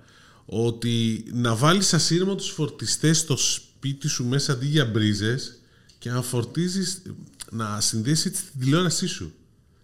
[0.47, 5.59] ότι να βάλεις ασύρματους φορτιστές στο σπίτι σου μέσα αντί για μπρίζες
[5.99, 7.03] και να φορτίζεις,
[7.51, 9.33] να συνδέσεις έτσι την τηλεόρασή σου.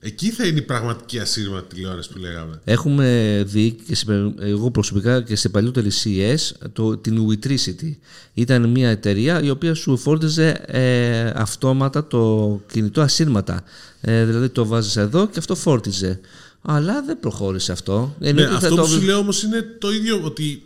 [0.04, 2.60] Εκεί θα είναι η πραγματική ασύρματη τηλεόραση που λέγαμε.
[2.64, 7.96] Έχουμε δει και σε, πε- εγώ προσωπικά και σε παλιότερη CES το, την Witricity.
[8.34, 13.64] Ήταν μια εταιρεία η οποία σου φόρτιζε ε, αυτόματα το κινητό ασύρματα.
[14.00, 16.20] Ε, δηλαδή το βάζεις εδώ και αυτό φόρτιζε.
[16.62, 18.14] Αλλά δεν προχώρησε αυτό.
[18.18, 20.62] Ναι, Εννοείται θα αυτό το- που σου λέω όμως είναι το ίδιο ότι,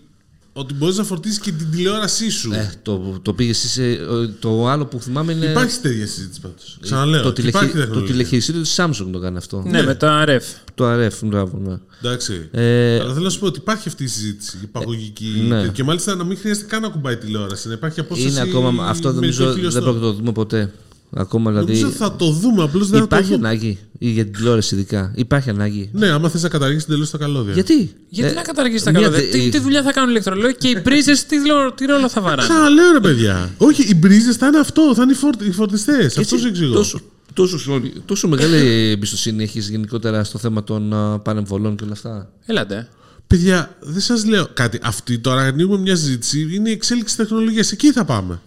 [0.52, 2.52] ότι μπορείς να φορτίσεις και την τηλεόρασή σου.
[2.52, 5.46] Ε, το, το πήγες εσύ σε- Το άλλο που θυμάμαι είναι.
[5.46, 6.78] Υπάρχει τέτοια συζήτηση πάντως.
[6.80, 7.22] Ξαναλέω.
[7.22, 7.56] το, ότι τηλεχει...
[7.56, 8.10] υπάρχει το τεχνολογία.
[8.12, 9.62] τηλεχειριστήριο της Samsung το κάνει αυτό.
[9.66, 10.40] Ναι, με το RF.
[10.74, 11.76] Το RF, μπράβο, ναι.
[12.02, 12.48] Εντάξει.
[12.50, 15.44] Ε, Αλλά θέλω να σου πω ότι υπάρχει αυτή η συζήτηση, η παγωγική.
[15.48, 15.68] ναι.
[15.68, 17.68] Και μάλιστα να μην χρειάζεται καν να κουμπάει τηλεόραση.
[17.68, 18.30] Να υπάρχει απόσταση.
[18.30, 18.86] είναι ακόμα.
[18.88, 19.80] Αυτό με νομίζω το δεν χιλιοστό.
[19.80, 20.72] πρόκειται να το δούμε ποτέ.
[21.10, 21.72] Ακόμα δηλαδή.
[21.72, 23.48] Νομίζω θα το δούμε, απλώς δεν θα το Υπάρχει δούμε.
[23.48, 25.12] ανάγκη ή για την τηλεόραση ειδικά.
[25.16, 25.90] Υπάρχει ανάγκη.
[25.92, 27.52] Ναι, άμα θες να καταργήσεις τελείω τα καλώδια.
[27.52, 29.16] Γιατί; Γιατί Ε, να καταργήσεις τα μια καλά.
[29.16, 32.08] δε- Τι, τι δουλειά θα κάνουν οι ηλεκτρολόγοι και οι πρίζε τι, λο- τι ρόλο
[32.08, 33.54] θα βαράνε; Ξαναλέω ρε παιδιά.
[33.58, 35.34] Όχι, οι μπρίζες θα είναι αυτό, θα είναι οι, φορ...
[35.46, 36.18] οι φορτιστές.
[36.18, 36.74] Αυτό σου εξηγώ.
[36.74, 37.00] Τόσο,
[37.32, 42.30] τόσο, sorry, τόσο μεγάλη εμπιστοσύνη έχεις γενικότερα στο θέμα των α, πανεμβολών και όλα αυτά;
[42.46, 42.88] Έλατε.
[43.26, 44.78] Παιδιά, δεν σας λέω κάτι.
[44.82, 46.48] Αυτή τώρα ανοίγουμε μια συζήτηση.
[46.54, 47.72] Είναι η εξέλιξη τεχνολογίας.
[47.72, 48.40] Εκεί θα πάμε.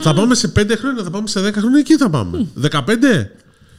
[0.00, 2.46] Θα πάμε σε 5 χρόνια, θα πάμε σε 10 χρόνια, εκεί θα πάμε.
[2.70, 2.80] 15.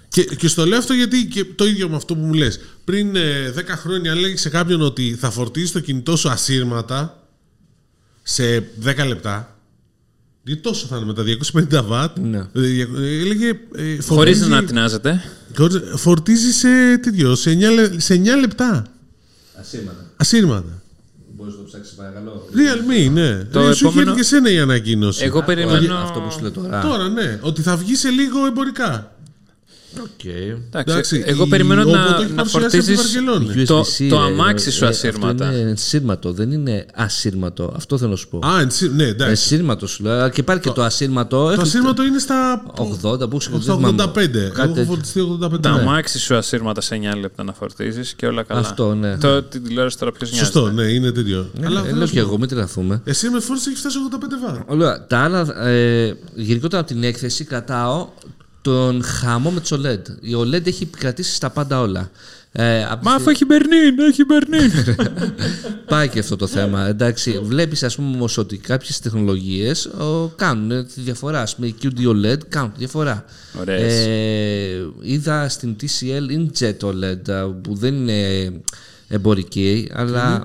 [0.10, 2.60] Και, και στο λέω αυτό γιατί και το ίδιο με αυτό που μου λες.
[2.84, 7.24] Πριν ε, 10 χρόνια, αν λέγει σε κάποιον ότι θα φορτίσει το κινητό σου ασύρματα
[8.24, 9.56] σε 10 λεπτά.
[10.44, 11.24] Γιατί τόσο θα είναι με τα
[11.80, 12.18] 250 βατ.
[12.20, 12.38] Ναι.
[12.38, 13.48] ε, ε, Έλεγε.
[13.48, 15.22] ε, Χωρίς φορτίζει- να τεινάζετε.
[15.58, 18.86] χωρίς- Φορτίζει σε, τέτοιο, σε, 9, λε- σε 9 λεπτά.
[19.60, 20.06] Ασύρματα.
[20.16, 20.81] Ασύρματα.
[21.42, 22.48] Μπορείς να το ψάξεις παρακαλώ.
[22.54, 23.44] Realme, ναι.
[23.52, 25.24] Το Ε, Σου επόμενο- είχε και εσένα η ανακοίνωση.
[25.24, 25.96] Εγώ περιμένω.
[25.96, 26.82] Αυτό που σου λέω τώρα.
[26.82, 27.40] Τώρα, ναι.
[27.42, 29.12] Ότι θα βγει σε λίγο εμπορικά.
[30.00, 30.24] Οκ.
[30.24, 32.96] Εντάξει, Εντάξει, εγώ η περιμένω Oppo να, το έχει να παρουσιάσει από τη φορτίζει.
[32.96, 33.66] Βαρκελόνη.
[33.66, 35.48] Το- USB-C, το ε, αμάξι σου ε, ασύρματα.
[35.48, 37.74] Αυτό είναι σύρματο, δεν είναι ασύρματο.
[37.76, 38.40] Αυτό θέλω να σου πω.
[38.48, 39.32] Α, έτσι, ναι, εντάξει.
[39.32, 40.30] Ασύρματο σου λέω.
[40.30, 41.46] Και πάλι και το ασύρματο.
[41.46, 42.64] Το έχει ασύρματο είναι στα,
[43.04, 44.18] 80, πού σου στα 85.
[44.18, 45.62] Εγώ έχω φορτιστεί 85.
[45.62, 45.80] Τα ναι.
[45.80, 48.60] αμάξι σου ασύρματα σε 9 λεπτά να φορτίζεις και όλα καλά.
[48.60, 49.18] Αυτό, ναι.
[49.18, 50.46] Το, την τηλεόραση τώρα ποιος νοιάζει.
[50.46, 51.50] Σωστό, ναι, είναι τέτοιο.
[51.58, 53.02] Αλλά Αλλά θέλω λέω να σου και πω, εγώ, μην τρελαθούμε.
[53.04, 54.70] Εσύ με φόρτισες έχει φτάσει 85 βάτ.
[54.72, 58.08] Όλα, τα άλλα, ε, γενικότερα από την έκθεση κρατάω
[58.62, 60.02] τον χαμό με τις OLED.
[60.22, 62.12] Η OLED έχει επικρατήσει στα πάντα όλα.
[62.54, 64.72] Ε, απ' τη Μα αφού έχει Μπερνίν, έχει Μπερνίν.
[65.92, 66.88] Πάει και αυτό το θέμα.
[66.88, 69.90] Εντάξει, βλέπεις, ας πούμε, όμως ότι κάποιες τεχνολογίες
[70.36, 71.42] κάνουν ε, τη διαφορά.
[71.42, 73.26] Α πούμε, οι QD OLED κάνουν τη διαφορά.
[73.60, 74.06] Ωραίες.
[74.06, 78.52] Ε, είδα στην TCL Inkjet OLED α, που δεν είναι
[79.08, 80.44] εμπορική, αλλά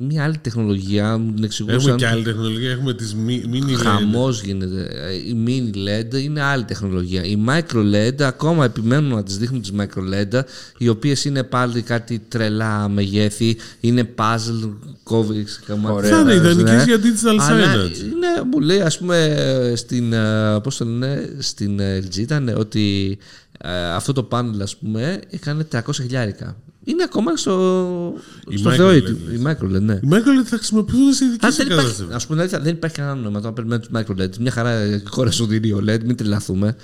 [0.00, 1.96] μια άλλη τεχνολογία μου την Έχουμε εξηγούσαν.
[1.96, 2.70] και άλλη τεχνολογία.
[2.70, 3.74] Έχουμε τις mini LED.
[3.82, 4.88] Χαμός γίνεται.
[4.92, 7.24] Ε, Η mini LED είναι άλλη τεχνολογία.
[7.24, 10.00] Η micro LED ακόμα επιμένουν να τις δείχνουν τις micro
[10.36, 10.40] LED,
[10.78, 14.70] οι οποίες είναι πάλι κάτι τρελά μεγέθη, είναι puzzle,
[15.02, 16.08] κόβει κομμάτια.
[16.10, 16.82] Θα είναι ιδανικές ναι.
[16.82, 17.98] για digital Αλλά signage.
[18.04, 23.18] είναι, μου λέει, ας πούμε, στην, ε, πώς το λένε, στην ε, LG ήταν ότι
[23.60, 26.56] ε, αυτό το πάνελ, ας πούμε, έκανε 300 χιλιάρικα.
[26.90, 28.14] Είναι ακόμα στο,
[28.48, 28.94] Η στο micro Θεό, LED,
[29.32, 29.42] η λες.
[29.44, 29.94] micro LED, ναι.
[29.94, 32.14] Οι micro LED θα χρησιμοποιούν σε ειδικές Α, δεν υπάρχει, εγκαταστάσει.
[32.14, 34.36] ας πούμε, δηλαδή, δεν υπάρχει κανένα νόημα το να περιμένουμε τους micro LED.
[34.40, 36.76] Μια χαρά η χώρα σου δίνει OLED, μην τρελαθούμε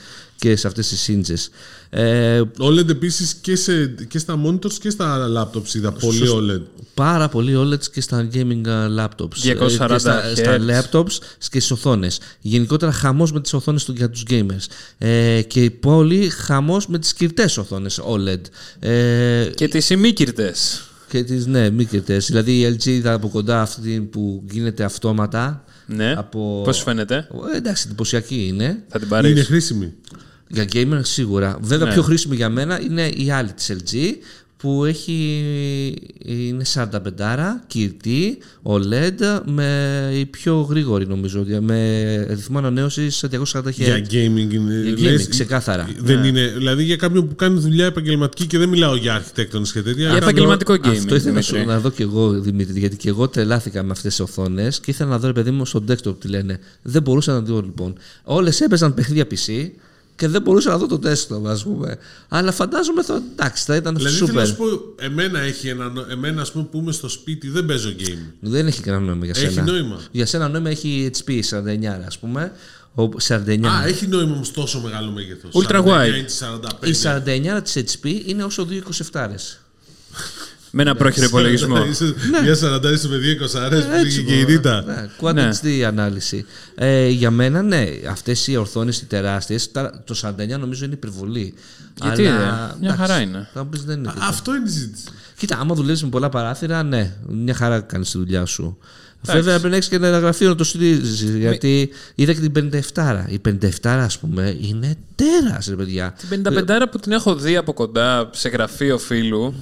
[0.45, 1.51] και σε αυτές τις σύντζες.
[1.91, 6.63] Ε, OLED επίσης και, σε- και στα monitors και στα laptops είδα πολύ OLED.
[6.95, 9.37] πάρα πολύ OLEDs και στα gaming uh, laptops.
[9.43, 10.71] 240 Ε, και στα, στα Hz.
[10.71, 12.21] laptops και στις οθόνες.
[12.41, 14.67] Γενικότερα χαμός με τις οθόνες για τους gamers.
[14.99, 18.41] Ε, και πολύ χαμός με τις κυρτές οθόνες OLED.
[18.79, 20.55] Ε, και τις ημίκυρτε.
[21.09, 22.27] και τις ναι, μη κυρτές.
[22.27, 25.65] Δηλαδή η LG είδα από κοντά αυτή που γίνεται αυτόματα.
[25.87, 26.15] Ναι.
[26.17, 26.61] Από...
[26.65, 28.67] Πώς σου φαίνεται, Ε, εντάξει, εντυπωσιακή είναι.
[28.89, 29.35] θα την Είναι πάρει.
[29.45, 29.93] χρήσιμη.
[30.49, 31.59] Για gamer σίγουρα.
[31.61, 31.93] Βέβαια, Ναι.
[31.93, 33.97] πιο χρήσιμη για μένα είναι η άλλη της LG
[34.57, 35.45] που έχει,
[36.25, 36.91] είναι 45
[37.67, 43.73] κυρτή, OLED με η πιο γρήγορη νομίζω, με ρυθμό ανανέωσης 240 Hz.
[43.73, 44.81] Για gaming είναι.
[44.85, 45.89] Για gaming, λες, ξεκάθαρα.
[45.99, 46.27] Δεν Ναι.
[46.27, 49.93] είναι, δηλαδή για κάποιον που κάνει δουλειά επαγγελματική και δεν μιλάω για αρχιτέκτονες και τέτοια.
[50.03, 50.89] Για κάνω- επαγγελματικό gaming.
[50.97, 51.75] Αυτό ήθελα να, σου- Δημήτρη.
[51.75, 55.11] να δω και εγώ, Δημήτρη, γιατί και εγώ τρελάθηκα με αυτές τις οθόνες και ήθελα
[55.11, 56.59] να δω, ρε παιδί μου, στο desktop τι λένε.
[56.83, 57.95] Δεν μπορούσα να δω λοιπόν.
[58.25, 59.71] Όλες έπαιζαν παιχνίδια PC
[60.17, 61.99] και δεν μπορούσα να δω το desktop, ας πούμε.
[62.29, 64.47] Αλλά φαντάζομαι θα, εντάξει, θα ήταν Δηλαδή θέλω να super.
[64.47, 64.65] σου πω,
[65.05, 68.19] εμένα, έχει ένα, νο- εμένα ας πούμε που είμαι στο σπίτι δεν παίζω game.
[68.41, 69.71] Δεν έχει κανένα νόημα για Έχει σένα.
[69.73, 70.01] νόημα.
[70.11, 72.53] Για σένα νόημα έχει HP 49, ας πούμε.
[72.95, 73.69] Ο 49.
[73.69, 75.51] Α, έχει νόημα όμως τόσο μεγάλο μέγεθος.
[75.55, 76.25] Ultra 49 wide.
[76.25, 76.31] inch,
[76.83, 76.87] 45.
[76.89, 79.29] η 49 της HP είναι όσο 2,27.
[80.77, 81.85] Με ένα πρόχειρο υπολογισμό.
[81.91, 84.83] Είσαι- Μια 40 είσαι με 2 20 αρές που πήγε και η Ρίτα.
[84.87, 85.49] Ναι, Quad Ναι.
[85.63, 86.45] HD ανάλυση.
[86.75, 89.71] Ε, για μένα, ναι, αυτές οι ορθόνε οι τεράστιες,
[90.05, 91.55] το 49 νομίζω είναι υπερβολή.
[92.03, 93.49] Γιατί, Αλλά, ρε, μια εντάξει, χαρά είναι.
[93.55, 94.09] Θα μου πεις, δεν είναι.
[94.09, 94.23] τέτοιο.
[94.29, 95.05] Αυτό είναι η συζήτηση.
[95.37, 98.79] Κοίτα, άμα δουλεύεις με πολλά παράθυρα, ναι, μια χαρά κάνεις τη δουλειά σου.
[99.27, 101.21] Βέβαια πρέπει να έχεις και ένα γραφείο να το στηρίζεις.
[101.23, 102.53] Γιατί είδα και την
[102.95, 103.25] 57.
[103.29, 106.15] Η 57, ας πούμε, είναι τέρας, ρε παιδιά.
[106.29, 109.55] Την 55 που την έχω δει από κοντά σε γραφείο φίλου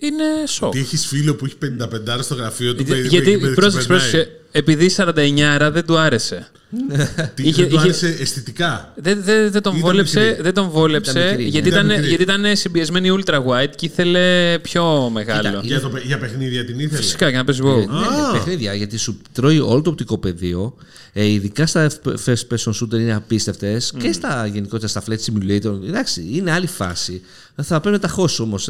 [0.00, 0.72] είναι σοκ.
[0.72, 2.82] Τι έχεις φίλο που έχει 55 στο γραφείο του.
[2.82, 4.10] Γιατί, παιδί, γιατί παιδί, πρόσεξε, ξεπερνάει.
[4.10, 6.48] πρόσεξε, επειδή 49 δεν του άρεσε.
[7.34, 10.42] Τι, είχε- δεν του είχε- άρεσε αισθητικά; Δεν, δεν, δεν τον Ήταν βόλεψε, μικρή.
[10.42, 11.74] δεν τον βόλεψε Ήταν μικρή, γιατί, ναι.
[11.76, 12.08] ήταν, Ήταν μικρή.
[12.08, 15.60] γιατί ήταν συμπιεσμένη ultra wide και ήθελε πιο μεγάλο.
[15.62, 17.76] Για, το, παι- για παιχνίδια την ήθελε; Φυσικά για να παίζει WoW.
[17.76, 20.74] Ναι, ναι, παιχνίδια, γιατί σου τρώει όλο το οπτικό πεδίο.
[21.12, 21.90] Ε, ειδικά στα
[22.24, 25.82] first person shooter είναι απίστευτες και στα γενικότερα στα flight simulator.
[25.88, 27.22] Εντάξει, είναι άλλη φάση.
[27.62, 28.68] Θα πρέπει να τα χώσει όμως.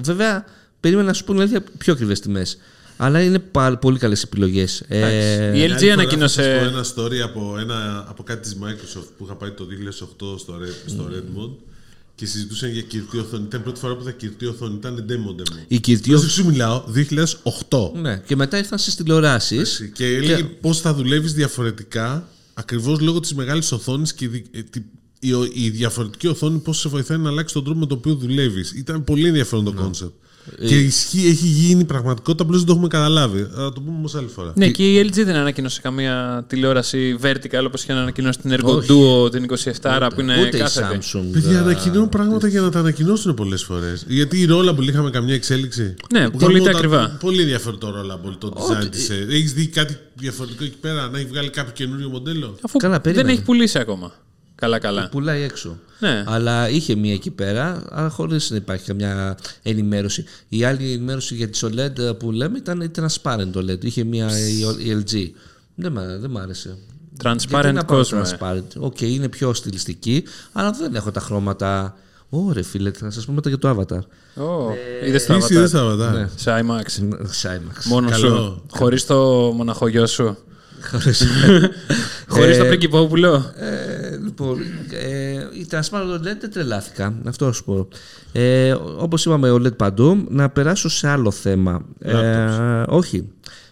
[0.00, 0.44] Βέβαια,
[0.86, 2.58] περίμενα να σου πούνε αλήθεια πιο ακριβές τιμές.
[2.96, 4.82] Αλλά είναι πάρα, πολύ καλές επιλογές.
[4.88, 4.98] Ε,
[5.58, 6.58] Η Άλλη LG φορά θα σας ανακοίνωσε.
[6.60, 10.54] πω ένα story από, ένα, από κάτι της Microsoft που είχα πάει το 2008 στο,
[10.62, 11.50] Red, στο Redmond
[12.14, 13.44] και συζητούσαν για κυρτή οθόνη.
[13.44, 14.74] Ήταν η πρώτη φορά που θα κυρτή οθόνη.
[14.74, 15.56] Ήταν demo demo.
[15.68, 16.84] η κυρτή Πρόσεξε σου μιλάω,
[17.68, 17.90] 2008.
[18.00, 19.62] Ναι, και μετά ήρθαν στις τηλεοράσεις.
[19.94, 24.62] Και έλεγε πώς θα δουλεύεις διαφορετικά ακριβώς λόγω της μεγάλης οθόνης και η δι- ε,
[24.62, 24.82] τη-
[25.20, 28.14] η, ο- η διαφορετική οθόνη πώς σε βοηθάει να αλλάξεις τον τρόπο με τον οποίο
[28.14, 28.72] δουλεύεις.
[28.72, 30.12] Ήταν πολύ ενδιαφέρον το concept.
[30.66, 33.48] Και ισχύει, έχει γίνει πραγματικότητα, απλώς δεν το έχουμε καταλάβει.
[33.54, 34.52] Θα το πούμε όμως άλλη φορά.
[34.54, 38.64] Ναι, και η LG δεν ανακοίνωσε καμία τηλεόραση vertical όπως είχε ανακοινώσει την LG Ergo
[38.76, 38.88] Όχι.
[38.90, 39.46] Duo την
[39.82, 40.98] 27 που είναι Ούτε η κάθετη.
[41.02, 41.24] Samsung.
[41.32, 44.04] Παιδιά, ε, ανακοινώνουν πράγματα για να τα ανακοινώσουν πολλές φορές.
[44.08, 45.94] Γιατί η ρόλα που είχαμε καμιά εξέλιξη.
[46.12, 47.16] Ναι, Που πολύ γαμώ τα τα- ακριβά.
[47.20, 49.10] Πολύ ενδιαφέρον το ρόλα το design Ό,τι- της.
[49.30, 53.02] Έχεις δει κάτι διαφορετικό εκεί πέρα, να έχει βγάλει κάποιο καινούριο μοντέλο; Αφού Καλά, δεν
[53.02, 53.32] περίμενε.
[53.32, 54.12] έχει πουλήσει ακόμα.
[54.56, 55.08] Καλά, καλά.
[55.08, 55.78] Πουλάει έξω.
[55.98, 56.24] Ναι.
[56.26, 60.24] Αλλά είχε μία εκεί πέρα, αλλά χωρίς να υπάρχει καμιά ενημέρωση.
[60.48, 63.84] Η άλλη ενημέρωση για τη OLED που λέμε ήταν η transparent OLED.
[63.84, 65.30] Είχε μία η η LG.
[65.74, 66.76] Δεν μ' δεν μ' άρεσε.
[67.22, 68.34] Γιατί Transparent να πάω κόσμος.
[68.40, 68.62] transparent.
[68.78, 71.96] Οκ, είναι πιο στιλιστική, αλλά δεν έχω τα χρώματα.
[72.28, 74.00] Ωρε φίλε, θα σας πω μετά για το Avatar.
[75.06, 75.72] Είδες το Τι είδες Avatar.
[75.72, 76.10] τα βατά.
[76.12, 76.28] Ναι.
[76.36, 77.02] Σε IMAX.
[77.42, 77.84] Cymax.
[77.84, 78.26] Μόνο Καλό.
[78.28, 78.62] σου.
[78.70, 79.16] Χωρίς το
[79.56, 80.36] μοναχογιό σου.
[80.90, 81.26] Χωρίς-
[82.28, 83.52] Χωρίς το Ε, πριγκυπόπουλο.
[83.58, 84.60] Ε, λοιπόν,
[84.90, 87.14] ε, η Transparent OLED δεν τρελάθηκα.
[87.26, 87.88] Αυτό θα σου πω.
[88.32, 90.26] Ε, Όπως είπαμε, OLED παντού.
[90.28, 91.84] Να περάσω σε άλλο θέμα.
[92.00, 92.46] Ε,
[92.86, 93.28] όχι.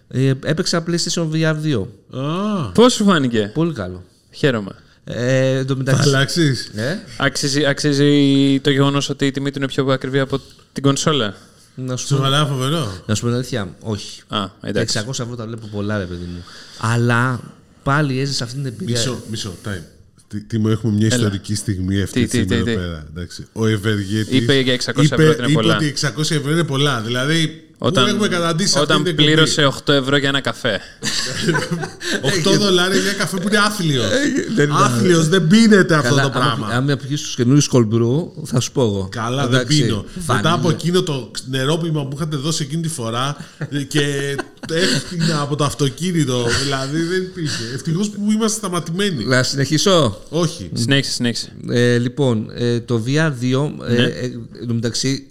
[0.08, 1.86] Ε, έπαιξα PlayStation VR 2.
[2.20, 4.02] Α, Πώς σου φάνηκε; Πολύ καλό.
[4.30, 4.70] Χαίρομαι.
[5.04, 6.08] Ε, εν τω θα μεταξύ.
[6.08, 6.66] αλλάξεις.
[6.74, 10.40] Ε, Αξίζει, αξίζει το γεγονός ότι η τιμή του είναι πιο ακριβή από
[10.72, 11.34] την κονσόλα;
[11.74, 13.02] Να, σου πω, Σοβαρά φοβερό.
[13.06, 14.20] να σου πω την αλήθεια, όχι.
[14.28, 14.98] Α, Τα εντάξει.
[15.06, 16.44] 600 ευρώ τα βλέπω πολλά, ρε παιδί μου.
[16.78, 17.40] Αλλά
[17.82, 18.98] πάλι έζησα αυτή την εμπειρία.
[18.98, 19.82] Μισό, μισό, time.
[20.28, 22.86] Τι, τι μου έχουμε μια ιστορική στιγμή αυτή Τι, τη τι, στιγμή τι, εδώ τι.
[22.86, 23.06] πέρα.
[23.10, 23.46] Εντάξει.
[23.52, 25.76] Ο Ευεργέτης Είπε για 600 είπε, ευρώ ότι είναι είπε πολλά.
[25.76, 27.00] ότι 600 ευρώ είναι πολλά.
[27.00, 29.26] Δηλαδή, όταν, έχουμε καταντήσει όταν αυτή την εκπομπή.
[29.26, 30.80] πλήρωσε 8 ευρώ για ένα καφέ.
[32.54, 34.06] 8 δολάρια για καφέ που είναι άθλιος.
[34.54, 36.66] δεν είναι Άθλιος, δεν πίνεται αυτό Καλά, το άμα- πράγμα.
[36.76, 39.08] Αν με πιει του καινούριους κολμπρού, θα σου πω εγώ.
[39.10, 40.04] Καλά, δεν Εντάξει, πίνω.
[40.04, 40.34] φανίλια.
[40.34, 43.36] Μετά από εκείνο το νερόπιμα που είχατε δώσει εκείνη τη φορά
[43.88, 44.36] και
[44.72, 46.46] έφτιανα από το αυτοκίνητο.
[46.62, 47.62] δηλαδή δεν υπήρχε.
[47.74, 49.24] Ευτυχώς που είμαστε σταματημένοι.
[49.24, 50.70] Να συνεχίσω; Όχι.
[50.74, 51.52] Συνέχισε, συνέχισε.
[51.70, 54.02] Ε, λοιπόν, ε, το VR2, ε, Ναι.
[54.02, 54.24] ε,
[54.60, 55.26] εν τω μεταξύ,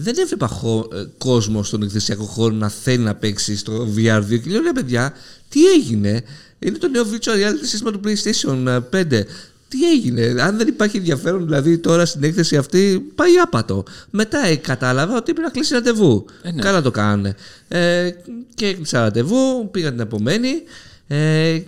[0.00, 4.50] δεν έβλεπα χω, ε, κόσμο στον εκθεσιακό χώρο να θέλει να παίξει στο VR2 και
[4.50, 5.12] λέω ρε παιδιά,
[5.48, 6.22] τι έγινε;
[6.58, 9.22] Είναι το νέο virtual reality σύστημα του PlayStation 5.
[9.68, 13.84] Τι έγινε, αν δεν υπάρχει ενδιαφέρον δηλαδή τώρα στην έκθεση αυτή, πάει άπατο.
[14.10, 16.24] Μετά ε, κατάλαβα ότι πρέπει να κλείσει ραντεβού.
[16.42, 16.62] Ε, ναι.
[16.62, 17.34] Καλά το κάνανε.
[17.68, 18.10] Ε,
[18.54, 20.62] και έκλεισα ραντεβού, πήγα την επομένη.
[21.08, 21.60] Ε,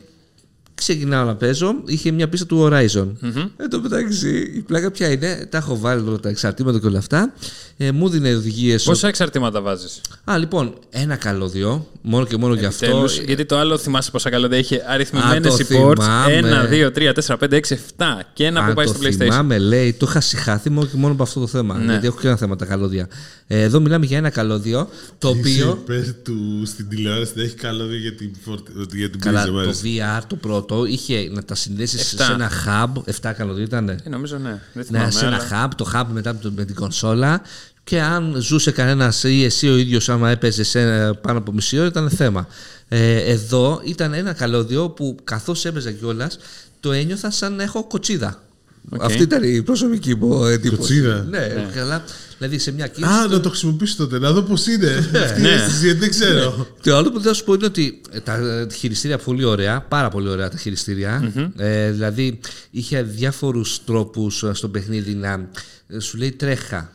[0.85, 1.74] ξεκινάω να παίζω.
[1.87, 3.09] Είχε μια πίστα του Horizon.
[3.57, 6.99] Εν τω μεταξύ, η πλάκα ποια είναι, τα έχω βάλει όλα τα εξαρτήματα και όλα
[6.99, 7.33] αυτά.
[7.76, 8.83] Ε, μου δίνει οδηγίες.
[8.83, 13.05] Πόσα εξαρτήματα βάζεις; Α, λοιπόν, ένα καλώδιο, μόνο και μόνο γι' αυτό.
[13.26, 16.68] Γιατί το άλλο θυμάσαι πόσα καλώδια είχε αριθμημένες Α, το οι ports; θυμάμαι.
[16.68, 19.12] 1, 2, 3, 4, 5, 6, 7 και ένα που Αν πάει το στο PlayStation.
[19.18, 21.78] θυμάμαι, λέει, το είχα συχάθει μόνο και μόνο από αυτό το θέμα.
[21.78, 21.93] Ναι.
[21.93, 23.09] Γιατί έχω και ένα θέμα τα καλώδια.
[23.47, 25.78] Ε, εδώ μιλάμε για ένα καλώδιο, το οποίο.
[25.83, 29.59] Υπέρ του στην τηλεόραση δεν έχει καλώδιο για την, φορτι- για την Καλά, πρίζα το
[29.59, 30.20] μάλιστα.
[30.20, 32.25] VR το πρώτο είχε να τα συνδέσεις Εφτά.
[32.25, 33.03] σε ένα hub.
[33.05, 33.89] 7 καλώδια ήταν.
[33.89, 34.61] Ε, νομίζω ναι.
[34.73, 35.05] Δεν θυμάμαι.
[35.05, 37.43] Ναι, σε ένα αλλά- hub, το hub μετά με το- με την κονσόλα.
[37.85, 41.79] Και αν ζούσε κανένας ή εσύ ο ίδιος, άμα έπαιζε σε ένα- πάνω από μισή
[41.79, 42.47] ώρα, ήταν θέμα.
[42.89, 46.39] Ε, εδώ ήταν ένα καλώδιο που καθώς έπαιζα κιόλας,
[46.81, 48.43] το ένιωθα σαν να έχω κοτσίδα.
[48.89, 49.03] Οκ.
[49.03, 50.76] Αυτή ήταν η προσωπική μου εντύπωση.
[50.78, 51.26] Κοτσίδα.
[51.31, 52.05] Ναι, καλά.
[52.39, 53.12] Δηλαδή σε μια κίνηση.
[53.12, 54.87] Α, να το χρησιμοποιήσω τότε, να δω πώς είναι.
[55.24, 55.49] Αυτή η Ναι.
[55.49, 56.66] αίσθηση, γιατί δεν ξέρω.
[56.83, 60.28] Το άλλο που θα σου πω είναι ότι τα ε, χειριστήρια πολύ ωραία, πάρα πολύ
[60.28, 65.49] ωραία τα χειριστηρια Ε, δηλαδή είχε διάφορους τρόπους στο παιχνίδι να
[65.89, 66.93] ε, σου λέει τρέχα.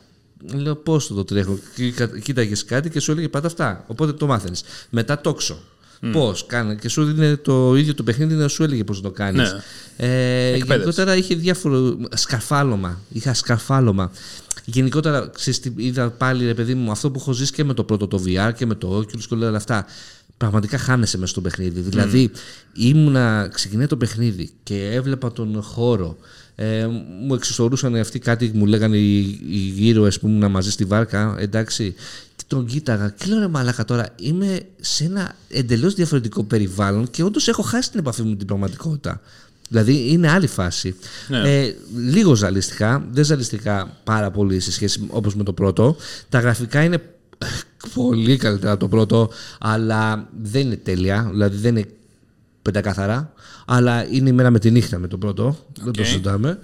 [0.54, 3.84] Λέω πώς το, το τρέχω; Κοίτα- Κοίταγες κάτι και σου έλεγε πάτα αυτά.
[3.86, 4.62] Οπότε το μάθαινες.
[4.90, 5.58] Μετά τόξο.
[6.12, 6.74] Πώς κάνε.
[6.74, 9.52] Και σου δίνει το ίδιο το παιχνίδι να σου έλεγε πώς το κάνεις.
[9.52, 9.58] Ναι.
[9.96, 10.72] Ε, Εκπαίδευση.
[10.72, 13.00] γενικότερα είχε διάφορο σκαρφάλωμα.
[13.12, 14.10] Είχα σκαρφάλωμα.
[14.64, 17.84] Γενικότερα, ξέρεις τι, είδα πάλι ρε παιδί μου αυτό που έχω ζήσει και με το
[17.84, 19.86] πρώτο το VR και με το Oculus και όλα αυτά.
[20.36, 21.80] πραγματικά χάνεσαι μέσα στο παιχνίδι.
[21.80, 22.30] Δηλαδή,
[22.72, 26.16] ήμουνα, ξεκινάει το παιχνίδι και έβλεπα τον χώρο.
[26.54, 26.86] Ε,
[27.26, 29.18] μου εξισορούσαν αυτοί κάτι, μου λέγανε οι,
[29.50, 31.94] οι ήρωες που ήμουν μαζί στη βάρκα, εντάξει.
[32.46, 37.22] Και τον κοίταγα και λέω ρε μαλάκα τώρα, είμαι σε ένα εντελώς διαφορετικό περιβάλλον και
[37.22, 39.20] όντως έχω χάσει την επαφή μου με την πραγματικότητα.
[39.68, 40.96] Δηλαδή είναι άλλη φάση.
[41.28, 41.38] Ναι.
[41.38, 45.96] Ε, λίγο ζαλιστικά, δεν ζαλιστικά πάρα πολύ σε σχέση όπως με το πρώτο.
[46.28, 47.02] Τα γραφικά είναι
[47.94, 51.86] πολύ καλύτερα από το πρώτο, αλλά δεν είναι τέλεια, δηλαδή δεν είναι
[52.62, 53.32] πεντακάθαρα,
[53.66, 56.06] αλλά είναι η μέρα με τη νύχτα με το πρώτο, δεν το Οκ.
[56.06, 56.58] συζητάμε.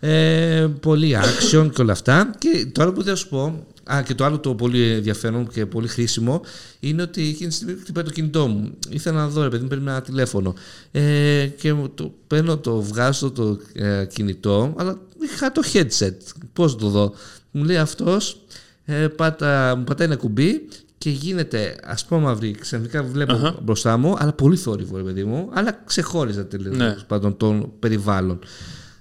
[0.00, 2.30] Ε, πολύ action και όλα αυτά.
[2.38, 5.66] Και το άλλο που θα σου πω, α, και το άλλο το πολύ ενδιαφέρον και
[5.66, 6.40] πολύ χρήσιμο,
[6.80, 8.70] είναι ότι εκείνη τη στιγμή χτυπάει το κινητό μου.
[8.88, 10.54] Ήθελα να δω, ρε παιδί μου, παίρνει ένα τηλέφωνο.
[10.90, 16.16] Ε, και μου το παίρνω, το βγάζω το ε, κινητό, αλλά είχα το headset.
[16.52, 17.12] Πώς το δω.
[17.50, 18.40] Μου λέει αυτός,
[18.84, 20.68] ε, πάτα, μου πατάει ένα κουμπί
[20.98, 23.56] και γίνεται ασπρόμαυρη, ξαφνικά βλέπω Αχα.
[23.62, 26.96] μπροστά μου, αλλά πολύ θόρυβο, ρε παιδί μου, αλλά ξεχώριζα τέλος Ναι.
[27.06, 28.38] πάντων των περιβάλλον.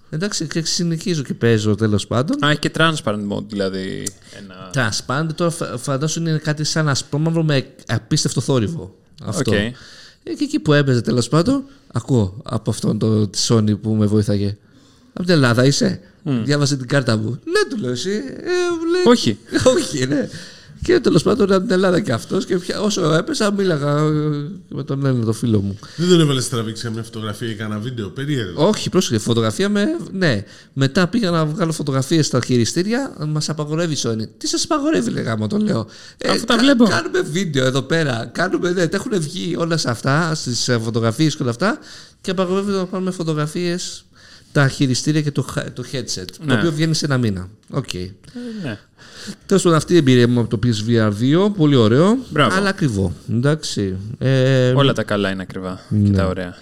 [0.10, 2.44] Εντάξει, και συνεχίζω και παίζω τέλος πάντων.
[2.46, 4.08] Α, έχει και transparent mode, δηλαδή.
[4.38, 4.70] Ένα...
[4.74, 8.96] Transparent, τώρα φα- φαντάσου είναι κάτι σαν ασπρόμαυρο με απίστευτο θόρυβο.
[9.24, 9.52] Αυτό.
[9.52, 9.58] Οκ.
[9.58, 14.06] Ε, και εκεί που έπαιζε τέλος πάντων, ακούω από αυτόν το, τη Sony που με
[14.06, 14.58] βοήθαγε.
[15.14, 17.30] Από την Ελλάδα είσαι; Διάβασε την κάρτα μου.
[17.30, 18.10] Ναι, του λέω εσύ.
[18.12, 18.50] Ε,
[18.80, 19.38] μου λέει, Όχι.
[19.78, 20.30] Όχι, ναι.
[20.86, 22.46] Και τέλος πάντων από την Ελλάδα και αυτός.
[22.46, 24.10] Και πια- όσο έπεσα, μίλαγα ε,
[24.70, 25.80] με τον Έλληνα, το φίλο μου.
[25.96, 28.10] Δεν τον έβαλες τραβήξει μια φωτογραφία ή κανένα βίντεο.
[28.10, 28.68] Περίεργο.
[28.68, 29.18] Όχι, πρόσεχε.
[29.18, 29.86] Φωτογραφία με.
[30.12, 30.44] Ναι.
[30.74, 33.14] Μετά πήγα να βγάλω φωτογραφίες στα χειριστήρια.
[33.28, 34.28] Μας απαγορεύει η Sony.
[34.38, 35.88] Τι σας απαγορεύει, λέγαμε, το λέω.
[36.18, 36.86] Ε, Αφού τα βλέπω.
[36.86, 38.30] Κάνουμε βίντεο εδώ πέρα.
[38.34, 41.78] Κάνουμε, ναι, τα έχουν βγει όλα σε αυτά, στις φωτογραφίες και όλα αυτά.
[42.22, 44.05] Και απαγορεύει να πάρουμε φωτογραφίες
[44.56, 46.26] τα χειριστήρια και το, χα- το headset.
[46.38, 46.54] Το Ναι.
[46.54, 47.50] οποίο βγαίνει σε ένα μήνα.
[47.70, 47.94] Οκ.
[48.64, 48.78] Ναι.
[49.46, 51.12] Τέλος πάντων, αυτή η εμπειρία μου από το PSVR
[51.48, 51.50] 2.
[51.58, 52.18] Πολύ ωραίο.
[52.30, 52.56] Μπράβο.
[52.56, 53.14] Αλλά ακριβό.
[53.32, 53.96] Εντάξει.
[54.18, 56.56] Ε, Όλα τα καλά είναι ακριβά και τα ωραία.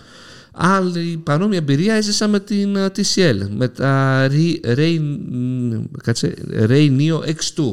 [0.52, 4.98] Άλλη παρόμοια εμπειρία έζησα με την uh, TCL, με τα Ray, Ray,
[5.32, 5.74] μ,
[6.04, 7.64] κάτσε, RayNeo X2.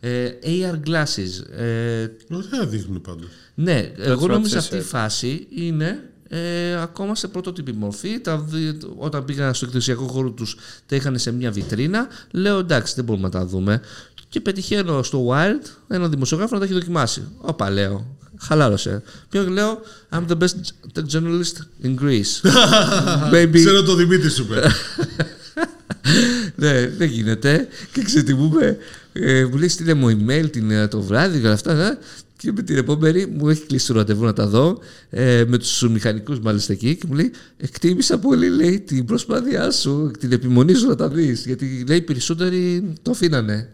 [0.00, 1.58] Ε, AR glasses.
[1.58, 3.28] Ε, Ωραία δείχνουν πάντως.
[3.54, 4.86] ναι, εγώ what νόμιζα she αυτή η said.
[4.88, 8.20] φάση είναι ε, ακόμα σε πρωτότυπη μορφή.
[8.20, 10.56] Τα, δι- όταν πήγαν στο εκκλησιακό χώρο τους
[10.86, 12.06] τα είχαν σε μια βιτρίνα.
[12.30, 13.80] Λέω εντάξει δεν μπορούμε να τα δούμε.
[14.28, 17.22] Και πετυχαίνω στο Wild ένα δημοσιογράφο να τα έχει δοκιμάσει.
[17.38, 18.16] Όπα λέω.
[18.40, 19.02] Χαλάρωσε.
[19.28, 19.80] Ποιο λέω,
[20.12, 20.54] I'm the best
[20.94, 22.50] tech journalist in Greece.
[23.34, 23.52] Baby.
[23.54, 24.70] Ξέρω το Δημήτρη σου πέρα.
[26.56, 27.68] ναι, δεν γίνεται.
[27.92, 28.76] Και ξετιμούμε.
[29.12, 31.98] Ε, μου λέει στείλε μου email την, ε, το βράδυ και όλα αυτά.
[32.44, 32.50] Ναι.
[32.50, 34.78] Και με την επόμενη μου έχει κλείσει το ραντεβού να τα δω.
[35.10, 36.96] Ε, με τους μηχανικούς μάλιστα εκεί.
[36.96, 41.46] Και μου λέει: Εκτίμησα πολύ λέει, την προσπάθειά σου, την επιμονή σου να τα δεις.
[41.46, 43.68] Γιατί λέει: οι Περισσότεροι το αφήνανε.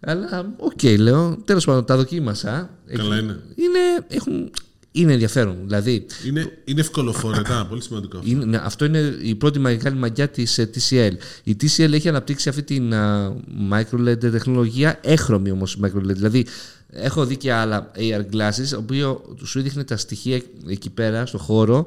[0.00, 1.42] Αλλά οκ, λέω.
[1.44, 2.70] Τέλος πάντων, τα δοκίμασα.
[2.96, 3.38] Καλά Εκεί- είναι.
[3.54, 4.50] είναι, έχουν,
[4.92, 5.56] είναι ενδιαφέρον.
[5.64, 8.18] Δηλαδή, Είναι, είναι ευκολοφόρετα, πολύ σημαντικό.
[8.18, 8.30] αυτό.
[8.30, 11.12] είναι, ναι, αυτό είναι η πρώτη μεγάλη μαγκιά της ε, TCL.
[11.44, 13.32] Η TCL έχει αναπτύξει αυτή την α,
[13.72, 16.14] microLED τεχνολογία, έχρωμη όμως microLED.
[16.14, 16.46] Δηλαδή,
[16.92, 21.38] έχω δει και άλλα AR glasses, ο οποίο σου έδειχνε τα στοιχεία εκεί πέρα, στο
[21.38, 21.86] χώρο,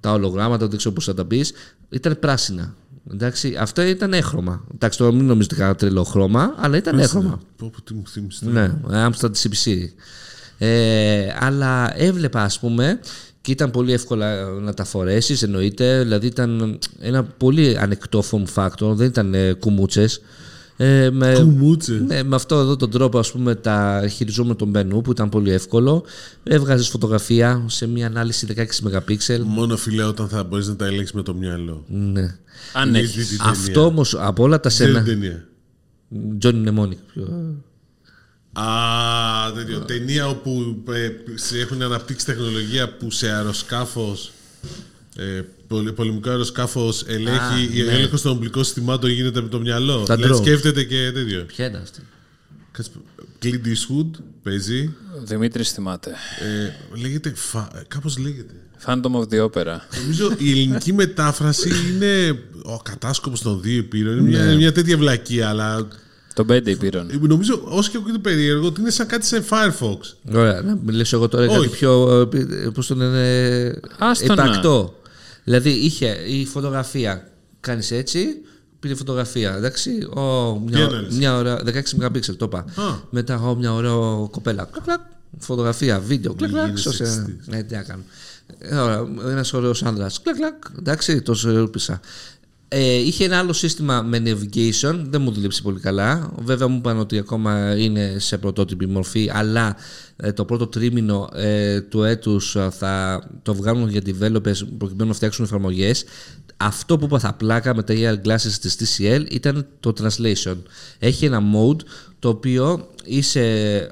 [0.00, 1.52] τα ολογράμματα, δεν ξέρω πώς θα τα πεις,
[1.90, 2.74] ήταν πράσινα.
[3.12, 4.64] Εντάξει, αυτό ήταν έχρωμα.
[4.74, 7.40] Εντάξει, τώρα μην νομίζετε κανένα τρελό χρώμα, αλλά ήταν έχρωμα.
[7.56, 8.46] Πω, πω, τι μου θύμισε.
[8.46, 9.88] Ναι, Amstrad CPC.
[10.58, 13.00] Ε, αλλά έβλεπα ας πούμε
[13.40, 18.94] και ήταν πολύ εύκολα να τα φορέσεις εννοείται δηλαδή ήταν ένα πολύ ανεκτό form factor
[18.94, 20.20] δεν ήταν ε, κουμούτσες
[20.76, 21.92] ε, με, Κουμούτσε.
[22.06, 25.50] ναι, με αυτό εδώ τον τρόπο ας πούμε τα χειριζόμουν τον μενού που ήταν πολύ
[25.50, 26.04] εύκολο
[26.42, 28.62] έβγαζες φωτογραφία σε μια ανάλυση 16
[29.06, 31.84] MP Μόνο φιλέ όταν θα μπορείς να τα ελέγξεις με το μυαλό.
[31.88, 32.36] ναι.
[32.72, 33.14] Αν Έχει έχεις.
[33.16, 33.50] δει την ταινία.
[33.52, 35.44] αυτό όμως από όλα τα Ξέρει σένα την ταινία.
[36.42, 37.22] Johnny Mnemonic
[38.52, 38.64] Α,
[39.54, 39.78] τέτοιο.
[39.80, 44.32] Ταινία όπου ε, σε έχουν αναπτύξει τεχνολογία που σε αεροσκάφος.
[45.16, 47.38] Ε, πολυ- πολεμικό αεροσκάφο ελέγχει.
[47.38, 50.02] Α, η έλεγχο των οπλικών συστημάτων γίνεται με το μυαλό.
[50.02, 50.42] Τα Δηλαδή drones.
[50.44, 51.42] σκέφτεται και τέτοιο.
[51.46, 52.00] ποια ήταν αυτή;
[52.72, 52.90] Κάτσε,
[53.42, 54.10] Clint Eastwood
[54.42, 54.94] παίζει.
[55.24, 56.10] Δημήτρης θυμάται.
[56.10, 57.32] Ε, λέγεται.
[57.34, 57.70] Φα...
[57.88, 58.54] Κάπως λέγεται.
[58.86, 59.76] Phantom of the Opera.
[60.02, 64.12] Νομίζω η ελληνική μετάφραση είναι ο κατάσκοπος των δύο επίρων.
[64.18, 64.54] Είναι μια, Ναι.
[64.56, 65.88] μια τέτοια βλακία, αλλά
[66.34, 67.10] Το 5 υπήρων.
[67.20, 69.98] νομίζω όσο και ακούγεται περίεργο ότι είναι σαν κάτι σε Firefox.
[70.34, 71.76] Ωραία, να μιλήσω εγώ τώρα για κάτι Όχι.
[71.76, 72.20] πιο.
[72.32, 73.80] ε, Πώς το λένε.
[73.98, 74.60] Άστο να.
[75.44, 75.68] Υπαρκτό.
[75.68, 77.28] Δηλαδή είχε η φωτογραφία.
[77.60, 78.26] Κάνεις έτσι,
[78.80, 79.54] πήρε φωτογραφία.
[79.56, 79.90] Εντάξει.
[79.90, 81.62] Ο, Τι μια, ανάλυση; μια ώρα.
[81.64, 81.72] 16
[82.06, 82.58] MP το είπα.
[82.58, 82.94] Α.
[83.10, 83.92] Μετά ο, μια ωραία
[84.30, 84.64] κοπέλα.
[84.64, 85.00] Κλακ, κλακ,
[85.38, 86.34] φωτογραφία, βίντεο.
[86.34, 87.04] Κλακ, κλακ, γίνεις σώσε.
[87.04, 87.46] σεξιστής.
[87.46, 88.02] Ναι, τι να κάνω.
[89.30, 90.20] Ένας ωραίος άνδρας.
[90.22, 90.54] Κλακ, κλακ.
[90.78, 92.00] Εντάξει, το σε ρούπισα.
[92.68, 96.32] Ε, είχε ένα άλλο σύστημα με navigation, δεν μου δούλεψε πολύ καλά.
[96.38, 99.76] Βέβαια μου είπαν ότι ακόμα είναι σε πρωτότυπη μορφή, αλλά
[100.16, 105.14] ε, το πρώτο τρίμηνο ε, του έτους ε, θα το βγάλουν για developers προκειμένου να
[105.14, 106.04] φτιάξουν εφαρμογές.
[106.56, 110.56] Αυτό που είπα θα πλάκα με τα AR glasses της TCL ήταν το translation.
[110.98, 111.80] Έχει ένα mode
[112.18, 113.40] το οποίο είσαι,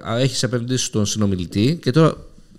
[0.09, 2.17] α, έχεις επενδύσει στον συνομιλητή και τώρα,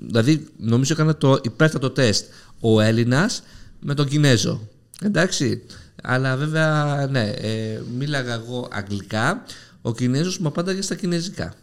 [0.07, 2.25] δηλαδή νομίζω έκανα το υπέρτατο τεστ
[2.59, 3.43] ο Έλληνας
[3.79, 4.67] με τον Κινέζο.
[5.01, 5.61] Εντάξει.
[6.05, 9.43] Αλλά βέβαια, ναι, ε, μίλαγα εγώ αγγλικά,
[9.81, 11.53] ο Κινέζος μου απάνταγε στα κινέζικα.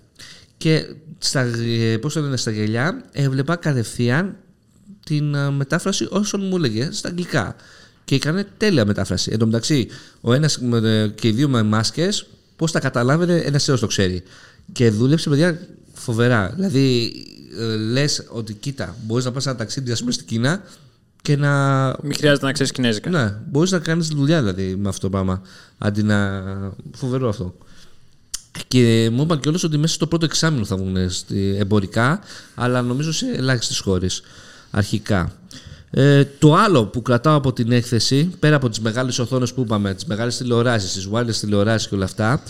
[0.57, 0.84] Και
[1.18, 4.36] στα, ε, πώς το λένε, στα γελιά έβλεπα κατευθείαν
[5.07, 7.57] την ε, μετάφραση όσων μου έλεγε στα αγγλικά.
[8.05, 9.30] Και έκανε τέλεια μετάφραση.
[9.32, 9.88] Εν τω μεταξύ,
[10.20, 12.26] ο ένας με- ε, και οι δύο με μάσκες,
[12.57, 14.22] πώς τα καταλάβαινε, ένας έως το ξέρει.
[14.72, 15.61] Και δούλεψε, παιδιά,
[15.93, 16.53] φοβερά.
[16.55, 17.12] Δηλαδή,
[17.59, 20.62] ε, λες ότι κοίτα, μπορείς να πας ένα ταξίδι, ας πούμε, στην Κίνα
[21.22, 23.10] και να Μην χρειάζεται να ξέρεις Κινέζικα.
[23.10, 25.42] ναι, μπορείς να κάνεις δουλειά δηλαδή με αυτό το πράγμα.
[25.78, 26.42] Αντί να.
[26.94, 27.54] Φοβερό αυτό.
[28.68, 32.20] Και μου είπαν κιόλας ότι μέσα στο πρώτο εξάμεινο θα βγουν στη- εμπορικά,
[32.54, 34.22] αλλά νομίζω σε ελάχιστες χώρες
[34.70, 35.32] αρχικά.
[35.90, 39.94] Ε, το άλλο που κρατάω από την έκθεση, πέρα από τις μεγάλες οθόνες που είπαμε,
[39.94, 42.42] τις μεγάλες τηλεοράσεις, τις wireless τηλεοράσεις και όλα αυτά,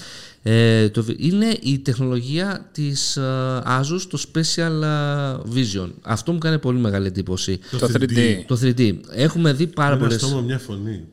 [0.43, 3.22] ε, το, είναι η τεχνολογία της ε,
[3.66, 5.91] Asus, το Special ε, Vision.
[6.03, 7.59] Αυτό μου κάνει πολύ μεγάλη εντύπωση.
[7.70, 8.43] Το 3D.
[8.47, 8.95] Το 3D.
[9.14, 10.20] Έχουμε δει πάρα Ένα πολλές...
[10.20, 11.05] στόμα, μια φωνή.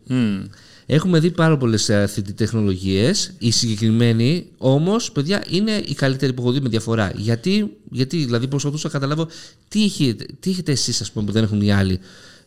[0.90, 3.34] Έχουμε δει πάρα πολλές 3D τεχνολογίες.
[3.38, 7.12] Η συγκεκριμένη όμως, παιδιά, είναι η καλύτερη που έχω δει με διαφορά.
[7.16, 9.28] Γιατί, γιατί δηλαδή, προσπαθούσα να καταλάβω
[9.68, 12.00] τι, είχε, τι έχετε εσείς, ας πούμε, που δεν έχουν οι άλλοι.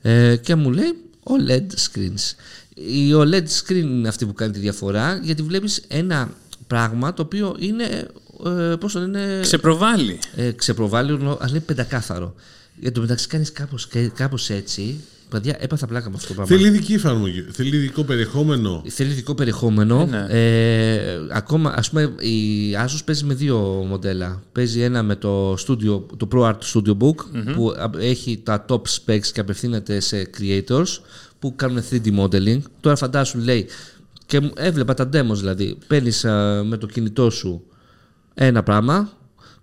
[0.02, 2.34] Ε, και μου λέει OLED screens.
[2.74, 6.30] Η OLED screen είναι αυτή που κάνει τη διαφορά, γιατί βλέπεις ένα
[6.70, 7.84] πράγμα το οποίο είναι.
[8.46, 10.18] Ε, πώς το λένε, Ξεπροβάλλει.
[10.36, 12.34] ε, ξεπροβάλλει, αλλά είναι πεντακάθαρο.
[12.82, 15.00] Εν τω μεταξύ κάνεις κάπως, κάπως έτσι.
[15.28, 16.56] Παιδιά, έπαθα πλάκα με αυτό το πράγμα.
[16.56, 17.46] Θέλει ειδική εφαρμογή.
[17.52, 18.82] Θέλει ειδικό περιεχόμενο.
[18.88, 20.00] Θέλει ειδικό περιεχόμενο.
[20.00, 20.26] Ε, ναι.
[20.28, 23.58] Ε, ακόμα, ας πούμε, η Asus παίζει με δύο
[23.88, 24.42] μοντέλα.
[24.52, 27.14] Παίζει ένα με το, studio, το ProArt Studio Book
[27.54, 30.98] που α- έχει τα top specs και απευθύνεται σε creators
[31.38, 32.60] που κάνουν 3D modeling.
[32.80, 33.66] Τώρα φαντάσου λέει,
[34.30, 36.22] και μου- έβλεπα τα demos δηλαδή, παίρνεις
[36.64, 37.62] με το κινητό σου
[38.34, 39.10] ένα πράγμα,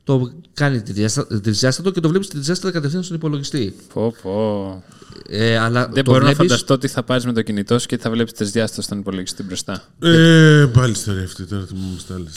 [0.03, 3.75] το κάνει τρισδιάστα- τρισδιάστατο και το βλέπεις τρισδιάστατα κατευθείαν στον υπολογιστή.
[3.93, 4.83] Πω, πω.
[5.29, 7.85] Ε, αλλά Δεν το μπορώ να βλέπεις- φανταστώ τι θα πάρεις με το κινητό σου
[7.87, 9.83] και θα βλέπεις τρισδιάστατο στον υπολογιστή μπροστά.
[9.99, 12.33] Ε, πάλι ιστορία αυτή τώρα τι μου στάλεις.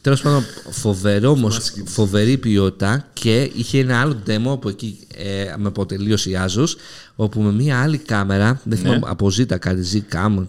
[0.00, 1.50] Τέλος πάντων, φοβερό όμω,
[1.84, 6.68] φοβερή ποιότητα και είχε ένα άλλο demo από εκεί ε, με αποτελείωση η Asus,
[7.16, 10.46] όπου με μία άλλη κάμερα, δεν θυμάμαι από Z κάτι, Z-Cam,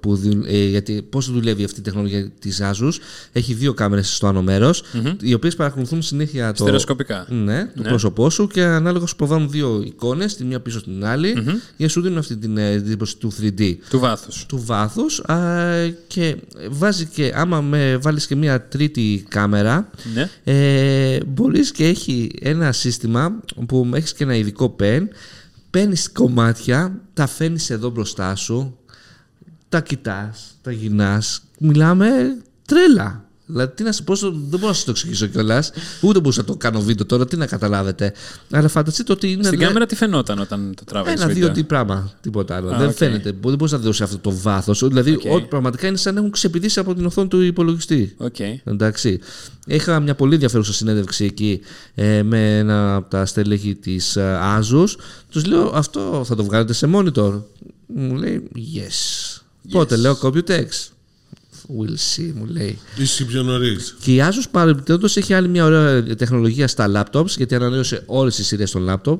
[0.00, 2.92] που, δου- ε, γιατί πώς δουλεύει αυτή η τεχνολογία της Asus,
[3.32, 4.82] έχει δύο κάμερες στο άνω μέρος,
[5.22, 7.26] οι οποίες παρακολουθούν συνέχεια το, Στερεοσκοπικά.
[7.30, 11.30] ναι, το πρόσωπό σου και ανάλογα σου προβάλλουν δύο εικόνες, τη μία πίσω στην άλλη,
[11.32, 14.46] για να σου δίνουν αυτή την ε, εντύπωση του 3D Του βάθους.
[14.46, 15.36] του βάθους α,
[16.06, 16.36] και
[16.70, 20.30] βάζει και άμα με βάλεις και μια τρίτη κάμερα Ναι.
[20.44, 23.32] ε, μπορείς και έχει ένα σύστημα
[23.66, 25.00] που έχεις και ένα ειδικό pen
[25.72, 28.76] παίρνεις κομμάτια, τα φέρνεις εδώ μπροστά σου
[29.68, 31.42] τα κοιτάς, τα γυρνάς.
[31.58, 35.72] Μιλάμε τρέλα Δηλαδή, τι να σου πω, δεν μπορώ να σα το εξηγήσω κιόλας.
[36.00, 38.12] Ούτε μπορούσα να το κάνω βίντεο τώρα, τι να καταλάβετε.
[38.50, 39.42] Αλλά φανταστείτε ότι είναι.
[39.42, 41.22] Στην ναι, κάμερα τι φαινόταν όταν το τράβαγε.
[41.22, 42.70] ένα-δύο τι πράγμα, τίποτα άλλο.
[42.70, 42.94] Α, δεν οκ.
[42.94, 43.34] φαίνεται.
[43.44, 44.88] Δεν μπορεί να δώσει αυτό το βάθος.
[44.88, 45.22] Δηλαδή, Οκ.
[45.32, 48.14] ό,τι πραγματικά είναι σαν να έχουν ξεπηδήσει από την οθόνη του υπολογιστή.
[48.16, 48.38] Οκ.
[48.64, 49.20] Εντάξει.
[49.66, 51.60] Είχα μια πολύ ενδιαφέρουσα συνέντευξη εκεί
[51.94, 54.16] ε, με ένα από τα στελέχη της
[54.58, 54.88] Asus.
[55.30, 57.42] Τους λέω αυτό θα το βγάλετε σε monitor.
[57.86, 59.40] Μου λέει yes.
[59.70, 60.64] Πότε λέω Computex.
[61.68, 62.78] We'll see, μου λέει.
[62.96, 63.96] Είσαι πιο νωρίς.
[64.00, 68.46] Και η Asus παρεμπιπτόντως έχει άλλη μια ωραία τεχνολογία στα laptops, γιατί ανανέωσε όλες τις
[68.46, 69.18] σειρές των laptop,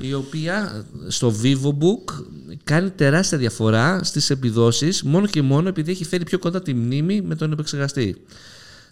[0.00, 2.24] η οποία στο VivoBook
[2.64, 7.22] κάνει τεράστια διαφορά στις επιδόσεις, μόνο και μόνο επειδή έχει φέρει πιο κοντά τη μνήμη
[7.22, 8.16] με τον επεξεργαστή.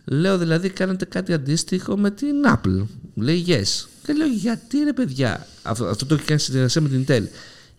[0.05, 2.87] Λέω δηλαδή κάνετε κάτι αντίστοιχο με την Apple.
[3.15, 3.87] Μου λέει yes.
[4.07, 7.23] Και λέω γιατί ρε παιδιά, αυτό, αυτό το έχει κάνει στη συνεργασία με την Intel.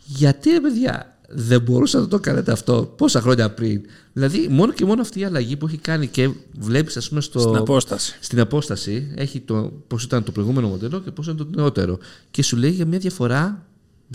[0.05, 3.81] Γιατί ρε παιδιά, δεν μπορούσατε να το κάνετε αυτό πόσα χρόνια πριν.
[4.13, 7.39] Δηλαδή, μόνο και μόνο αυτή η αλλαγή που έχει κάνει και βλέπεις, ας πούμε, στο,
[7.39, 8.17] Στην απόσταση.
[8.19, 11.97] στην απόσταση, έχει το πώς ήταν το προηγούμενο μοντέλο και πώς είναι το νεότερο.
[12.31, 13.65] Και σου λέει για μια διαφορά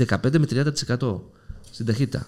[0.09, 0.47] 15 με
[0.99, 1.21] 30%
[1.71, 2.27] στην ταχύτητα.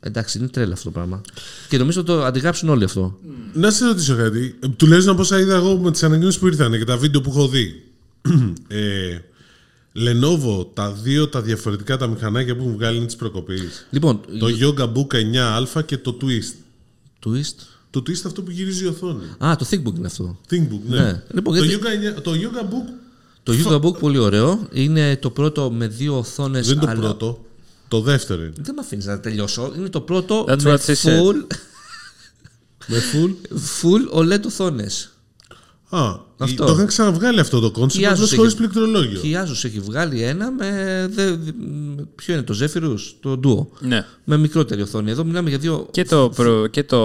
[0.00, 1.20] Εντάξει, είναι τρέλα αυτό το πράγμα.
[1.68, 3.18] Και νομίζω το αντιγράψουν όλοι αυτό.
[3.52, 4.56] Να σε ρωτήσω κάτι.
[4.60, 7.30] Ε, Τουλάχιστον από όσα είδα εγώ με τις ανακοινώσεις που ήρθαν και τα βίντεο που
[7.30, 7.82] έχω δει.
[8.68, 9.18] ε,
[9.96, 13.86] Lenovo, τα δύο τα διαφορετικά τα μηχανάκια που έχουν βγάλει είναι της προκοπής.
[13.90, 15.14] Λοιπόν, Το Yoga Book
[15.76, 16.54] 9α και το Twist.
[17.26, 17.54] twist;
[17.90, 19.24] Το Twist αυτό που γυρίζει η οθόνη.
[19.44, 20.38] Α, το ThinkBook είναι αυτό.
[20.50, 21.00] ThinkBook, ναι.
[21.00, 21.22] Ναι.
[21.34, 21.84] Λοιπόν, το, γιατί-
[22.14, 22.92] yoga, 9 το Yoga Book
[23.42, 24.68] Το Yoga Book πολύ ωραίο.
[24.72, 26.66] Είναι το πρώτο με δύο οθόνες.
[26.66, 27.44] δεν είναι το πρώτο.
[27.88, 28.52] Το δεύτερο είναι.
[28.60, 29.72] Δεν με αφήνεις να τελειώσω.
[29.76, 31.20] Είναι το πρώτο That's με what she said.
[31.20, 31.46] full,
[32.86, 33.30] Με full;
[33.82, 35.13] full OLED οθόνες.
[35.96, 36.64] Α, Αυτό.
[36.64, 39.20] το είχαν ξαναβγάλει αυτό το Η κόνσεπτ, Asus απλώ χωρίς έχει- πληκτρολόγιο.
[39.20, 40.66] Και η Asus έχει βγάλει ένα με.
[41.10, 41.52] Δε, δε-
[42.14, 43.66] ποιο είναι το Zephyrus, το Duo.
[43.86, 44.04] Ναι.
[44.24, 45.10] Με μικρότερη οθόνη.
[45.10, 45.86] Εδώ μιλάμε για δύο.
[45.90, 47.00] Και το, προ, και το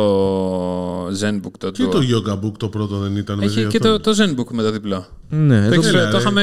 [1.08, 1.92] ZenBook το Και Duo.
[1.92, 4.18] το Yoga Book το πρώτο δεν ήταν με Έχει δύο και το, οθόνες.
[4.18, 5.06] το ZenBook με το διπλό.
[5.30, 6.22] Ναι, Το, εδώ, έχεις- έλα, το ρε.
[6.22, 6.42] είχαμε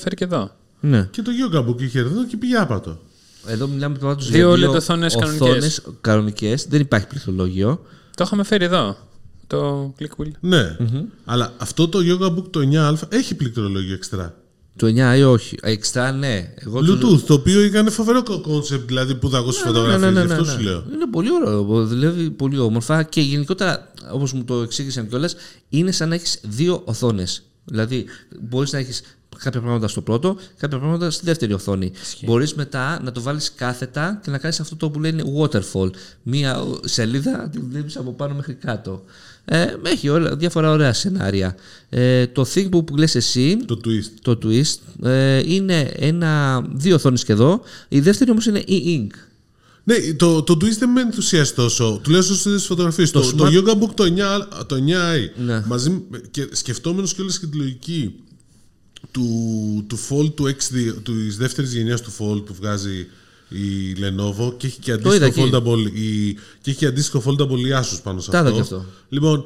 [0.00, 0.50] φέρει και εδώ.
[0.80, 1.08] ναι.
[1.10, 2.98] Και το Yoga Book είχε εδώ και πήγε άπατο.
[3.46, 5.40] εδώ μιλάμε πάντως Δύο για OLED οθόνες κανονικές.
[5.48, 6.66] οθόνες κανονικές.
[6.68, 7.80] Δεν υπάρχει πληκτρολόγιο.
[8.16, 8.96] Το είχαμε φέρει εδώ.
[9.56, 10.30] Το Click Wheel.
[10.40, 10.76] Ναι,
[11.24, 14.34] αλλά αυτό το Yoga Book το 9α έχει πληκτρολόγιο εξτρά.
[14.76, 15.56] Το 9 ή όχι.
[15.62, 16.54] Εξτρά, ναι.
[16.54, 20.12] Εγώ το- Bluetooth, το οποίο έκανε φοβερό κόνσεπτ, δηλαδή που δαγώσει Ναι, ναι, φωτογραφίες.
[20.12, 20.62] ναι, ναι, Γι' αυτό ναι, σου ναι.
[20.62, 20.84] λέω.
[20.94, 21.84] Είναι πολύ ωραίο.
[21.84, 25.34] Δουλεύει πολύ όμορφα και γενικότερα, όπως μου το εξήγησαν κιόλας,
[25.68, 27.42] είναι σαν να έχεις δύο οθόνες.
[27.64, 28.04] Δηλαδή,
[28.40, 29.02] μπορείς να έχεις
[29.38, 31.92] κάποια πράγματα στο πρώτο, κάποια πράγματα στη δεύτερη οθόνη.
[32.24, 35.90] Μπορείς μετά να το βάλεις κάθετα και να κάνεις αυτό το που λένε waterfall.
[36.22, 39.02] Μία σελίδα τη βλέπει από πάνω μέχρι κάτω.
[39.44, 41.56] Ε, έχει όλα, διάφορα ωραία σενάρια.
[41.88, 44.10] Ε, το ThinkBook που λες εσύ, Το twist.
[44.22, 47.60] το twist, ε, είναι ένα, δύο οθόνες και εδώ.
[47.88, 49.10] Η δεύτερη όμως είναι e-ink.
[49.84, 52.00] Ναι, το, το twist δεν με ενθουσιάζει τόσο.
[52.02, 53.10] Τουλάχιστον στι φωτογραφίες.
[53.10, 55.62] Το, το, smart- Yoga Book το 9, το 9i, Ναι.
[55.66, 58.14] μαζί με- και σκεφτόμενος κιόλας και τη λογική
[59.10, 59.26] του,
[59.86, 63.06] του Fold του X2, της δεύτερης γενιάς του Fold που βγάζει
[63.54, 65.50] η Lenovo και έχει και είδα αντίστοιχο εκεί.
[65.54, 68.54] foldable, η, και έχει και αντίστοιχο foldable η Asus πάνω σε Τα είδα αυτό.
[68.56, 68.84] και αυτό.
[69.08, 69.44] Λοιπόν,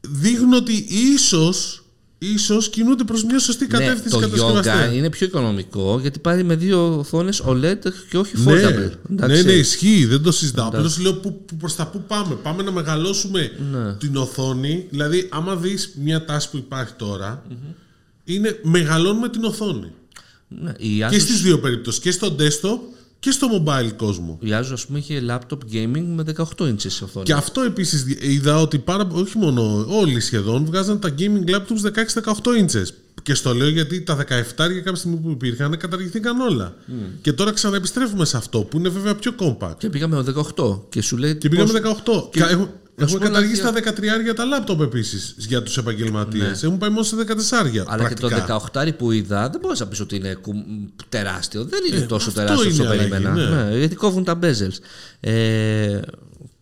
[0.00, 1.84] δείχνουν ότι ίσως,
[2.18, 4.88] ίσως κινούνται προς μια σωστή Ναι, κατεύθυνση το κατασκευαστέ.
[4.90, 7.78] yoga είναι πιο οικονομικό γιατί πάρει με δύο οθόνες OLED
[8.10, 8.90] και όχι Ναι, foldable.
[9.08, 9.44] ναι, Εντάξει.
[9.44, 10.66] ναι, ισχύει, δεν το συζητάω.
[10.68, 12.34] Απλώς λέω που, που, προς τα πού πάμε.
[12.34, 13.92] Πάμε να μεγαλώσουμε Ναι.
[13.94, 14.86] την οθόνη.
[14.90, 17.42] Δηλαδή, άμα δεις μια τάση που υπάρχει τώρα,
[18.24, 19.92] είναι μεγαλώνουμε την οθόνη.
[20.48, 22.00] Ναι, η Και Asus, στις δύο περιπτώσεις.
[22.00, 22.78] Και στο desktop
[23.24, 24.38] και στο mobile κόσμο.
[24.42, 27.24] η Asus ας πούμε είχε laptop gaming με 18 inches οθόνη.
[27.24, 32.32] Και αυτό επίσης είδα ότι πάρα, όχι μόνο όλοι σχεδόν βγάζαν τα gaming laptops 16-18
[32.64, 32.86] inches.
[33.22, 34.22] Και στο λέω γιατί τα 17
[34.56, 36.74] για κάποια στιγμή που υπήρχαν καταργηθήκαν όλα.
[37.22, 39.74] Και τώρα ξαναεπιστρέφουμε σε αυτό που είναι βέβαια πιο compact.
[39.78, 40.22] Και πήγαμε με
[40.56, 42.28] 18 και σου λέει Και πήγαμε πώς- 18.
[42.30, 42.56] και- Και
[42.96, 43.92] έχουμε, να σου έχουμε πω καταργήσει αλήθεια.
[43.92, 46.62] τα 13 τα λάπτοπ επίσης για τους επαγγελματίες.
[46.62, 47.72] Έχουν πάει μόνο σε 14.
[47.72, 47.82] Ναι.
[47.86, 48.28] Αλλά πρακτικά.
[48.28, 50.64] και το 18 που είδα δεν μπορείς να πεις ότι είναι κου-
[51.08, 51.64] τεράστιο.
[51.64, 53.48] Δεν είναι τόσο Ε, αυτό τεράστιο όσο είναι αλλαγή, περίμενα.
[53.64, 53.64] ναι.
[53.70, 54.78] Ναι, γιατί κόβουν τα bezels.
[55.20, 56.00] Ε,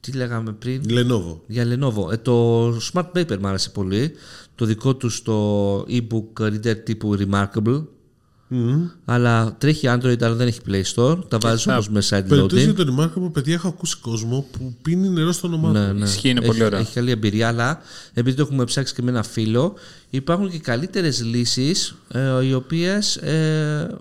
[0.00, 1.36] τι λέγαμε πριν; Lenovo.
[1.46, 2.12] Για Lenovo.
[2.12, 4.12] Ε, το Smart Paper μου άρεσε πολύ.
[4.54, 7.84] Το δικό τους το e-book reader τύπου Remarkable.
[9.04, 11.18] Αλλά τρέχει Android, αλλά δεν έχει Play Store.
[11.28, 12.76] Τα βάζεις θα- όμως με side Περιπτώσει για loading.
[12.76, 15.78] το Remarkable, παιδιά, έχω ακούσει κόσμο που πίνει νερό στο όνομά του.
[15.78, 16.04] Ναι, ναι.
[16.04, 16.78] Ισχύει, είναι έχει, πολύ ωραίο.
[16.78, 17.78] Έχει καλή εμπειρία, αλλά
[18.14, 19.74] επειδή το έχουμε ψάξει και με ένα φίλο,
[20.10, 23.16] υπάρχουν και καλύτερες λύσεις ε, οι οποίες.
[23.16, 23.96] Ε,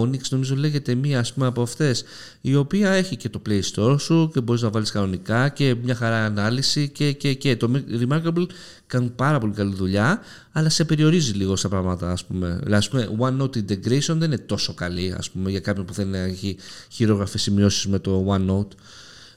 [0.00, 2.04] Onyx νομίζω λέγεται μία ας πούμε, από αυτές
[2.40, 5.94] η οποία έχει και το Play Store σου και μπορείς να βάλεις κανονικά και μια
[5.94, 7.56] χαρά ανάλυση και, και, και.
[7.56, 7.70] το
[8.00, 8.46] Remarkable
[8.86, 10.20] κάνει πάρα πολύ καλή δουλειά
[10.52, 12.58] αλλά σε περιορίζει λίγο στα πράγματα ας πούμε.
[12.62, 16.10] Δηλαδή, ας πούμε OneNote integration δεν είναι τόσο καλή ας πούμε, για κάποιον που θέλει
[16.10, 16.56] να έχει
[16.88, 18.76] χειρόγραφες σημειώσεις με το OneNote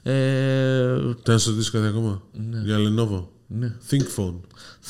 [0.02, 2.60] ε, Θέλω να σου ρωτήσω κάτι ακόμα; Ναι.
[2.64, 3.24] Για Lenovo;
[3.90, 4.34] ThinkPhone.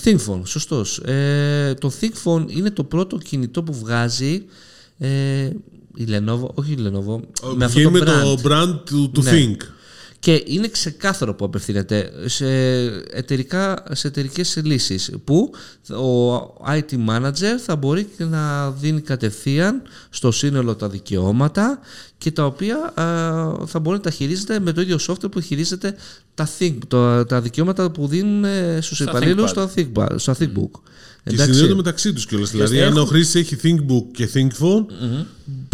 [0.04, 0.98] ThinkPhone, σωστός.
[0.98, 4.44] Ε, το ThinkPhone είναι το πρώτο κινητό που βγάζει
[4.98, 5.50] ε,
[5.94, 7.20] η Lenovo, όχι η Lenovo,
[7.56, 8.22] με αυτό Βγαίνει το με brand.
[8.22, 9.30] το brand του, του Ναι.
[9.34, 9.56] Think.
[10.18, 12.46] Και είναι ξεκάθαρο που απευθύνεται σε,
[13.10, 15.50] εταιρικά, σε εταιρικές λύσεις που
[15.90, 16.36] ο
[16.68, 21.78] IT manager θα μπορεί και να δίνει κατευθείαν στο σύνολο τα δικαιώματα
[22.18, 25.94] και τα οποία α, θα μπορεί να τα χειρίζεται με το ίδιο software που χειρίζεται
[26.34, 29.68] τα, think, τα, τα δικαιώματα που δίνουν ε, στους Στα υπαλλήλους ThinkPad.
[29.68, 30.80] στο, ThinkPad, στο ThinkBook.
[31.30, 32.50] Και συνδέονται μεταξύ τους κιόλας.
[32.50, 34.84] Δηλαδή, αν ο χρήστη έχει ThinkBook και ThinkPhone,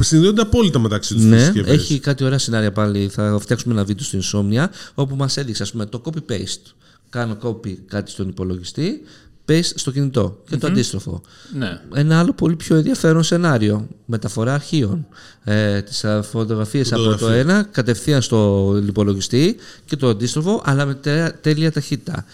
[0.01, 1.25] συνδέονται απόλυτα μεταξύ τους.
[1.25, 3.09] Ναι, έχει κάτι ωραία σενάρια πάλι.
[3.09, 6.73] Θα φτιάξουμε ένα βίντεο στην Insomnia όπου μας έδειξε ας πούμε, το copy-paste.
[7.11, 9.03] Κάνω copy κάτι στον υπολογιστή,
[9.49, 11.23] paste στο κινητό και το αντίστροφο.
[11.59, 11.81] Ναι.
[11.95, 13.89] Ένα άλλο πολύ πιο ενδιαφέρον σενάριο.
[14.07, 15.07] Μεταφορά αρχείων.
[15.45, 17.41] Ε, Τις φωτογραφίες από το Φωτογραφία.
[17.41, 22.25] ένα κατευθείαν στο υπολογιστή και το αντίστροφο, αλλά με τε- τέλεια ταχύτητα.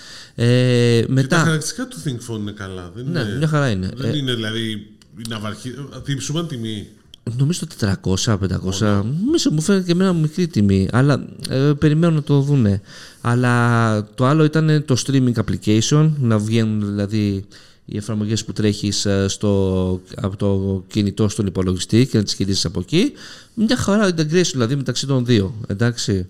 [0.41, 1.37] Ε, Και τα μετά.
[1.37, 2.91] χαρακτηριστικά του ThinkPhone είναι καλά.
[2.95, 3.91] Δεν Ναι, είναι, μια χαρά είναι.
[3.97, 4.87] Δεν είναι δηλαδή.
[5.29, 5.75] Να βαρχεί.
[6.05, 6.87] Τύψουμε τιμή.
[7.37, 9.03] Νομίζω το 400-500.
[9.25, 10.89] Νομίζω μου φαίνεται και εμένα μικρή τιμή.
[10.93, 12.81] Αλλά ε, περιμένω να το δούνε.
[13.21, 16.11] Αλλά το άλλο ήταν το streaming application.
[16.21, 17.45] Να βγαίνουν δηλαδή
[17.85, 19.07] οι εφαρμογές που τρέχεις
[20.15, 23.13] από το κινητό στον υπολογιστή και να τις χειρίζει από εκεί.
[23.55, 25.55] Μια χαρά integration δηλαδή μεταξύ των δύο.
[25.67, 26.27] Εντάξει.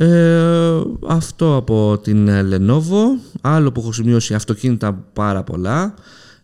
[0.00, 3.04] Ε, αυτό από την ε, Lenovo.
[3.40, 5.94] Άλλο που έχω σημειώσει αυτοκίνητα πάρα πολλά.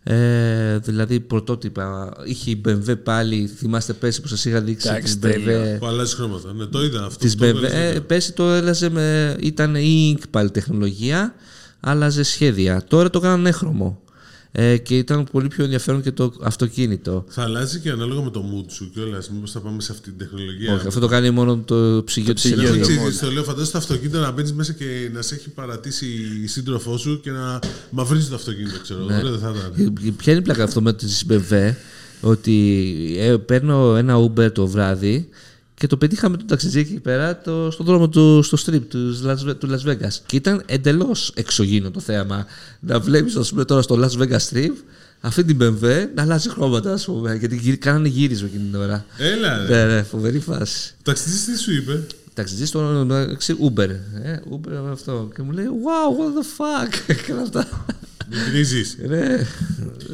[0.03, 2.13] Ε, δηλαδή πρωτότυπα.
[2.25, 5.61] Είχε η BMW πάλι, θυμάστε πέρσι που σας είχα δείξει Εντάξει, την τέλειο.
[5.75, 5.79] BMW.
[5.79, 6.53] Που αλλάζει χρώματα.
[6.53, 7.17] Ναι, το είδα αυτό.
[7.19, 7.47] Της το BMW.
[7.47, 8.01] έβγαλες Ε, δίπλα.
[8.01, 9.35] πέρσι το έλαζε με.
[9.39, 11.33] ήταν e-ink πάλι τεχνολογία,
[11.79, 12.83] άλλαζε σχέδια.
[12.87, 13.99] Τώρα το κάνανε έχρωμο.
[14.57, 17.25] Ε, και ήταν πολύ πιο ενδιαφέρον και το αυτοκίνητο.
[17.27, 19.29] Θα αλλάζει και ανάλογα με το mood σου κιόλας.
[19.29, 20.73] Μήπως θα πάμε σε αυτή την τεχνολογία.
[20.73, 22.85] Όχι, αυτό το κάνει μόνο το ψυγείο της ψυγείο, ενέργεια.
[22.85, 23.13] το Έτσι, mood.
[23.13, 26.05] στο λέω, φαντάζομαι το αυτοκίνητο να μπαίνεις μέσα και να σε έχει παρατήσει
[26.43, 29.13] η σύντροφό σου και να μαυρίζεις το αυτοκίνητο, ξέρω Ναι.
[29.13, 29.27] εγώ.
[29.27, 29.95] Ωραίο δεν θα ήταν.
[30.07, 31.73] Ε, Ποια είναι η πλάκα αυτό με τη BMW,
[32.21, 32.85] ότι
[33.19, 35.29] ε, παίρνω ένα Uber το βράδυ
[35.77, 39.57] και το πετύχαμε τον ταξιτζή εκεί πέρα το, στον δρόμο του, στο strip του Las,
[39.59, 40.13] του Las Vegas.
[40.25, 42.45] Και ήταν εντελώς εξωγήινο το θέαμα.
[42.79, 44.71] Να βλέπεις, ας πούμε, τώρα στο Las Vegas Strip
[45.21, 47.35] αυτή την BMW να αλλάζει χρώματα, ας πούμε.
[47.35, 49.05] Γιατί γύρι- κάνανε γύρισμα εκείνη την ώρα.
[49.17, 49.85] Έλα, ρε.
[49.85, 50.93] Ναι, ναι, φοβερή φάση.
[50.93, 52.03] Ο ταξιτζής τι σου είπε;
[52.33, 53.89] Ταξιτζή στο μεταξύ Uber.
[54.23, 55.29] Ε, Uber αυτό.
[55.35, 57.67] Και μου λέει, Wow, what the fuck; Και όλα αυτά.
[58.29, 58.83] Με κράζει.
[59.07, 59.47] Ναι.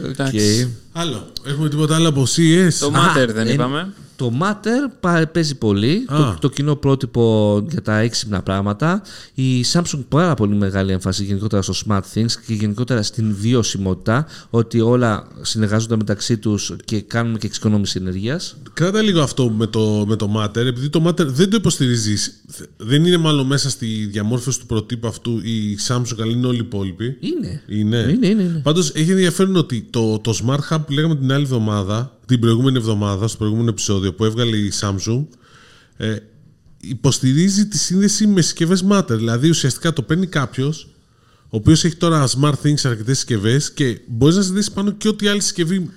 [0.05, 0.63] Εντάξει.
[0.63, 1.01] Οκ.
[1.01, 1.27] Άλλο.
[1.47, 2.73] Έχουμε τίποτα άλλο από CES.
[2.79, 3.93] Το Α, Matter δεν ε, είπαμε.
[4.21, 6.05] Το Matter πα- παίζει πολύ.
[6.07, 6.17] Α.
[6.17, 9.01] Το, το κοινό πρότυπο για τα έξυπνα πράγματα.
[9.33, 14.25] Η Samsung πάρα πολύ μεγάλη έμφαση γενικότερα στο Smart Things και γενικότερα στην βιωσιμότητα.
[14.49, 18.39] Ότι όλα συνεργάζονται μεταξύ τους και κάνουμε και εξοικονόμηση ενεργεία.
[18.73, 22.41] Κράτα λίγο αυτό με το, με το Matter, επειδή το Matter δεν το υποστηρίζεις.
[22.77, 26.65] Δεν είναι μάλλον μέσα στη διαμόρφωση του προτύπου αυτού η Samsung, αλλά είναι όλοι οι
[26.65, 27.17] υπόλοιποι.
[27.19, 27.61] Είναι.
[27.67, 27.97] Είναι.
[27.97, 28.61] Είναι, είναι, είναι.
[28.63, 32.77] Πάντως έχει ενδιαφέρον ότι το, το Smart Hub που λέγαμε την άλλη εβδομάδα, την προηγούμενη
[32.77, 35.25] εβδομάδα, στο προηγούμενο επεισόδιο που έβγαλε η Samsung,
[35.97, 36.15] ε,
[36.81, 39.05] υποστηρίζει τη σύνδεση με συσκευές Matter.
[39.09, 40.87] Δηλαδή ουσιαστικά το παίρνει κάποιος,
[41.43, 45.07] ο οποίος έχει τώρα Smart Things σε αρκετές συσκευές και μπορείς να συνδέσεις πάνω και
[45.07, 45.89] ό,τι άλλη συσκευή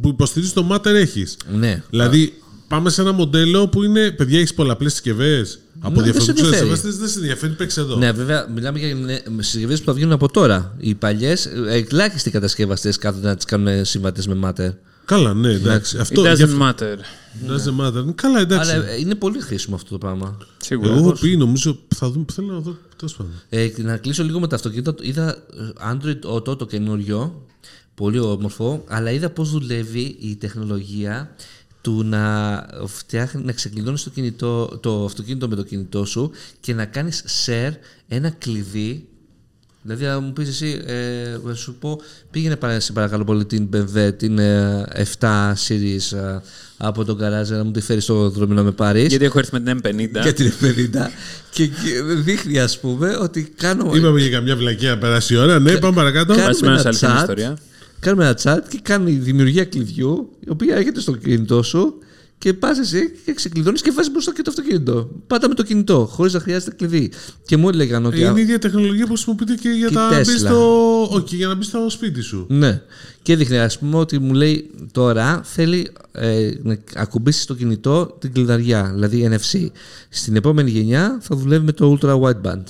[0.00, 1.36] που υποστηρίζεις το Matter έχεις.
[1.52, 1.82] Ναι.
[1.90, 2.32] Δηλαδή,
[2.68, 5.58] πάμε σε ένα μοντέλο που είναι, παιδιά, έχεις πολλαπλές συσκευές.
[5.80, 6.68] Από Ναι, δεν σε διαφορετικούς ενδιαφέρει.
[6.70, 7.96] κατασκευαστέ δεν σε ενδιαφέρει, παίξε εδώ.
[7.96, 10.74] Ναι, βέβαια, μιλάμε για συσκευές που θα βγαίνουν από τώρα.
[10.78, 14.70] Οι παλιές, ελάχιστοι κατασκευαστές κάθονται να τις κάνουν συμβατές με Matter.
[15.08, 15.96] Καλά, ναι, εντάξει.
[15.98, 16.96] It Αυτό γι' αυτό- doesn't matter.
[17.50, 18.14] doesn't matter.
[18.14, 18.70] Καλά, εντάξει.
[18.72, 20.36] Αλλά ε, είναι πολύ χρήσιμο αυτό το πράγμα.
[20.56, 20.90] Σίγουρα.
[20.90, 23.32] Εγώ έχω πει, νομίζω, θα δούμε, θέλω να δω, τέλος πάντων.
[23.48, 24.94] Ε, και να κλείσω λίγο με τα αυτοκίνητα.
[25.00, 27.46] Είδα ε, Android Auto το καινούριο,
[27.94, 31.34] πολύ όμορφο, αλλά είδα πώς δουλεύει η τεχνολογία
[31.80, 36.30] του να, φτιάχνει, να ξεκλειδώνεις το, κινητό, το αυτοκίνητο με το κινητό σου
[36.60, 37.72] και να κάνεις share
[38.08, 39.08] ένα κλειδί
[39.88, 40.94] Δηλαδή, να μου πεις εσύ, ε,
[41.42, 44.84] να σου πω, πήγαινε παρα- σε παρακαλώ πολύ την BMW, την ε,
[45.20, 46.40] 7 series ε,
[46.76, 49.06] από τον καράζ να μου τη φέρεις στο δρόμο να με πάρει.
[49.06, 50.20] Γιατί έχω έρθει με την M50.
[50.22, 50.66] Για την 50
[51.50, 53.92] και, και δείχνει ας πούμε ότι κάνω.
[53.94, 55.58] Είπαμε για καμιά βλακία να περάσει η ώρα.
[55.58, 56.34] Ναι, πάμε παρακάτω.
[56.34, 57.18] Κα- Πάμε κάνουμε σε ένα αληθινή chat.
[57.20, 57.58] ιστορία.
[58.00, 61.98] Κάνουμε ένα chat και κάνει δημιουργία κλειδιού, η οποία έρχεται στο κινητό σου
[62.38, 65.08] και πας εσύ και ξεκλειδώνεις και βάζεις μπροστά και το αυτοκίνητο.
[65.26, 67.10] Πάτα με το κινητό, χωρίς να χρειάζεται κλειδί.
[67.46, 68.20] Και μου έλεγαν ότι.
[68.20, 70.46] Είναι η ίδια τεχνολογία που χρησιμοποιείται και για, Και τα η μπεις Tesla.
[70.46, 71.02] στο...
[71.10, 72.46] Όχι, για να μπεις στο σπίτι σου.
[72.48, 72.82] Ναι.
[73.22, 78.32] Και έδειχνε, ας πούμε, ότι μου λέει τώρα θέλει ε, να ακουμπήσεις στο κινητό την
[78.32, 79.66] κλειδαριά, δηλαδή NFC.
[80.08, 82.62] Στην επόμενη γενιά θα δουλεύει με το Ultra Wideband.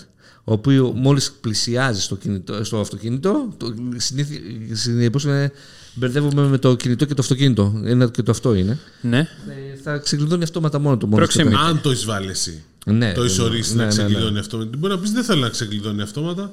[0.48, 4.40] Ο οποίο μόλις πλησιάζει στο, κινητό, στο αυτοκίνητο, το, συνήθι,
[4.72, 5.52] συνήθως είναι,
[5.94, 7.82] μπερδεύομαι με το κινητό και το αυτοκίνητο.
[7.84, 8.78] Ένα και το αυτό είναι.
[9.00, 9.18] Ναι.
[9.18, 11.06] Ε, θα ξεκλειδώνει αυτόματα μόνο του.
[11.06, 11.50] Μόλις το Proximity.
[11.50, 11.68] κάνει.
[11.68, 12.62] Αν το εισβάλλει εσύ.
[12.86, 14.02] Ναι, το έχει ορίσει ναι, να ναι, ναι.
[14.04, 14.70] ξεκλειδώνει αυτόματα.
[14.78, 16.52] Μπορεί να πεις δεν θέλω να ξεκλειδώνει αυτόματα.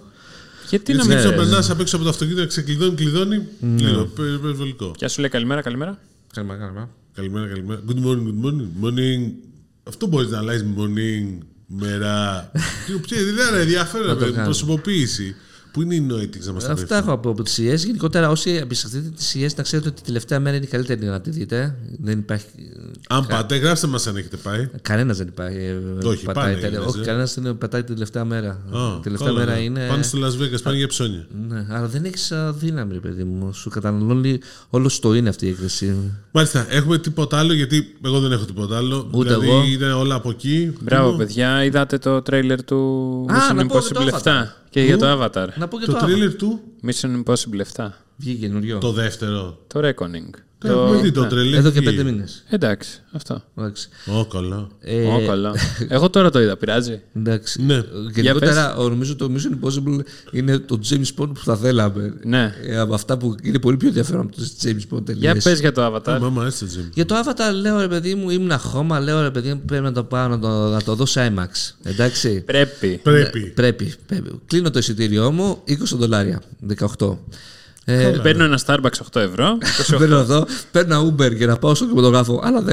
[0.69, 1.21] Γιατί να Έτσι μην.
[1.21, 3.47] και ναι, περνά απ' έξω από το αυτοκίνητο να ξεκλειδώνει, κλειδώνει.
[3.77, 4.91] Λίγο πε- υπερβολικό.
[4.97, 5.99] Και σου λέει καλημέρα, καλημέρα.
[6.33, 6.89] Καλημέρα, καλημέρα.
[7.13, 7.81] Καλημέρα, καλημέρα.
[7.87, 8.67] Good morning, good morning.
[8.85, 9.31] Morning.
[9.83, 11.37] Αυτό μπορείς να αλλάζεις morning,
[11.67, 12.51] μέρα.
[12.85, 14.07] Τι- ποια- Δεν είναι ενδιαφέρον.
[14.07, 14.43] το παιδί, κάνω.
[14.43, 15.35] Προσωποποίηση.
[15.75, 17.77] Πού είναι οι noetics να μας τα Αυτά έχω από, από τις CES.
[17.85, 21.21] Γενικότερα, όσοι επισκεφτείτε τις CES, να ξέρετε ότι τη τελευταία μέρα είναι η καλύτερη να
[21.21, 21.75] τη δείτε.
[21.99, 22.45] Δεν υπάρχει.
[23.09, 24.69] Αν πάτε, γράψτε μας αν έχετε πάει.
[24.81, 25.57] Κανένας δεν υπάρχει.
[25.57, 26.79] ε, Όχι, πατάει πάνε, τέλεια.
[26.79, 27.03] λες, Όχι, ε.
[27.03, 28.49] κανένας δεν πατάει τη τελευταία μέρα.
[28.49, 29.59] Α, τελευταία καλά, μέρα ναι.
[29.59, 29.87] είναι.
[29.87, 31.27] Πάνε στο Las Vegas, πάνε για ψώνια.
[31.47, 33.53] Ναι, αλλά δεν έχεις δύναμη, ρε παιδί μου.
[33.53, 35.95] Σου καταναλώνει όλο το είναι αυτή η έκθεση.
[36.31, 39.09] Μάλιστα, έχουμε τίποτα άλλο γιατί εγώ δεν έχω τίποτα άλλο.
[39.11, 39.63] Ούτε δηλαδή εγώ.
[39.63, 40.73] είναι όλα από εκεί.
[40.81, 41.63] Μπράβο, Τι- παιδιά.
[41.63, 42.75] Είδατε το τρέιλερ του
[43.29, 43.77] Α, Mission να πω
[44.81, 45.29] και το Impossible 7 Avatar.
[45.29, 45.57] και για το Avatar.
[45.57, 46.07] Να πω και Το το, άλλο.
[46.07, 47.87] τρίλερ του, Mission Impossible 7.
[48.17, 48.77] Βγήκε καινούριο.
[48.77, 49.57] το δεύτερο.
[49.67, 50.29] Το Reckoning.
[50.57, 51.27] Το έχουμε δει το ναι.
[51.27, 51.59] τρέλερ.
[51.59, 52.11] Εδώ και τι πέντε είναι.
[52.11, 52.43] μήνες.
[52.49, 53.43] Εντάξει, αυτό.
[54.05, 54.67] Ω, καλά.
[54.79, 55.53] Ε, Ω, καλά.
[55.87, 57.01] Εγώ τώρα το είδα, πειράζει.
[57.15, 57.61] Εντάξει.
[57.61, 57.83] Ναι.
[58.13, 59.99] Γενικότερα, ο- νομίζω το Mission Impossible
[60.31, 62.13] είναι το James Bond που θα θέλαμε.
[62.23, 62.53] Ναι.
[62.65, 65.23] Ε, από αυτά που είναι πολύ πιο ενδιαφέρον από το James Bond τελείως.
[65.33, 66.17] Για πες για το Avatar.
[66.21, 66.89] Μάμα, έτσι το Jim.
[66.93, 69.91] Για το Avatar λέω ρε παιδί μου, ήμουν χώμα, λέω ρε παιδί μου, πρέπει να
[69.91, 71.73] το πάω να το, να το δω σε IMAX.
[71.83, 72.41] Εντάξει.
[72.41, 72.99] Πρέπει.
[73.03, 73.39] Πρέπει.
[73.55, 74.39] Πρέπει, πρέπει.
[74.45, 76.41] Κλείνω το εισιτήριό μου, 20 δολάρια,
[76.97, 77.17] 18.
[77.87, 79.57] Ε, Παίρνω ένα Starbucks 8 ευρώ.
[79.99, 82.63] Παίρνω εδώ, παίρνω ένα Uber για να πάω στο κινηματογράφο άλλα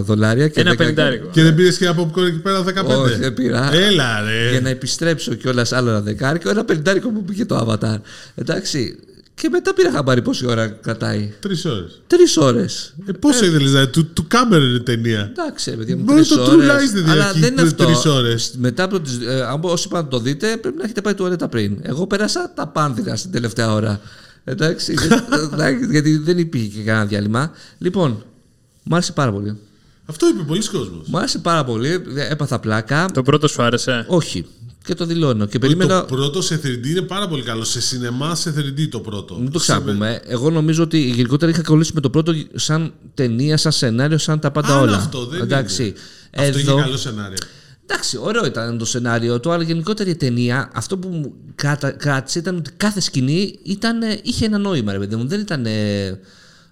[0.00, 0.48] 10 δολάρια.
[0.48, 1.28] Και Ένα 10 πεντάρικο.
[1.32, 2.84] Και δεν πήρες και ένα popcorn εκεί πέρα 15.
[2.86, 3.70] Όχι, δεν πήρα.
[3.74, 4.50] Έλα, ρε.
[4.50, 7.96] Για να επιστρέψω κιόλας άλλο ένα δεκάρικο, ένα πεντάρικο που πήγε το Avatar.
[8.34, 8.98] Εντάξει.
[9.34, 11.32] Και μετά πήρα χαμπάρι πόση ώρα κρατάει.
[11.40, 12.00] Τρεις ώρες.
[12.06, 12.94] Τρεις ώρες.
[13.06, 13.88] Ε, πόσο ήθελες να.
[13.88, 15.30] Του, του Κάμερον είναι ταινία.
[15.30, 16.66] Εντάξει, ρε παιδιά μου, Μόνο τρεις το True ώρες.
[16.66, 17.84] Lies δεν Αλλά διαρκεί δεν είναι αυτό.
[17.84, 18.54] τρεις ώρες.
[18.58, 21.48] Μετά από τις, ε, αν όσοι πάνε να το δείτε, πρέπει να έχετε πάει τουαλέτα
[21.48, 21.78] πριν.
[21.82, 24.00] Εγώ πέρασα τα πάνθυνα στην τελευταία ώρα.
[24.44, 27.50] Εντάξει, γιατί- εντάξει, γιατί δεν υπήρχε και κανένα διάλειμμα.
[27.78, 28.22] Λοιπόν,
[28.82, 29.58] μου άρεσε πάρα πολύ.
[30.06, 31.06] Αυτό είπε πολλοί κόσμος.
[31.08, 32.02] Μου άρεσε πάρα πολύ.
[32.30, 33.06] Έπαθα πλάκα.
[33.12, 34.46] Το πρώτο σου άρεσε; Όχι.
[34.84, 35.46] Και το δηλώνω.
[35.46, 36.00] Και περίμενα.
[36.00, 37.64] Το πρώτο σε 3D είναι πάρα πολύ καλό.
[37.64, 39.36] Σε σινεμά σε 3D το πρώτο.
[39.38, 40.20] Μην το ξαναπούμε.
[40.26, 44.50] Εγώ νομίζω ότι γενικότερα είχα κολλήσει με το πρώτο σαν ταινία, σαν σενάριο, σαν τα
[44.50, 44.96] πάντα Άλλο όλα.
[44.96, 45.82] αυτό, δεν Εντάξει.
[45.84, 45.94] είναι.
[46.46, 47.36] Αυτό είχε Εδώ, καλό σενάριο.
[47.86, 52.38] Εντάξει, ωραίο ήταν το σενάριο του, αλλά γενικότερα η ταινία, αυτό που μου κράτα- κράτησε
[52.38, 55.26] ήταν ότι κάθε σκηνή ήταν, ε, είχε ένα νόημα, ρε παιδί μου.
[55.26, 56.18] Δεν ήταν ε,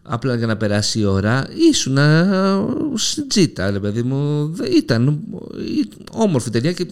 [0.03, 1.47] απλά για να περάσει η ώρα.
[1.71, 2.27] Ήσουν ε,
[2.95, 4.47] στην τζίτα, ρε παιδί μου.
[4.55, 5.83] Δεν- Ήταν ε,
[6.13, 6.87] όμορφη ταινία και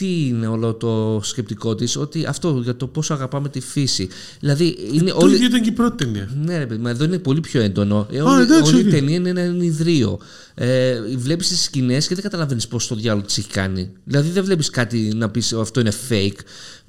[0.00, 4.08] τι είναι όλο το σκεπτικό της, ότι αυτό για το πόσο αγαπάμε τη φύση.
[4.40, 5.34] Δηλαδή, είναι Το όλοι...
[5.34, 6.28] ίδιο ήταν και η πρώτη ταινία.
[6.44, 8.06] Ναι, ρε παιδί, μα εδώ είναι πολύ πιο έντονο.
[8.10, 8.90] Ε, όλη, εντάξει, όλη η οκ.
[8.92, 10.18] ταινία είναι ένα ενιδρίο.
[10.54, 13.90] Ε, βλέπεις τις σκηνές και δεν καταλαβαίνεις πώς το διάλογο τη έχει κάνει.
[14.04, 16.38] Δηλαδή δεν βλέπεις κάτι να πεις αυτό είναι fake.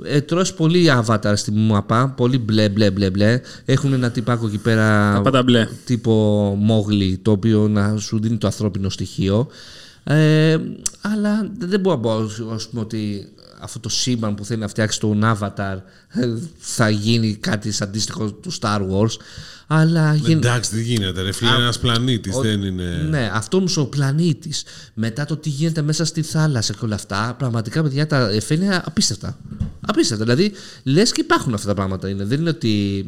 [0.04, 3.42] Ε, τρως πολύ avatar στη μαπά, πολύ μπλε μπλε μπλε μπλε.
[3.66, 5.14] Έχουν ένα τυπάκο εκεί πέρα.
[5.14, 5.68] Τα πάντα μπλε.
[5.86, 6.14] Τύπο
[6.60, 9.48] Μόγλι, το οποίο να σου δίνει το ανθρώπινο στοιχείο.
[10.04, 10.58] Ε,
[11.02, 12.12] αλλά δεν μπορώ να πω
[12.54, 13.28] ας πούμε, ότι
[13.62, 15.78] αυτό το σύμπαν που θέλει να φτιάξει τον Avatar
[16.10, 16.28] ε,
[16.58, 19.16] θα γίνει κάτι σαν αντίστοιχο του Star Wars.
[19.68, 21.22] Αλλά γι- Εντάξει, δεν γίνεται.
[21.22, 23.06] Ρε φίλε, ένας πλανήτης δεν είναι.
[23.10, 27.36] ναι, αυτό όμως ο πλανήτης, μετά το τι γίνεται μέσα στη θάλασσα και όλα αυτά,
[27.38, 29.38] πραγματικά παιδιά τα εφέ είναι απίστευτα.
[29.82, 30.24] Απίστευτα.
[30.24, 30.52] Δηλαδή,
[30.84, 32.10] λες και υπάρχουν αυτά τα πράγματα.
[32.10, 32.24] Είναι.
[32.26, 33.06] Δεν είναι ότι.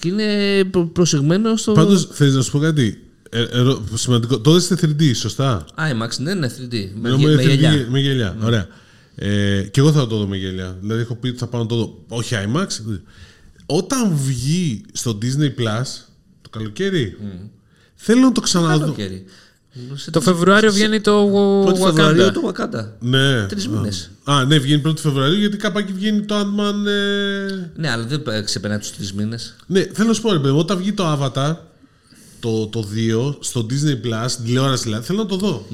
[0.00, 0.24] και είναι
[0.64, 1.72] προ- προσεγμένο στο.
[1.72, 3.03] Πάντως, θέλει να σου πω κάτι;
[3.36, 4.38] Ε, ε, σημαντικό.
[4.40, 6.88] Το είδε 3D, σωστά; IMAX, ναι, ναι, 3D.
[6.94, 7.86] Με, Ενώ γε- με με 3D γυαλιά.
[7.90, 8.36] Με γυαλιά.
[8.42, 8.66] Ωραία.
[9.14, 10.76] Ε, και εγώ θα το δω με γυαλιά.
[10.80, 12.04] Δηλαδή, έχω πει ότι θα πάω να το δω.
[12.08, 12.66] Όχι IMAX.
[13.66, 15.84] Όταν βγει στο Disney Plus
[16.42, 17.16] το καλοκαίρι,
[17.94, 18.78] θέλω να το ξαναδώ.
[18.80, 19.24] Καλοκαίρι;
[19.94, 21.28] Σε Το Φεβρουάριο βγαίνει το
[21.64, 22.32] πρώτη Φεβρουαρίου Wakanda.
[22.32, 22.86] το Wakanda.
[23.00, 23.46] Ναι.
[23.46, 23.70] Τρεις Α.
[23.70, 24.10] μήνες.
[24.24, 26.86] Α, ναι, βγαίνει 1η Φεβρουαρίου γιατί κάπου βγαίνει το Ant-Man.
[26.86, 27.70] Ε...
[27.76, 29.56] Ναι, αλλά δεν ε, ξεπερνάει τους τρεις μήνες.
[29.66, 31.54] Ναι, θέλω να σου πω, ρε παιδί, μου, όταν βγει το Avatar,
[32.44, 32.88] το, το
[33.30, 35.66] 2, στο Disney Plus, στην τηλεόραση δηλαδή, θέλω να το δω.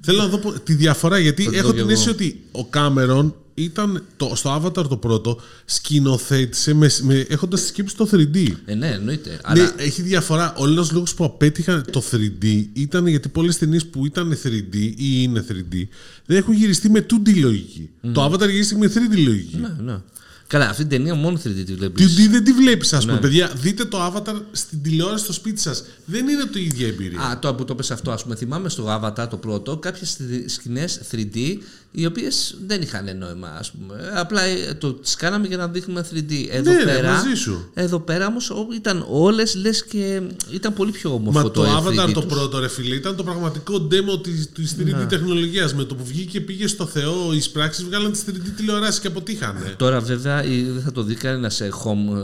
[0.00, 2.16] Θέλω να δω πο- τη διαφορά, γιατί Θα το έχω δω την κι αίσθηση εγώ.
[2.18, 7.96] ότι ο Κάμερον ήταν το, στο Avatar το πρώτο, σκηνοθέτησε με, με, έχοντας τη σκέψη
[7.96, 8.48] το 3D.
[8.64, 9.30] Ε, ναι, εννοείται.
[9.30, 10.54] Ναι, Αλλά έχει διαφορά.
[10.58, 14.94] Ο ένα λόγο που απέτυχαν το 3D ήταν γιατί πολλέ ταινίε που ήταν 3D ή
[14.96, 15.82] είναι 3D
[16.26, 17.90] δεν έχουν γυριστεί με 2D λογική.
[18.12, 19.56] Το Avatar γυρίστηκε με 3D λογική.
[19.56, 19.98] ναι, ναι.
[20.46, 22.06] Καλά, αυτή την ταινία μόνο 3D τη βλέπεις.
[22.16, 23.08] 2D δεν τη βλέπεις, ας Ναι.
[23.10, 23.20] πούμε.
[23.20, 25.84] Παιδιά, δείτε το Avatar στην τηλεόραση στο σπίτι σας.
[26.04, 27.20] Δεν είναι το ίδια εμπειρία.
[27.20, 30.16] Α, τώρα που το πες αυτό, ας πούμε, θυμάμαι στο Avatar το πρώτο κάποιες
[30.46, 31.58] σκηνές 3D
[31.96, 33.94] οι οποίες δεν είχαν νόημα, ας πούμε.
[34.14, 36.32] Απλά ε, το τις κάναμε για να δείχνουμε 3D.
[36.50, 37.70] Εδώ Ναι, ρε, πέρα, μαζί σου.
[37.74, 40.20] Εδώ πέρα όμως ό, ήταν όλες λες και
[40.50, 42.32] ήταν πολύ πιο όμορφο Μα το, ε, Avatar 3D το τους.
[42.32, 45.06] πρώτο ρε φίλε ήταν το πραγματικό demo της, της 3D Ναι.
[45.06, 45.74] τεχνολογίας.
[45.74, 49.74] Με το που βγήκε πήγε στο Θεό, οι πράξεις βγάλαν τις 3D τηλεοράσεις και αποτύχανε.
[49.76, 52.20] Τώρα βέβαια η- δεν θα το δει κανένας σε home ε,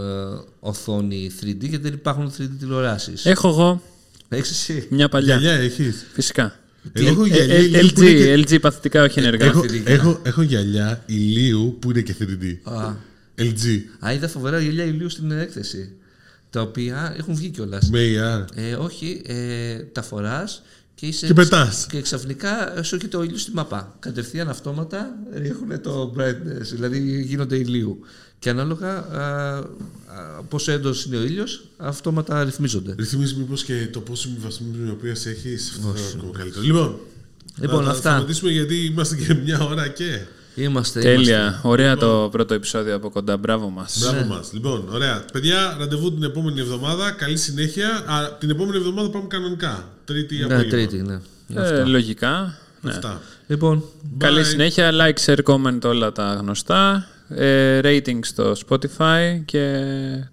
[0.60, 3.26] οθόνη 3D γιατί δεν υπάρχουν 3D τηλεοράσεις.
[3.26, 3.82] Έχω εγώ
[4.32, 5.36] Έχεις εσύ; μια παλιά.
[5.36, 6.06] Γυαλιά έχεις.
[6.12, 6.59] Φυσικά.
[6.92, 9.44] Εγώ έχω Ε, γυαλιά ε, ηλίου που είναι και- LG, LG παθητικά όχι ενεργά.
[9.46, 9.92] Έχω, θηρίδια.
[9.94, 12.72] έχω, έχω γυαλιά ηλίου που είναι και 3D.
[12.72, 12.92] Α,
[13.38, 13.80] LG.
[14.06, 15.92] α, είδα φοβερά γελιά ηλίου στην έκθεση.
[16.50, 17.90] Τα οποία έχουν βγει κιόλας.
[17.90, 18.44] Με AR.
[18.54, 20.62] Ε, όχι, ε, τα φοράς
[20.94, 21.26] και είσαι.
[21.26, 21.86] Και πετάς.
[21.90, 23.96] Και ξαφνικά σου έρχεται ο ήλιος στη μαπά.
[23.98, 28.00] Κατευθείαν αυτόματα ρίχνουν το brightness, δηλαδή γίνονται ηλίου.
[28.40, 29.62] Και ανάλογα α, α,
[30.48, 32.94] πόσο έντονο είναι ο ήλιος, αυτόματα ρυθμίζονται.
[32.98, 35.70] Ρυθμίζει μήπως και το πόσο βαθμιοποιία έχεις.
[35.70, 36.64] Αυτό θα είναι ακόμα καλύτερο.
[36.64, 36.96] Λοιπόν,
[37.60, 38.02] Λοιπόν, θα, αυτά.
[38.10, 40.20] Θα σταματήσουμε γιατί είμαστε και μια ώρα και.
[40.54, 41.00] Είμαστε.
[41.00, 41.40] Τέλεια.
[41.40, 41.68] είμαστε.
[41.68, 43.36] Ωραία το πρώτο επεισόδιο από κοντά.
[43.36, 43.98] Μπράβο μας.
[44.00, 44.52] Μπράβο μας.
[44.52, 45.24] Λοιπόν, ωραία.
[45.32, 47.10] Παιδιά, ραντεβού την επόμενη εβδομάδα.
[47.10, 47.88] Καλή συνέχεια.
[47.88, 49.88] Α, την επόμενη εβδομάδα πάμε κανονικά.
[50.04, 50.70] Τρίτη Ναι, απόγευμα.
[50.70, 51.20] τρίτη, ναι.
[51.62, 52.58] Ε, λογικά.
[52.80, 52.90] Ναι.
[52.90, 53.20] Αυτά.
[53.46, 53.84] Λοιπόν,
[54.18, 54.46] Καλή Bye.
[54.46, 54.90] συνέχεια.
[54.92, 57.08] Like, share, comment όλα τα γνωστά.
[57.34, 59.84] Ε, rating στο Spotify και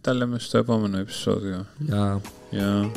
[0.01, 1.65] τα λέμε στο επόμενο επεισόδιο.
[1.77, 2.91] για Γεια.